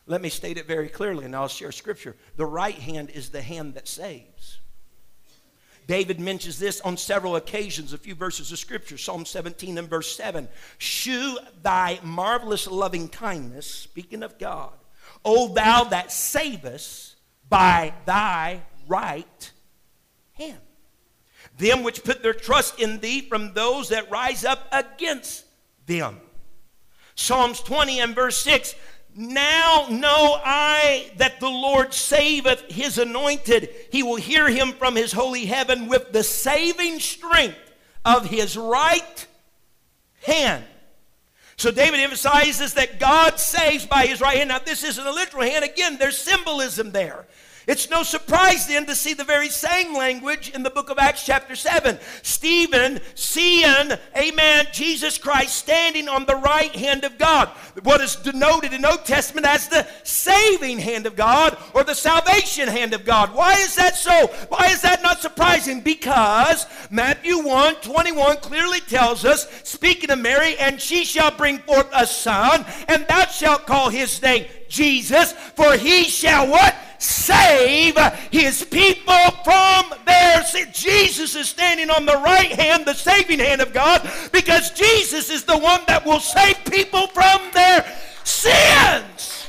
Let 0.07 0.21
me 0.21 0.29
state 0.29 0.59
it 0.59 0.67
very 0.67 0.89
clearly, 0.89 1.25
and 1.25 1.35
I'll 1.35 1.49
share 1.49 1.73
scripture. 1.73 2.15
The 2.37 2.47
right 2.47 2.75
hand 2.75 3.11
is 3.11 3.31
the 3.31 3.41
hand 3.41 3.75
that 3.75 3.89
saves. 3.89 4.59
David 5.87 6.19
mentions 6.19 6.59
this 6.59 6.81
on 6.81 6.97
several 6.97 7.37
occasions, 7.37 7.93
a 7.93 7.99
few 7.99 8.15
verses 8.15 8.51
of 8.53 8.59
scripture. 8.59 8.97
Psalm 8.97 9.25
17 9.25 9.77
and 9.77 9.89
verse 9.89 10.15
7. 10.17 10.49
Shew 10.79 11.39
thy 11.63 12.01
marvelous 12.03 12.67
loving 12.67 13.09
kindness, 13.09 13.67
speaking 13.67 14.23
of 14.23 14.39
God, 14.39 14.73
O 15.25 15.49
thou 15.49 15.85
that 15.85 16.13
savest 16.13 17.17
by 17.49 17.93
thy 18.07 18.63
right 18.89 19.53
hand. 20.33 20.59
Them 21.59 21.83
which 21.83 22.03
put 22.03 22.23
their 22.23 22.35
trust 22.35 22.81
in 22.81 23.01
thee 23.01 23.21
from 23.21 23.53
those 23.53 23.91
that 23.91 24.11
rise 24.11 24.45
up 24.45 24.67
against 24.73 25.45
them. 25.87 26.21
Psalms 27.15 27.61
20 27.61 28.01
and 28.01 28.15
verse 28.15 28.39
6 28.39 28.75
now 29.17 29.87
know 29.91 30.41
I 30.45 31.11
that 31.17 31.41
the 31.41 31.49
Lord 31.49 31.95
saveth 31.95 32.71
his 32.71 32.99
anointed. 32.99 33.71
He 33.91 34.03
will 34.03 34.17
hear 34.17 34.49
him 34.49 34.73
from 34.73 34.97
his 34.97 35.13
holy 35.13 35.47
heaven 35.47 35.89
with 35.89 36.13
the 36.13 36.25
saving 36.25 37.01
strength 37.01 37.59
of 38.05 38.27
his 38.27 38.57
right 38.57 39.27
hand. 40.23 40.65
So 41.57 41.71
David 41.71 42.01
emphasizes 42.01 42.75
that 42.75 42.99
God 42.99 43.39
saves 43.39 43.87
by 43.87 44.07
his 44.07 44.21
right 44.21 44.37
hand. 44.37 44.49
Now, 44.49 44.59
this 44.59 44.83
isn't 44.83 45.07
a 45.07 45.13
literal 45.13 45.45
hand. 45.45 45.65
Again, 45.65 45.99
there's 45.99 46.19
symbolism 46.19 46.91
there. 46.91 47.27
It's 47.67 47.89
no 47.89 48.03
surprise 48.03 48.67
then 48.67 48.87
to 48.87 48.95
see 48.95 49.15
the 49.15 49.25
very 49.25 49.49
same 49.49 49.95
language 49.95 50.51
in 50.51 50.63
the 50.63 50.71
book 50.71 50.91
of 50.91 50.99
Acts, 50.99 51.25
chapter 51.25 51.57
7. 51.57 51.99
Stephen 52.23 53.01
seeing, 53.15 53.93
amen, 54.17 54.67
Jesus 54.73 55.17
Christ 55.19 55.57
standing 55.57 56.09
on 56.09 56.27
the 56.27 56.37
right 56.37 56.75
hand 56.75 57.05
of 57.05 57.17
God. 57.17 57.49
What 57.83 58.01
is 58.01 58.17
denoted 58.17 58.73
in 58.73 58.83
the 58.83 58.91
Old 58.91 59.05
Testament 59.05 59.47
as 59.47 59.69
the 59.69 59.87
saving 60.03 60.79
hand 60.79 61.07
of 61.07 61.17
God 61.17 61.57
or 61.75 61.85
the 61.85 61.95
salvation 61.95 62.69
hand 62.69 62.95
of 62.95 63.05
God. 63.05 63.35
Why 63.35 63.55
is 63.55 63.75
that 63.77 63.97
so? 63.97 64.27
Why 64.49 64.67
is 64.71 64.83
that 64.83 65.03
not 65.03 65.21
surprising? 65.21 65.81
Because 65.81 66.67
Matthew 66.91 67.39
1 67.39 67.77
21 67.77 68.37
clearly 68.39 68.81
tells 68.81 69.25
us, 69.25 69.49
speaking 69.65 70.11
of 70.11 70.19
Mary, 70.19 70.57
and 70.59 70.81
she 70.81 71.05
shall 71.05 71.31
bring 71.31 71.59
forth 71.59 71.89
a 71.95 72.07
son, 72.07 72.65
and 72.89 73.07
thou 73.09 73.27
shalt 73.27 73.67
call 73.67 73.89
his 73.91 74.21
name 74.23 74.47
Jesus, 74.69 75.33
for 75.33 75.75
he 75.75 76.05
shall 76.05 76.47
what? 76.49 76.75
save 77.05 77.97
his 78.31 78.65
people 78.65 79.31
from 79.45 79.95
their 80.07 80.43
sin. 80.45 80.69
Jesus 80.73 81.35
is 81.35 81.49
standing 81.49 81.91
on 81.91 82.07
the 82.07 82.17
right 82.17 82.53
hand, 82.53 82.87
the 82.87 82.95
saving 82.95 83.39
hand 83.39 83.61
of 83.61 83.73
God, 83.73 84.09
because 84.33 84.71
Jesus 84.71 85.31
is 85.31 85.45
the 85.45 85.59
one 85.59 85.81
that 85.87 86.05
will 86.05 86.21
save 86.21 86.65
people 86.65 87.07
from 87.09 87.41
their 87.53 87.85
sins. 88.25 89.49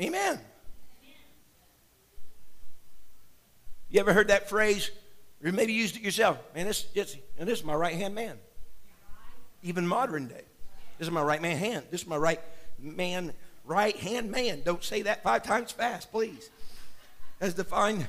Amen. 0.00 0.40
You 3.90 4.00
ever 4.00 4.12
heard 4.12 4.28
that 4.28 4.48
phrase? 4.48 4.90
Or 5.44 5.50
maybe 5.50 5.72
used 5.72 5.96
it 5.96 6.02
yourself. 6.02 6.38
Man, 6.54 6.66
this, 6.66 6.82
this, 6.94 7.16
and 7.38 7.48
this 7.48 7.60
is 7.60 7.64
my 7.64 7.74
right 7.74 7.94
hand 7.94 8.14
man. 8.14 8.38
Even 9.62 9.86
modern 9.86 10.28
day. 10.28 10.44
This 10.98 11.06
is 11.06 11.10
my 11.12 11.22
right 11.22 11.40
man 11.40 11.56
hand. 11.56 11.86
This 11.90 12.02
is 12.02 12.06
my 12.06 12.16
right 12.16 12.40
man, 12.78 13.32
right 13.64 13.96
hand 13.96 14.30
man. 14.30 14.62
Don't 14.64 14.82
say 14.82 15.02
that 15.02 15.22
five 15.22 15.42
times 15.42 15.72
fast, 15.72 16.10
please. 16.10 16.50
As 17.40 17.54
defined, 17.54 18.06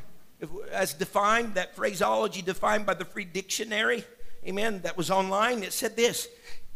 as 0.71 0.93
defined, 0.93 1.55
that 1.55 1.75
phraseology 1.75 2.41
defined 2.41 2.85
by 2.85 2.95
the 2.95 3.05
free 3.05 3.25
dictionary, 3.25 4.03
amen, 4.47 4.81
that 4.81 4.97
was 4.97 5.11
online, 5.11 5.63
it 5.63 5.73
said 5.73 5.95
this 5.95 6.27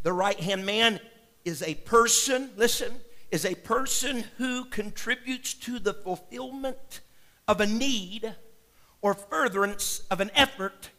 the 0.03 0.13
right 0.13 0.39
hand 0.39 0.65
man 0.65 0.99
is 1.45 1.61
a 1.63 1.75
person, 1.75 2.51
listen, 2.55 2.93
is 3.31 3.45
a 3.45 3.55
person 3.55 4.25
who 4.37 4.65
contributes 4.65 5.53
to 5.55 5.79
the 5.79 5.93
fulfillment 5.93 7.01
of 7.47 7.59
a 7.59 7.65
need 7.65 8.35
or 9.01 9.13
furtherance 9.13 10.03
of 10.11 10.21
an 10.21 10.29
effort 10.35 10.91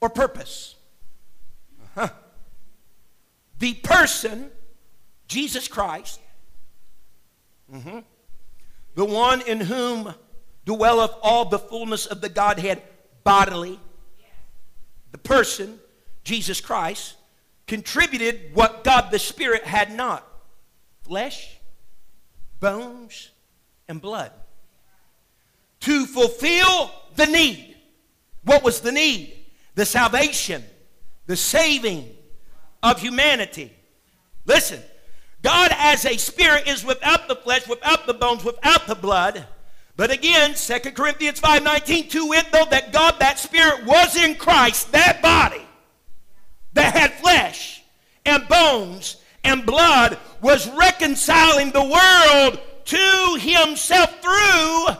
or 0.00 0.08
purpose. 0.08 0.76
Uh-huh. 1.96 2.08
The 3.62 3.74
person 3.74 4.50
Jesus 5.28 5.68
Christ, 5.68 6.18
mm-hmm, 7.72 8.00
the 8.96 9.04
one 9.04 9.40
in 9.42 9.60
whom 9.60 10.12
dwelleth 10.64 11.12
all 11.22 11.44
the 11.44 11.60
fullness 11.60 12.06
of 12.06 12.20
the 12.20 12.28
Godhead 12.28 12.82
bodily, 13.22 13.78
the 15.12 15.18
person, 15.18 15.78
Jesus 16.24 16.60
Christ, 16.60 17.14
contributed 17.68 18.52
what 18.52 18.82
God 18.82 19.12
the 19.12 19.20
Spirit 19.20 19.62
had 19.62 19.94
not 19.94 20.26
flesh, 21.02 21.56
bones, 22.58 23.30
and 23.86 24.02
blood. 24.02 24.32
To 25.82 26.04
fulfill 26.06 26.90
the 27.14 27.26
need. 27.26 27.76
What 28.42 28.64
was 28.64 28.80
the 28.80 28.90
need? 28.90 29.36
The 29.76 29.86
salvation, 29.86 30.64
the 31.26 31.36
saving 31.36 32.16
of 32.82 33.00
humanity. 33.00 33.72
Listen, 34.44 34.80
God 35.42 35.72
as 35.76 36.04
a 36.04 36.16
spirit 36.16 36.68
is 36.68 36.84
without 36.84 37.28
the 37.28 37.36
flesh, 37.36 37.66
without 37.68 38.06
the 38.06 38.14
bones, 38.14 38.44
without 38.44 38.86
the 38.86 38.94
blood. 38.94 39.46
But 39.96 40.10
again, 40.10 40.54
2 40.54 40.78
Corinthians 40.92 41.40
5.19, 41.40 42.10
to 42.10 42.28
wit, 42.28 42.46
though, 42.52 42.66
that 42.70 42.92
God, 42.92 43.16
that 43.18 43.38
spirit, 43.38 43.84
was 43.84 44.16
in 44.16 44.36
Christ, 44.36 44.92
that 44.92 45.20
body 45.20 45.66
that 46.72 46.94
had 46.96 47.12
flesh 47.14 47.82
and 48.24 48.48
bones 48.48 49.16
and 49.44 49.66
blood, 49.66 50.18
was 50.40 50.70
reconciling 50.70 51.72
the 51.72 51.82
world 51.82 52.60
to 52.84 53.36
himself 53.38 54.20
through 54.20 54.96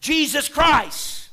Jesus 0.00 0.48
Christ. 0.48 1.30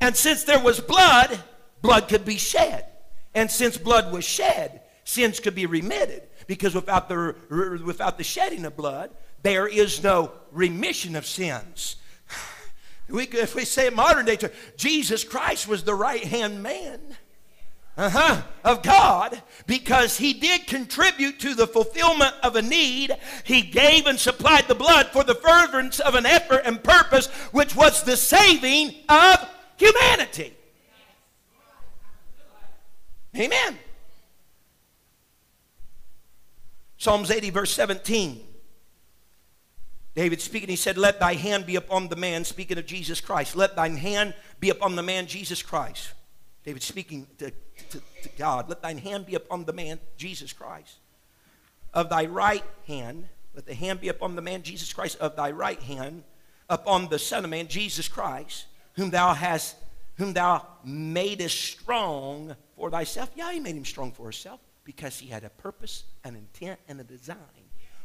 And 0.00 0.16
since 0.16 0.44
there 0.44 0.62
was 0.62 0.80
blood, 0.80 1.38
blood 1.82 2.08
could 2.08 2.24
be 2.24 2.36
shed. 2.36 2.86
And 3.34 3.50
since 3.50 3.76
blood 3.76 4.12
was 4.12 4.24
shed, 4.24 4.82
sins 5.04 5.40
could 5.40 5.54
be 5.54 5.66
remitted 5.66 6.22
because 6.46 6.74
without 6.74 7.08
the, 7.08 7.34
without 7.84 8.18
the 8.18 8.24
shedding 8.24 8.64
of 8.64 8.76
blood, 8.76 9.10
there 9.42 9.66
is 9.66 10.02
no 10.02 10.32
remission 10.52 11.16
of 11.16 11.26
sins. 11.26 11.96
We, 13.08 13.24
if 13.24 13.56
we 13.56 13.64
say 13.64 13.90
modern 13.90 14.24
day, 14.24 14.38
Jesus 14.76 15.24
Christ 15.24 15.66
was 15.66 15.82
the 15.82 15.96
right 15.96 16.22
hand 16.22 16.62
man 16.62 17.00
uh-huh, 17.96 18.42
of 18.64 18.82
God 18.82 19.42
because 19.66 20.16
he 20.16 20.32
did 20.32 20.66
contribute 20.66 21.40
to 21.40 21.54
the 21.54 21.66
fulfillment 21.66 22.34
of 22.42 22.56
a 22.56 22.62
need. 22.62 23.16
He 23.44 23.62
gave 23.62 24.06
and 24.06 24.18
supplied 24.18 24.68
the 24.68 24.74
blood 24.74 25.08
for 25.08 25.24
the 25.24 25.34
furtherance 25.34 26.00
of 26.00 26.14
an 26.14 26.24
effort 26.24 26.62
and 26.64 26.82
purpose, 26.82 27.26
which 27.52 27.74
was 27.74 28.04
the 28.04 28.16
saving 28.16 28.94
of 29.08 29.48
humanity. 29.76 30.54
Amen. 33.36 33.78
Psalms 36.96 37.30
80, 37.30 37.50
verse 37.50 37.72
17. 37.72 38.46
David 40.14 40.40
speaking, 40.40 40.68
he 40.68 40.76
said, 40.76 40.98
Let 40.98 41.20
thy 41.20 41.34
hand 41.34 41.66
be 41.66 41.76
upon 41.76 42.08
the 42.08 42.16
man, 42.16 42.44
speaking 42.44 42.78
of 42.78 42.86
Jesus 42.86 43.20
Christ. 43.20 43.56
Let 43.56 43.76
thine 43.76 43.96
hand 43.96 44.34
be 44.58 44.70
upon 44.70 44.96
the 44.96 45.02
man, 45.02 45.26
Jesus 45.26 45.62
Christ. 45.62 46.12
David 46.64 46.82
speaking 46.82 47.26
to, 47.38 47.50
to, 47.90 48.02
to 48.22 48.28
God, 48.36 48.68
Let 48.68 48.82
thine 48.82 48.98
hand 48.98 49.26
be 49.26 49.34
upon 49.34 49.64
the 49.64 49.72
man, 49.72 50.00
Jesus 50.16 50.52
Christ. 50.52 50.96
Of 51.94 52.10
thy 52.10 52.26
right 52.26 52.64
hand, 52.86 53.28
let 53.54 53.66
the 53.66 53.74
hand 53.74 54.00
be 54.00 54.08
upon 54.08 54.36
the 54.36 54.42
man, 54.42 54.62
Jesus 54.62 54.92
Christ, 54.92 55.18
of 55.18 55.36
thy 55.36 55.50
right 55.50 55.82
hand, 55.82 56.24
upon 56.68 57.08
the 57.08 57.18
Son 57.18 57.44
of 57.44 57.50
Man, 57.50 57.66
Jesus 57.66 58.08
Christ, 58.08 58.66
whom 58.94 59.10
thou 59.10 59.34
hast, 59.34 59.76
whom 60.20 60.34
thou 60.34 60.62
madest 60.84 61.58
strong 61.58 62.54
for 62.76 62.90
thyself. 62.90 63.30
Yeah, 63.34 63.50
he 63.52 63.58
made 63.58 63.74
him 63.74 63.86
strong 63.86 64.12
for 64.12 64.24
himself 64.24 64.60
because 64.84 65.18
he 65.18 65.28
had 65.28 65.44
a 65.44 65.48
purpose, 65.48 66.04
an 66.24 66.36
intent, 66.36 66.78
and 66.88 67.00
a 67.00 67.04
design 67.04 67.38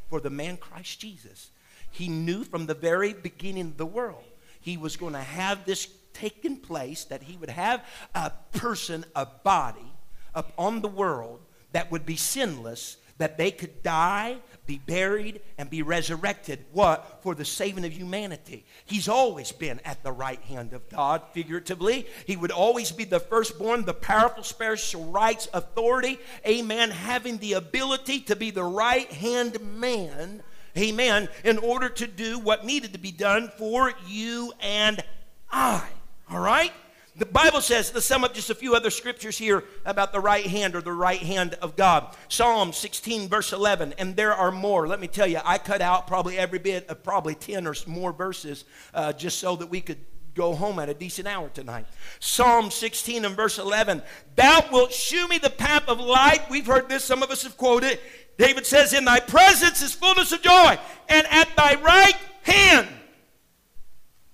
for 0.09 0.21
the 0.21 0.29
man 0.29 0.55
Christ 0.55 1.01
Jesus. 1.01 1.49
He 1.91 2.07
knew 2.07 2.45
from 2.45 2.67
the 2.67 2.73
very 2.73 3.11
beginning 3.11 3.65
of 3.65 3.77
the 3.77 3.85
world 3.85 4.23
he 4.61 4.77
was 4.77 4.95
going 4.95 5.11
to 5.11 5.19
have 5.19 5.65
this 5.65 5.89
taken 6.13 6.55
place, 6.55 7.03
that 7.03 7.21
he 7.21 7.35
would 7.35 7.49
have 7.49 7.83
a 8.15 8.31
person, 8.53 9.03
a 9.13 9.25
body 9.25 9.91
upon 10.33 10.79
the 10.79 10.87
world 10.87 11.41
that 11.73 11.91
would 11.91 12.05
be 12.05 12.15
sinless, 12.15 12.95
that 13.17 13.37
they 13.37 13.51
could 13.51 13.83
die, 13.83 14.37
be 14.65 14.79
buried, 14.79 15.41
and 15.57 15.69
be 15.69 15.81
resurrected. 15.81 16.65
What? 16.71 17.19
For 17.21 17.35
the 17.35 17.45
saving 17.45 17.85
of 17.85 17.91
humanity. 17.91 18.65
He's 18.85 19.07
always 19.07 19.51
been 19.51 19.79
at 19.85 20.03
the 20.03 20.11
right 20.11 20.41
hand 20.41 20.73
of 20.73 20.89
God, 20.89 21.21
figuratively. 21.33 22.07
He 22.25 22.35
would 22.35 22.51
always 22.51 22.91
be 22.91 23.03
the 23.03 23.19
firstborn, 23.19 23.85
the 23.85 23.93
powerful 23.93 24.43
spiritual 24.43 25.05
rights 25.05 25.47
authority. 25.53 26.19
Amen. 26.47 26.91
Having 26.91 27.37
the 27.37 27.53
ability 27.53 28.21
to 28.21 28.35
be 28.35 28.51
the 28.51 28.63
right 28.63 29.11
hand 29.11 29.59
man. 29.61 30.43
Amen. 30.77 31.29
In 31.43 31.57
order 31.57 31.89
to 31.89 32.07
do 32.07 32.39
what 32.39 32.65
needed 32.65 32.93
to 32.93 32.99
be 32.99 33.11
done 33.11 33.51
for 33.57 33.93
you 34.07 34.51
and 34.59 35.03
I. 35.51 35.87
All 36.29 36.39
right? 36.39 36.73
The 37.17 37.25
Bible 37.25 37.61
says, 37.61 37.93
let's 37.93 38.05
sum 38.05 38.25
up 38.25 38.33
just 38.33 38.49
a 38.49 38.55
few 38.55 38.75
other 38.75 38.89
scriptures 38.89 39.37
here 39.37 39.63
about 39.85 40.11
the 40.11 40.19
right 40.19 40.45
hand 40.45 40.75
or 40.75 40.81
the 40.81 40.91
right 40.91 41.21
hand 41.21 41.53
of 41.61 41.77
God. 41.77 42.13
Psalm 42.27 42.73
16, 42.73 43.29
verse 43.29 43.53
11, 43.53 43.93
and 43.97 44.17
there 44.17 44.33
are 44.33 44.51
more. 44.51 44.85
Let 44.85 44.99
me 44.99 45.07
tell 45.07 45.25
you, 45.25 45.39
I 45.45 45.57
cut 45.57 45.81
out 45.81 46.07
probably 46.07 46.37
every 46.37 46.59
bit 46.59 46.89
of 46.89 47.03
probably 47.03 47.33
10 47.33 47.67
or 47.67 47.75
more 47.87 48.11
verses 48.11 48.65
uh, 48.93 49.13
just 49.13 49.39
so 49.39 49.55
that 49.55 49.67
we 49.67 49.79
could 49.79 49.99
go 50.33 50.53
home 50.53 50.77
at 50.77 50.89
a 50.89 50.93
decent 50.93 51.25
hour 51.25 51.47
tonight. 51.47 51.85
Psalm 52.19 52.69
16 52.69 53.23
and 53.23 53.33
verse 53.33 53.59
11, 53.59 54.01
Thou 54.35 54.65
wilt 54.69 54.91
shew 54.91 55.25
me 55.29 55.37
the 55.37 55.49
path 55.49 55.87
of 55.87 56.01
light. 56.01 56.41
We've 56.49 56.65
heard 56.65 56.89
this, 56.89 57.05
some 57.05 57.23
of 57.23 57.31
us 57.31 57.43
have 57.43 57.55
quoted. 57.55 57.97
David 58.37 58.65
says, 58.65 58.91
In 58.91 59.05
thy 59.05 59.21
presence 59.21 59.81
is 59.81 59.93
fullness 59.93 60.33
of 60.33 60.41
joy, 60.41 60.77
and 61.07 61.25
at 61.29 61.47
thy 61.55 61.75
right 61.75 62.17
hand, 62.43 62.89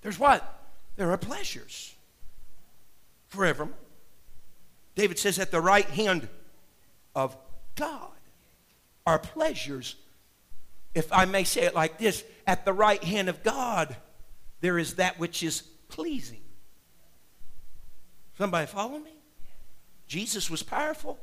there's 0.00 0.18
what? 0.18 0.48
There 0.96 1.12
are 1.12 1.16
pleasures 1.16 1.91
forevermore. 3.32 3.74
David 4.94 5.18
says, 5.18 5.38
At 5.38 5.50
the 5.50 5.60
right 5.60 5.88
hand 5.88 6.28
of 7.14 7.36
God 7.74 8.10
are 9.06 9.18
pleasures. 9.18 9.96
If 10.94 11.10
I 11.12 11.24
may 11.24 11.44
say 11.44 11.62
it 11.62 11.74
like 11.74 11.98
this, 11.98 12.24
at 12.46 12.64
the 12.64 12.72
right 12.72 13.02
hand 13.02 13.28
of 13.28 13.42
God, 13.42 13.96
there 14.60 14.78
is 14.78 14.94
that 14.94 15.18
which 15.18 15.42
is 15.42 15.62
pleasing. 15.88 16.42
Somebody 18.36 18.66
follow 18.66 18.98
me? 18.98 19.12
Jesus 20.06 20.50
was 20.50 20.62
powerful. 20.62 21.18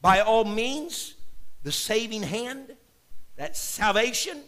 By 0.00 0.20
all 0.20 0.44
means, 0.44 1.14
the 1.62 1.72
saving 1.72 2.22
hand, 2.22 2.74
that 3.36 3.56
salvation, 3.56 4.40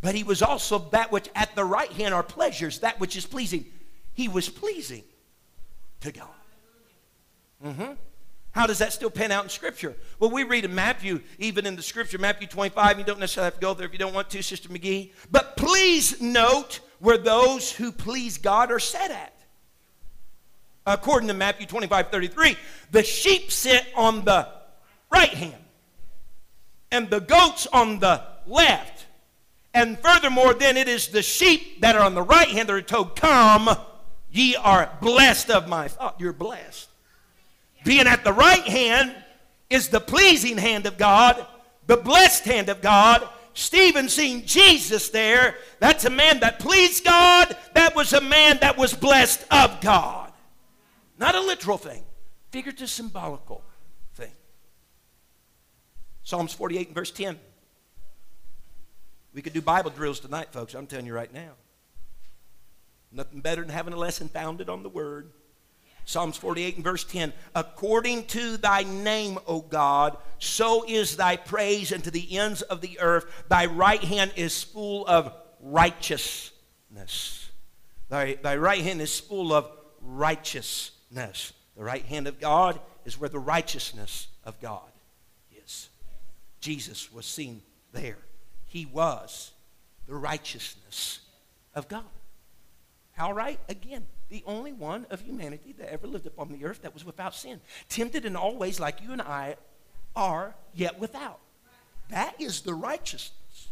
but 0.00 0.16
he 0.16 0.24
was 0.24 0.42
also 0.42 0.78
that 0.90 1.12
which 1.12 1.28
at 1.36 1.54
the 1.54 1.64
right 1.64 1.92
hand 1.92 2.12
are 2.12 2.22
pleasures, 2.22 2.80
that 2.80 2.98
which 2.98 3.16
is 3.16 3.24
pleasing. 3.24 3.66
He 4.14 4.26
was 4.26 4.48
pleasing 4.48 5.04
to 6.00 6.12
God. 6.12 6.28
Mm-hmm. 7.64 7.92
How 8.56 8.66
does 8.66 8.78
that 8.78 8.94
still 8.94 9.10
pan 9.10 9.32
out 9.32 9.44
in 9.44 9.50
Scripture? 9.50 9.94
Well, 10.18 10.30
we 10.30 10.42
read 10.42 10.64
in 10.64 10.74
Matthew, 10.74 11.20
even 11.38 11.66
in 11.66 11.76
the 11.76 11.82
Scripture, 11.82 12.16
Matthew 12.16 12.46
25. 12.48 12.98
You 12.98 13.04
don't 13.04 13.20
necessarily 13.20 13.48
have 13.48 13.54
to 13.54 13.60
go 13.60 13.74
there 13.74 13.86
if 13.86 13.92
you 13.92 13.98
don't 13.98 14.14
want 14.14 14.30
to, 14.30 14.42
Sister 14.42 14.70
McGee. 14.70 15.12
But 15.30 15.58
please 15.58 16.22
note 16.22 16.80
where 16.98 17.18
those 17.18 17.70
who 17.70 17.92
please 17.92 18.38
God 18.38 18.72
are 18.72 18.78
set 18.78 19.10
at. 19.10 19.34
According 20.86 21.28
to 21.28 21.34
Matthew 21.34 21.66
25 21.66 22.10
33, 22.10 22.56
the 22.92 23.02
sheep 23.02 23.52
sit 23.52 23.86
on 23.94 24.24
the 24.24 24.48
right 25.12 25.34
hand, 25.34 25.62
and 26.90 27.10
the 27.10 27.20
goats 27.20 27.66
on 27.66 27.98
the 27.98 28.22
left. 28.46 29.04
And 29.74 29.98
furthermore, 29.98 30.54
then 30.54 30.78
it 30.78 30.88
is 30.88 31.08
the 31.08 31.22
sheep 31.22 31.82
that 31.82 31.94
are 31.94 32.02
on 32.02 32.14
the 32.14 32.22
right 32.22 32.48
hand 32.48 32.70
that 32.70 32.74
are 32.74 32.80
told, 32.80 33.16
Come 33.16 33.68
Ye 34.36 34.54
are 34.54 34.90
blessed 35.00 35.48
of 35.48 35.66
my 35.66 35.88
thought. 35.88 36.20
You're 36.20 36.34
blessed. 36.34 36.90
Being 37.84 38.06
at 38.06 38.22
the 38.22 38.34
right 38.34 38.64
hand 38.64 39.14
is 39.70 39.88
the 39.88 39.98
pleasing 39.98 40.58
hand 40.58 40.84
of 40.84 40.98
God, 40.98 41.46
the 41.86 41.96
blessed 41.96 42.44
hand 42.44 42.68
of 42.68 42.82
God. 42.82 43.26
Stephen 43.54 44.10
seeing 44.10 44.44
Jesus 44.44 45.08
there, 45.08 45.56
that's 45.78 46.04
a 46.04 46.10
man 46.10 46.40
that 46.40 46.58
pleased 46.58 47.02
God. 47.02 47.56
That 47.72 47.96
was 47.96 48.12
a 48.12 48.20
man 48.20 48.58
that 48.60 48.76
was 48.76 48.92
blessed 48.92 49.46
of 49.50 49.80
God. 49.80 50.30
Not 51.18 51.34
a 51.34 51.40
literal 51.40 51.78
thing, 51.78 52.04
figurative, 52.50 52.90
symbolical 52.90 53.62
thing. 54.16 54.32
Psalms 56.24 56.52
48 56.52 56.88
and 56.88 56.94
verse 56.94 57.10
10. 57.10 57.40
We 59.32 59.40
could 59.40 59.54
do 59.54 59.62
Bible 59.62 59.90
drills 59.90 60.20
tonight, 60.20 60.52
folks. 60.52 60.74
I'm 60.74 60.86
telling 60.86 61.06
you 61.06 61.14
right 61.14 61.32
now. 61.32 61.52
Nothing 63.16 63.40
better 63.40 63.62
than 63.62 63.70
having 63.70 63.94
a 63.94 63.98
lesson 63.98 64.28
founded 64.28 64.68
on 64.68 64.82
the 64.82 64.90
Word. 64.90 65.30
Psalms 66.04 66.36
48 66.36 66.76
and 66.76 66.84
verse 66.84 67.02
10 67.02 67.32
According 67.54 68.26
to 68.26 68.58
thy 68.58 68.82
name, 68.82 69.38
O 69.46 69.62
God, 69.62 70.18
so 70.38 70.84
is 70.86 71.16
thy 71.16 71.36
praise 71.36 71.94
unto 71.94 72.10
the 72.10 72.36
ends 72.36 72.60
of 72.60 72.82
the 72.82 73.00
earth. 73.00 73.44
Thy 73.48 73.66
right 73.66 74.04
hand 74.04 74.32
is 74.36 74.62
full 74.62 75.06
of 75.06 75.32
righteousness. 75.60 77.50
Thy, 78.10 78.34
thy 78.34 78.56
right 78.56 78.82
hand 78.82 79.00
is 79.00 79.18
full 79.18 79.50
of 79.52 79.66
righteousness. 80.02 81.54
The 81.74 81.84
right 81.84 82.04
hand 82.04 82.26
of 82.28 82.38
God 82.38 82.78
is 83.06 83.18
where 83.18 83.30
the 83.30 83.38
righteousness 83.38 84.28
of 84.44 84.60
God 84.60 84.90
is. 85.64 85.88
Jesus 86.60 87.10
was 87.10 87.24
seen 87.24 87.62
there. 87.92 88.18
He 88.66 88.84
was 88.84 89.52
the 90.06 90.14
righteousness 90.14 91.20
of 91.74 91.88
God. 91.88 92.04
How 93.16 93.32
right? 93.32 93.58
Again, 93.70 94.06
the 94.28 94.44
only 94.46 94.72
one 94.72 95.06
of 95.08 95.22
humanity 95.22 95.74
that 95.78 95.90
ever 95.90 96.06
lived 96.06 96.26
upon 96.26 96.52
the 96.52 96.66
earth 96.66 96.82
that 96.82 96.92
was 96.92 97.04
without 97.04 97.34
sin. 97.34 97.60
Tempted 97.88 98.26
in 98.26 98.36
all 98.36 98.56
ways 98.56 98.78
like 98.78 99.00
you 99.02 99.12
and 99.12 99.22
I 99.22 99.56
are, 100.14 100.54
yet 100.74 100.98
without. 101.00 101.40
That 102.10 102.34
is 102.38 102.60
the 102.60 102.74
righteousness. 102.74 103.68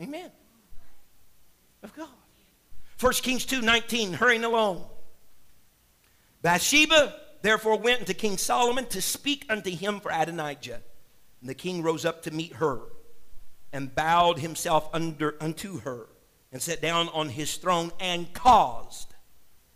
Amen. 0.00 0.30
Of 1.82 1.94
God. 1.94 2.08
1 2.98 3.12
Kings 3.14 3.44
2 3.44 3.60
19, 3.60 4.14
hurrying 4.14 4.44
along. 4.44 4.86
Bathsheba 6.40 7.14
therefore 7.42 7.76
went 7.76 8.00
unto 8.00 8.14
King 8.14 8.38
Solomon 8.38 8.86
to 8.86 9.02
speak 9.02 9.44
unto 9.50 9.70
him 9.70 10.00
for 10.00 10.10
Adonijah. 10.10 10.80
And 11.40 11.50
the 11.50 11.54
king 11.54 11.82
rose 11.82 12.06
up 12.06 12.22
to 12.22 12.30
meet 12.30 12.54
her 12.54 12.80
and 13.70 13.94
bowed 13.94 14.38
himself 14.38 14.88
under 14.94 15.36
unto 15.40 15.80
her 15.80 16.06
and 16.52 16.60
sat 16.60 16.82
down 16.82 17.08
on 17.08 17.30
his 17.30 17.56
throne 17.56 17.90
and 17.98 18.32
caused 18.34 19.14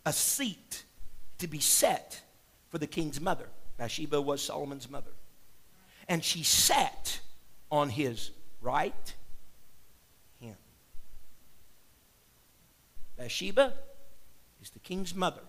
a 0.05 0.13
seat 0.13 0.83
to 1.39 1.47
be 1.47 1.59
set 1.59 2.21
for 2.69 2.77
the 2.77 2.87
king's 2.87 3.19
mother. 3.19 3.49
Bathsheba 3.77 4.21
was 4.21 4.41
Solomon's 4.41 4.89
mother. 4.89 5.11
And 6.07 6.23
she 6.23 6.43
sat 6.43 7.19
on 7.71 7.89
his 7.89 8.31
right 8.61 9.15
hand. 10.39 10.55
Bathsheba 13.17 13.73
is 14.61 14.69
the 14.69 14.79
king's 14.79 15.13
mother, 15.13 15.41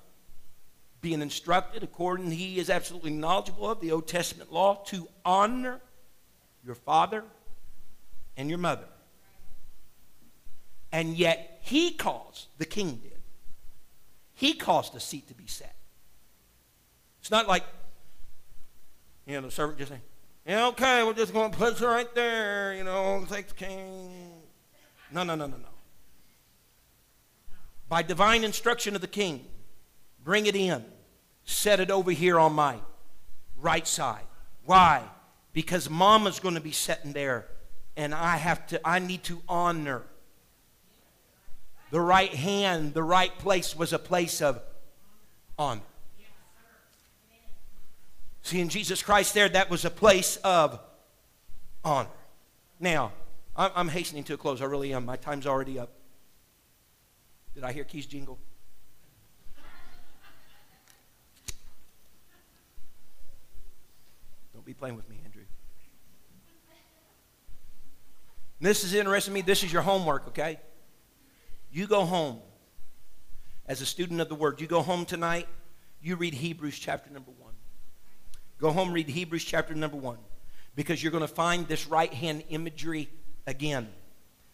being 1.01 1.23
instructed, 1.23 1.83
according 1.83 2.31
he 2.31 2.59
is 2.59 2.71
absolutely 2.71 3.13
knowledgeable 3.13 3.71
of 3.71 3.81
the 3.81 3.93
Old 3.93 4.09
Testament 4.09 4.53
law, 4.53 4.83
to 4.87 5.09
honor 5.25 5.81
your 6.65 6.75
father 6.75 7.23
and 8.37 8.49
your 8.49 8.59
mother. 8.59 8.87
And 10.93 11.17
yet 11.17 11.61
he 11.63 11.93
caused, 11.93 12.47
the 12.59 12.65
king 12.65 12.97
did, 13.03 13.19
he 14.35 14.55
caused 14.55 14.93
the 14.93 15.01
seat 15.01 15.29
to 15.29 15.35
be 15.35 15.47
set. 15.47 15.75
It's 17.21 17.31
not 17.31 17.49
like, 17.49 17.65
you 19.27 19.35
know, 19.35 19.47
the 19.47 19.51
servant 19.51 19.79
just 19.79 19.91
saying, 19.91 20.03
yeah, 20.47 20.69
okay, 20.69 21.05
we're 21.05 21.13
just 21.13 21.33
going 21.35 21.51
to 21.51 21.59
put 21.59 21.79
her 21.79 21.89
right 21.89 22.15
there, 22.15 22.75
you 22.75 22.85
know, 22.85 23.27
take 23.29 23.49
the 23.49 23.55
king. 23.55 24.33
No, 25.13 25.23
no, 25.25 25.35
no, 25.35 25.47
no, 25.47 25.57
no. 25.57 25.69
By 27.89 28.03
divine 28.03 28.45
instruction 28.45 28.95
of 28.95 29.01
the 29.01 29.09
king, 29.09 29.45
bring 30.25 30.47
it 30.47 30.57
in, 30.57 30.85
set 31.45 31.81
it 31.81 31.91
over 31.91 32.11
here 32.11 32.39
on 32.39 32.55
my 32.55 32.77
right 33.59 33.87
side. 33.87 34.25
Why? 34.65 35.03
Because 35.53 35.91
mama's 35.91 36.41
going 36.41 36.55
to 36.55 36.61
be 36.61 36.73
sitting 36.73 37.13
there, 37.13 37.47
and 37.97 38.15
I 38.15 38.37
have 38.37 38.67
to, 38.69 38.81
I 38.87 39.01
need 39.01 39.25
to 39.25 39.43
honor 39.49 40.05
the 41.91 42.01
right 42.01 42.33
hand, 42.35 42.95
the 42.95 43.03
right 43.03 43.37
place 43.39 43.77
was 43.77 43.93
a 43.93 43.99
place 43.99 44.43
of 44.43 44.61
honor. 45.59 45.83
See, 48.43 48.61
in 48.61 48.69
Jesus 48.69 49.03
Christ, 49.03 49.35
there, 49.35 49.49
that 49.49 49.69
was 49.69 49.85
a 49.85 49.91
place 49.91 50.37
of 50.39 50.81
honor. 51.85 52.09
Now, 52.81 53.13
I'm 53.57 53.89
hastening 53.89 54.25
to 54.25 54.35
a 54.35 54.37
close. 54.37 54.63
I 54.63 54.67
really 54.67 54.95
am. 54.95 55.05
My 55.05 55.17
time's 55.17 55.47
already 55.47 55.79
up. 55.79 55.91
Did 57.55 57.65
I 57.65 57.73
hear 57.73 57.85
keys 57.85 58.07
jingle? 58.07 58.39
Don't 64.55 64.65
be 64.65 64.75
playing 64.75 64.97
with 64.97 65.09
me, 65.11 65.21
Andrew. 65.25 65.43
this 68.61 68.85
is 68.85 68.95
interesting 68.95 69.33
to 69.33 69.35
me. 69.35 69.43
This 69.43 69.63
is 69.65 69.73
your 69.73 69.83
homework, 69.83 70.29
okay? 70.29 70.59
You 71.71 71.87
go 71.87 72.05
home 72.05 72.41
as 73.67 73.81
a 73.81 73.87
student 73.87 74.21
of 74.21 74.29
the 74.29 74.35
Word. 74.35 74.61
You 74.61 74.67
go 74.67 74.83
home 74.83 75.05
tonight, 75.05 75.47
you 76.01 76.17
read 76.17 76.35
Hebrews 76.35 76.79
chapter 76.79 77.11
number 77.11 77.31
one. 77.39 77.53
Go 78.59 78.71
home, 78.71 78.93
read 78.93 79.09
Hebrews 79.09 79.45
chapter 79.45 79.75
number 79.75 79.97
one, 79.97 80.19
because 80.75 81.03
you're 81.03 81.13
going 81.13 81.21
to 81.21 81.29
find 81.29 81.69
this 81.69 81.87
right 81.87 82.13
hand 82.13 82.45
imagery 82.49 83.09
again. 83.47 83.89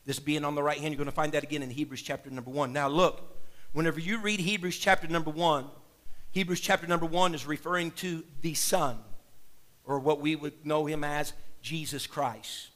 This 0.05 0.19
being 0.19 0.45
on 0.45 0.55
the 0.55 0.63
right 0.63 0.79
hand, 0.79 0.93
you're 0.93 0.99
going 0.99 1.07
to 1.07 1.13
find 1.13 1.33
that 1.33 1.45
again 1.45 1.63
in 1.63 1.71
Hebrews 1.71 2.03
chapter 2.03 2.29
number 2.31 2.51
one. 2.51 2.73
Now, 2.73 2.89
look, 2.89 3.23
whenever 3.73 3.99
you 3.99 4.21
read 4.21 4.41
Hebrews 4.41 4.77
chapter 4.79 5.09
number 5.09 5.31
one, 5.31 5.67
Hebrews 6.33 6.61
chapter 6.61 6.87
number 6.87 7.07
one 7.07 7.35
is 7.35 7.47
referring 7.47 7.93
to 7.93 8.25
the 8.43 8.55
Son, 8.55 8.99
or 9.85 10.01
what 10.01 10.21
we 10.21 10.37
would 10.37 10.67
know 10.67 10.85
him 10.85 11.05
as 11.05 11.33
Jesus 11.63 12.07
Christ. 12.07 12.69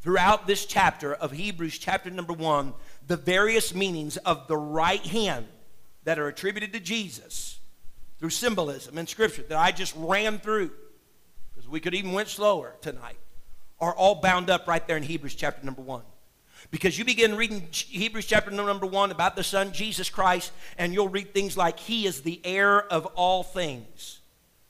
Throughout 0.00 0.48
this 0.48 0.66
chapter 0.66 1.14
of 1.14 1.30
Hebrews, 1.30 1.78
chapter 1.78 2.10
number 2.10 2.32
one, 2.32 2.74
the 3.06 3.16
various 3.16 3.74
meanings 3.74 4.16
of 4.18 4.48
the 4.48 4.56
right 4.56 5.04
hand 5.04 5.46
that 6.04 6.18
are 6.18 6.28
attributed 6.28 6.72
to 6.72 6.80
Jesus 6.80 7.58
through 8.18 8.30
symbolism 8.30 8.98
in 8.98 9.06
Scripture 9.06 9.42
that 9.48 9.58
I 9.58 9.72
just 9.72 9.94
ran 9.96 10.38
through, 10.38 10.70
because 11.52 11.68
we 11.68 11.80
could 11.80 11.94
even 11.94 12.12
went 12.12 12.28
slower 12.28 12.74
tonight, 12.80 13.16
are 13.80 13.94
all 13.94 14.16
bound 14.16 14.48
up 14.48 14.68
right 14.68 14.86
there 14.86 14.96
in 14.96 15.02
Hebrews 15.02 15.34
chapter 15.34 15.64
number 15.64 15.82
one. 15.82 16.02
Because 16.70 16.96
you 16.96 17.04
begin 17.04 17.34
reading 17.34 17.66
Hebrews 17.72 18.26
chapter 18.26 18.50
number 18.50 18.86
one 18.86 19.10
about 19.10 19.34
the 19.34 19.42
Son, 19.42 19.72
Jesus 19.72 20.08
Christ, 20.08 20.52
and 20.78 20.94
you'll 20.94 21.08
read 21.08 21.34
things 21.34 21.56
like, 21.56 21.78
He 21.80 22.06
is 22.06 22.22
the 22.22 22.40
heir 22.44 22.80
of 22.80 23.06
all 23.06 23.42
things. 23.42 24.20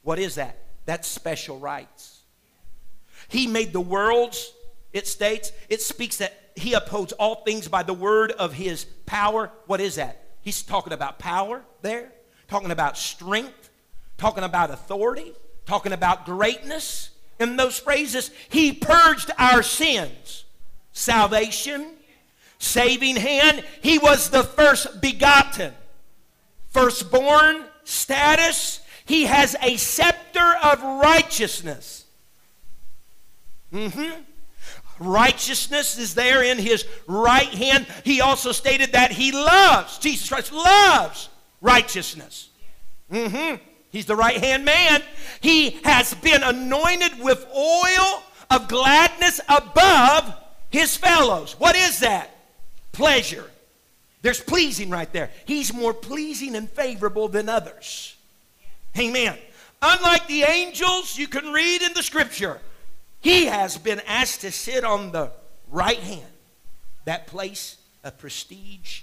What 0.02 0.18
is 0.18 0.36
that? 0.36 0.58
That's 0.86 1.06
special 1.06 1.58
rights. 1.58 2.22
He 3.28 3.46
made 3.46 3.72
the 3.72 3.80
worlds, 3.80 4.52
it 4.92 5.06
states, 5.06 5.52
it 5.68 5.80
speaks 5.80 6.16
that 6.16 6.41
He 6.56 6.74
upholds 6.74 7.12
all 7.14 7.36
things 7.36 7.68
by 7.68 7.82
the 7.82 7.94
word 7.94 8.32
of 8.32 8.52
His 8.52 8.84
power. 9.06 9.50
What 9.66 9.80
is 9.80 9.96
that? 9.96 10.24
He's 10.40 10.62
talking 10.62 10.92
about 10.92 11.18
power 11.18 11.62
there, 11.82 12.12
talking 12.48 12.70
about 12.70 12.98
strength, 12.98 13.70
talking 14.18 14.44
about 14.44 14.70
authority, 14.70 15.32
talking 15.66 15.92
about 15.92 16.24
greatness. 16.24 17.10
In 17.38 17.56
those 17.56 17.78
phrases, 17.78 18.30
He 18.48 18.72
purged 18.72 19.30
our 19.38 19.62
sins 19.62 20.44
salvation, 20.92 21.86
saving 22.58 23.16
hand. 23.16 23.64
He 23.80 23.98
was 23.98 24.30
the 24.30 24.42
first 24.42 25.00
begotten, 25.00 25.72
firstborn 26.70 27.64
status. 27.84 28.80
He 29.04 29.24
has 29.24 29.56
a 29.60 29.76
scepter 29.76 30.54
of 30.62 30.82
righteousness. 30.82 32.04
Mm-hmm. 33.72 34.22
Righteousness 35.02 35.98
is 35.98 36.14
there 36.14 36.42
in 36.42 36.58
his 36.58 36.86
right 37.06 37.52
hand. 37.52 37.86
He 38.04 38.20
also 38.20 38.52
stated 38.52 38.92
that 38.92 39.10
he 39.10 39.32
loves, 39.32 39.98
Jesus 39.98 40.28
Christ 40.28 40.52
loves 40.52 41.28
righteousness. 41.60 42.48
Mm-hmm. 43.10 43.56
He's 43.90 44.06
the 44.06 44.16
right 44.16 44.38
hand 44.38 44.64
man. 44.64 45.02
He 45.40 45.70
has 45.84 46.14
been 46.14 46.42
anointed 46.42 47.20
with 47.20 47.46
oil 47.54 48.22
of 48.50 48.68
gladness 48.68 49.40
above 49.48 50.34
his 50.70 50.96
fellows. 50.96 51.58
What 51.58 51.76
is 51.76 52.00
that? 52.00 52.30
Pleasure. 52.92 53.50
There's 54.22 54.40
pleasing 54.40 54.88
right 54.88 55.12
there. 55.12 55.30
He's 55.44 55.74
more 55.74 55.92
pleasing 55.92 56.54
and 56.54 56.70
favorable 56.70 57.28
than 57.28 57.48
others. 57.48 58.16
Amen. 58.96 59.36
Unlike 59.82 60.28
the 60.28 60.44
angels 60.44 61.18
you 61.18 61.26
can 61.26 61.52
read 61.52 61.82
in 61.82 61.92
the 61.92 62.02
scripture, 62.02 62.60
he 63.22 63.46
has 63.46 63.78
been 63.78 64.00
asked 64.06 64.42
to 64.42 64.52
sit 64.52 64.84
on 64.84 65.12
the 65.12 65.30
right 65.70 65.98
hand, 65.98 66.26
that 67.06 67.26
place 67.26 67.76
of 68.04 68.18
prestige 68.18 69.02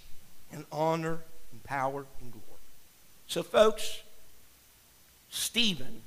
and 0.52 0.66
honor 0.72 1.20
and 1.52 1.64
power 1.64 2.06
and 2.22 2.32
glory. 2.32 2.46
So, 3.28 3.42
folks, 3.42 4.02
Stephen, 5.30 6.02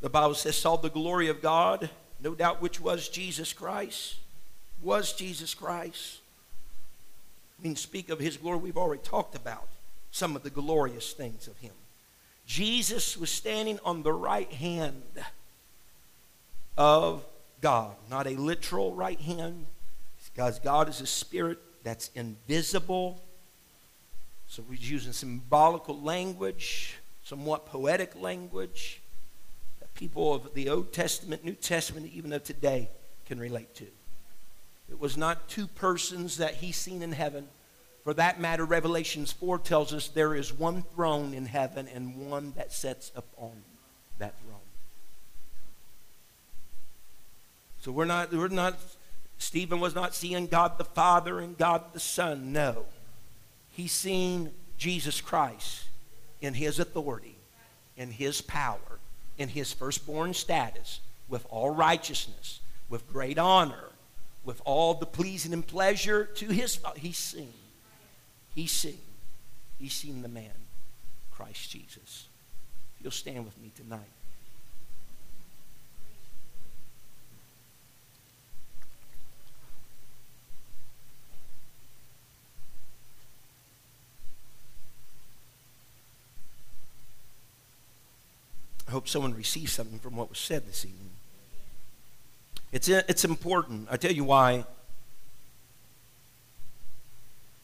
the 0.00 0.10
Bible 0.10 0.34
says, 0.34 0.56
saw 0.56 0.76
the 0.76 0.90
glory 0.90 1.28
of 1.28 1.40
God, 1.40 1.90
no 2.20 2.34
doubt 2.34 2.60
which 2.60 2.80
was 2.80 3.08
Jesus 3.08 3.52
Christ 3.52 4.16
was 4.82 5.12
Jesus 5.12 5.54
Christ. 5.54 6.18
I 7.58 7.62
mean, 7.62 7.76
speak 7.76 8.10
of 8.10 8.18
his 8.18 8.36
glory. 8.36 8.58
We've 8.58 8.76
already 8.76 9.02
talked 9.02 9.34
about 9.34 9.68
some 10.10 10.36
of 10.36 10.42
the 10.42 10.50
glorious 10.50 11.12
things 11.12 11.46
of 11.46 11.56
him. 11.58 11.72
Jesus 12.44 13.16
was 13.16 13.30
standing 13.30 13.78
on 13.84 14.02
the 14.02 14.12
right 14.12 14.52
hand 14.52 15.02
of 16.76 17.24
God, 17.60 17.94
not 18.10 18.26
a 18.26 18.30
literal 18.30 18.94
right 18.94 19.20
hand, 19.20 19.66
because 20.32 20.58
God 20.58 20.88
is 20.88 21.00
a 21.00 21.06
spirit 21.06 21.58
that's 21.84 22.10
invisible. 22.14 23.22
So 24.48 24.62
we're 24.68 24.74
using 24.74 25.12
symbolical 25.12 26.00
language, 26.00 26.96
somewhat 27.24 27.66
poetic 27.66 28.14
language 28.20 29.00
that 29.80 29.94
people 29.94 30.34
of 30.34 30.54
the 30.54 30.68
Old 30.68 30.92
Testament, 30.92 31.44
New 31.44 31.54
Testament, 31.54 32.10
even 32.12 32.32
of 32.32 32.44
today 32.44 32.88
can 33.26 33.38
relate 33.38 33.74
to. 33.76 33.86
It 34.90 35.00
was 35.00 35.16
not 35.16 35.48
two 35.48 35.66
persons 35.66 36.36
that 36.36 36.54
he's 36.54 36.76
seen 36.76 37.02
in 37.02 37.12
heaven. 37.12 37.48
For 38.04 38.12
that 38.14 38.40
matter, 38.40 38.64
Revelations 38.64 39.32
4 39.32 39.58
tells 39.60 39.94
us 39.94 40.08
there 40.08 40.34
is 40.34 40.52
one 40.52 40.82
throne 40.94 41.32
in 41.34 41.46
heaven 41.46 41.88
and 41.94 42.30
one 42.30 42.52
that 42.56 42.72
sits 42.72 43.12
upon 43.14 43.52
that 44.18 44.34
throne. 44.40 44.61
So 47.82 47.92
we're 47.92 48.04
not, 48.04 48.32
we're 48.32 48.48
not, 48.48 48.78
Stephen 49.38 49.80
was 49.80 49.94
not 49.94 50.14
seeing 50.14 50.46
God 50.46 50.78
the 50.78 50.84
Father 50.84 51.40
and 51.40 51.58
God 51.58 51.92
the 51.92 52.00
Son. 52.00 52.52
No. 52.52 52.84
He's 53.70 53.92
seen 53.92 54.52
Jesus 54.78 55.20
Christ 55.20 55.84
in 56.40 56.54
his 56.54 56.78
authority, 56.78 57.36
in 57.96 58.12
his 58.12 58.40
power, 58.40 58.78
in 59.36 59.48
his 59.48 59.72
firstborn 59.72 60.32
status, 60.32 61.00
with 61.28 61.44
all 61.50 61.70
righteousness, 61.70 62.60
with 62.88 63.12
great 63.12 63.36
honor, 63.36 63.90
with 64.44 64.62
all 64.64 64.94
the 64.94 65.06
pleasing 65.06 65.52
and 65.52 65.66
pleasure 65.66 66.24
to 66.24 66.46
his 66.46 66.78
he's 66.96 67.16
seen 67.16 67.52
he's 68.54 68.72
seen 68.72 68.98
he's 69.78 69.92
seen 69.92 70.22
the 70.22 70.28
man 70.28 70.50
christ 71.30 71.70
jesus 71.70 72.26
you'll 73.00 73.10
stand 73.10 73.44
with 73.44 73.56
me 73.60 73.70
tonight 73.76 74.00
I 88.88 88.90
hope 88.90 89.08
someone 89.08 89.34
receives 89.34 89.72
something 89.72 89.98
from 89.98 90.16
what 90.16 90.28
was 90.28 90.38
said 90.38 90.66
this 90.66 90.84
evening. 90.84 91.10
It's, 92.72 92.88
it's 92.88 93.24
important. 93.24 93.88
I 93.90 93.96
tell 93.96 94.12
you 94.12 94.24
why. 94.24 94.64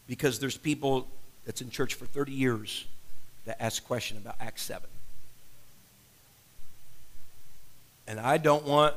Because 0.07 0.39
there's 0.39 0.57
people 0.57 1.09
that's 1.45 1.61
in 1.61 1.71
church 1.71 1.95
for 1.95 2.07
30 2.07 2.33
years 2.33 2.87
that 3.45 3.63
ask 3.63 3.85
question 3.85 4.17
about 4.17 4.37
Acts 4.41 4.63
7. 4.63 4.89
And 8.07 8.21
I 8.21 8.39
don't 8.39 8.65
want 8.65 8.95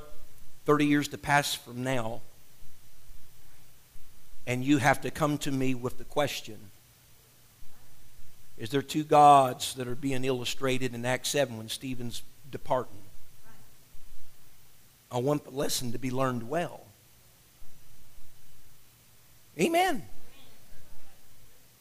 30 0.66 0.86
years 0.86 1.08
to 1.10 1.18
pass 1.18 1.54
from 1.54 1.84
now 1.84 2.22
and 4.48 4.64
you 4.64 4.78
have 4.78 5.02
to 5.02 5.12
come 5.12 5.38
to 5.40 5.52
me 5.52 5.76
with 5.76 5.98
the 5.98 6.04
question 6.04 6.58
Is 8.58 8.70
there 8.70 8.82
two 8.82 9.04
gods 9.04 9.74
that 9.76 9.88
are 9.88 9.96
being 9.96 10.24
illustrated 10.24 10.94
in 10.94 11.06
Acts 11.06 11.30
7 11.30 11.58
when 11.58 11.70
Stephen's 11.70 12.22
departing? 12.52 12.98
I 15.12 15.18
want 15.18 15.44
the 15.44 15.52
lesson 15.52 15.92
to 15.92 16.00
be 16.00 16.12
learned 16.12 16.48
well. 16.50 16.82
Amen. 19.60 20.04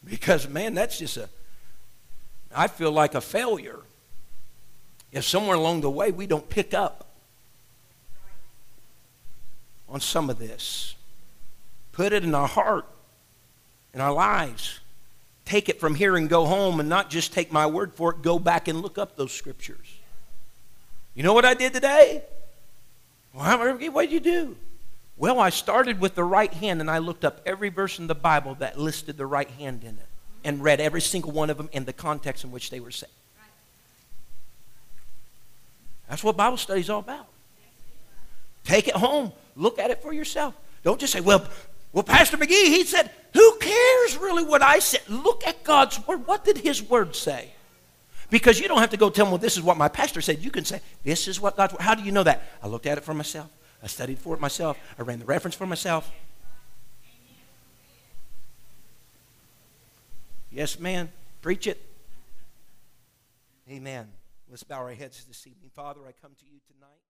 Because, 0.04 0.48
man, 0.48 0.74
that's 0.74 0.98
just 0.98 1.16
a, 1.16 1.28
I 2.54 2.66
feel 2.66 2.90
like 2.90 3.14
a 3.14 3.20
failure 3.20 3.80
if 5.12 5.24
somewhere 5.24 5.56
along 5.56 5.80
the 5.80 5.90
way 5.90 6.10
we 6.10 6.26
don't 6.26 6.48
pick 6.48 6.72
up 6.72 7.06
on 9.88 10.00
some 10.00 10.30
of 10.30 10.38
this. 10.38 10.94
Put 11.92 12.12
it 12.12 12.22
in 12.24 12.34
our 12.34 12.46
heart, 12.46 12.86
in 13.92 14.00
our 14.00 14.12
lives. 14.12 14.80
Take 15.45 15.68
it 15.68 15.80
from 15.80 15.95
here 15.95 16.16
and 16.16 16.28
go 16.28 16.47
home 16.47 16.80
and 16.80 16.88
not 16.88 17.11
just 17.11 17.32
take 17.32 17.51
my 17.53 17.66
word 17.66 17.95
for 17.95 18.12
it, 18.12 18.22
go 18.22 18.38
back 18.38 18.68
and 18.68 18.80
look 18.82 18.99
up 18.99 19.16
those 19.16 19.32
scriptures. 19.32 19.99
You 21.14 21.22
know 21.22 21.32
what 21.32 21.45
I 21.45 21.55
did 21.55 21.72
today? 21.72 22.22
Well, 23.34 23.78
what 23.93 24.03
did 24.03 24.12
you 24.12 24.20
do? 24.20 24.57
Well, 25.16 25.38
I 25.38 25.51
started 25.51 26.01
with 26.01 26.14
the 26.14 26.24
right 26.24 26.53
hand 26.53 26.80
and 26.80 26.91
I 26.91 26.99
looked 26.99 27.24
up 27.24 27.41
every 27.45 27.68
verse 27.68 27.99
in 27.99 28.07
the 28.07 28.14
Bible 28.14 28.55
that 28.57 28.78
listed 28.78 29.16
the 29.16 29.26
right 29.26 29.51
hand 29.51 29.82
in 29.82 29.91
it 29.91 30.07
and 30.45 30.62
read 30.62 30.80
every 30.80 31.03
single 31.03 31.32
one 31.32 31.51
of 31.51 31.57
them 31.57 31.68
in 31.72 31.84
the 31.84 31.93
context 31.93 32.45
in 32.45 32.51
which 32.51 32.70
they 32.70 32.80
were 32.80 32.91
said. 32.91 33.11
That's 36.09 36.24
what 36.24 36.36
Bible 36.36 36.57
study 36.57 36.80
is 36.80 36.91
all 36.91 37.01
about. 37.01 37.26
Take 38.64 38.88
it 38.88 38.97
home. 38.97 39.32
Look 39.57 39.78
at 39.78 39.91
it 39.91 40.03
for 40.03 40.12
yourself. 40.12 40.55
Don't 40.82 40.99
just 40.99 41.12
say, 41.12 41.20
well, 41.20 41.47
well, 41.93 42.05
Pastor 42.05 42.36
McGee, 42.36 42.66
he 42.66 42.84
said, 42.84 43.11
who 43.32 43.57
cares 43.59 44.16
really 44.18 44.45
what 44.45 44.62
I 44.62 44.78
said? 44.78 45.03
Look 45.09 45.47
at 45.47 45.64
God's 45.64 46.05
word. 46.07 46.26
What 46.26 46.45
did 46.45 46.59
his 46.59 46.82
word 46.82 47.16
say? 47.16 47.51
Because 48.30 48.61
you 48.61 48.68
don't 48.68 48.78
have 48.78 48.91
to 48.91 48.97
go 48.97 49.11
tell 49.11 49.24
them, 49.24 49.32
well, 49.32 49.38
this 49.38 49.57
is 49.57 49.62
what 49.62 49.76
my 49.76 49.88
pastor 49.88 50.20
said. 50.20 50.38
You 50.38 50.51
can 50.51 50.64
say, 50.64 50.80
this 51.03 51.26
is 51.26 51.41
what 51.41 51.57
God's 51.57 51.74
How 51.80 51.95
do 51.95 52.03
you 52.03 52.12
know 52.12 52.22
that? 52.22 52.43
I 52.62 52.68
looked 52.68 52.86
at 52.86 52.97
it 52.97 53.03
for 53.03 53.14
myself. 53.14 53.49
I 53.82 53.88
studied 53.88 54.18
for 54.18 54.34
it 54.34 54.41
myself. 54.41 54.78
I 54.99 55.03
ran 55.03 55.18
the 55.18 55.24
reference 55.24 55.57
for 55.57 55.66
myself. 55.66 56.11
Yes, 60.53 60.78
man. 60.78 61.11
Preach 61.43 61.66
it. 61.66 61.80
Amen. 63.68 64.09
Let's 64.49 64.64
bow 64.64 64.78
our 64.78 64.93
heads 64.93 65.24
this 65.24 65.47
evening. 65.47 65.70
Father, 65.74 66.01
I 66.07 66.12
come 66.20 66.32
to 66.38 66.45
you 66.45 66.59
tonight. 66.72 67.09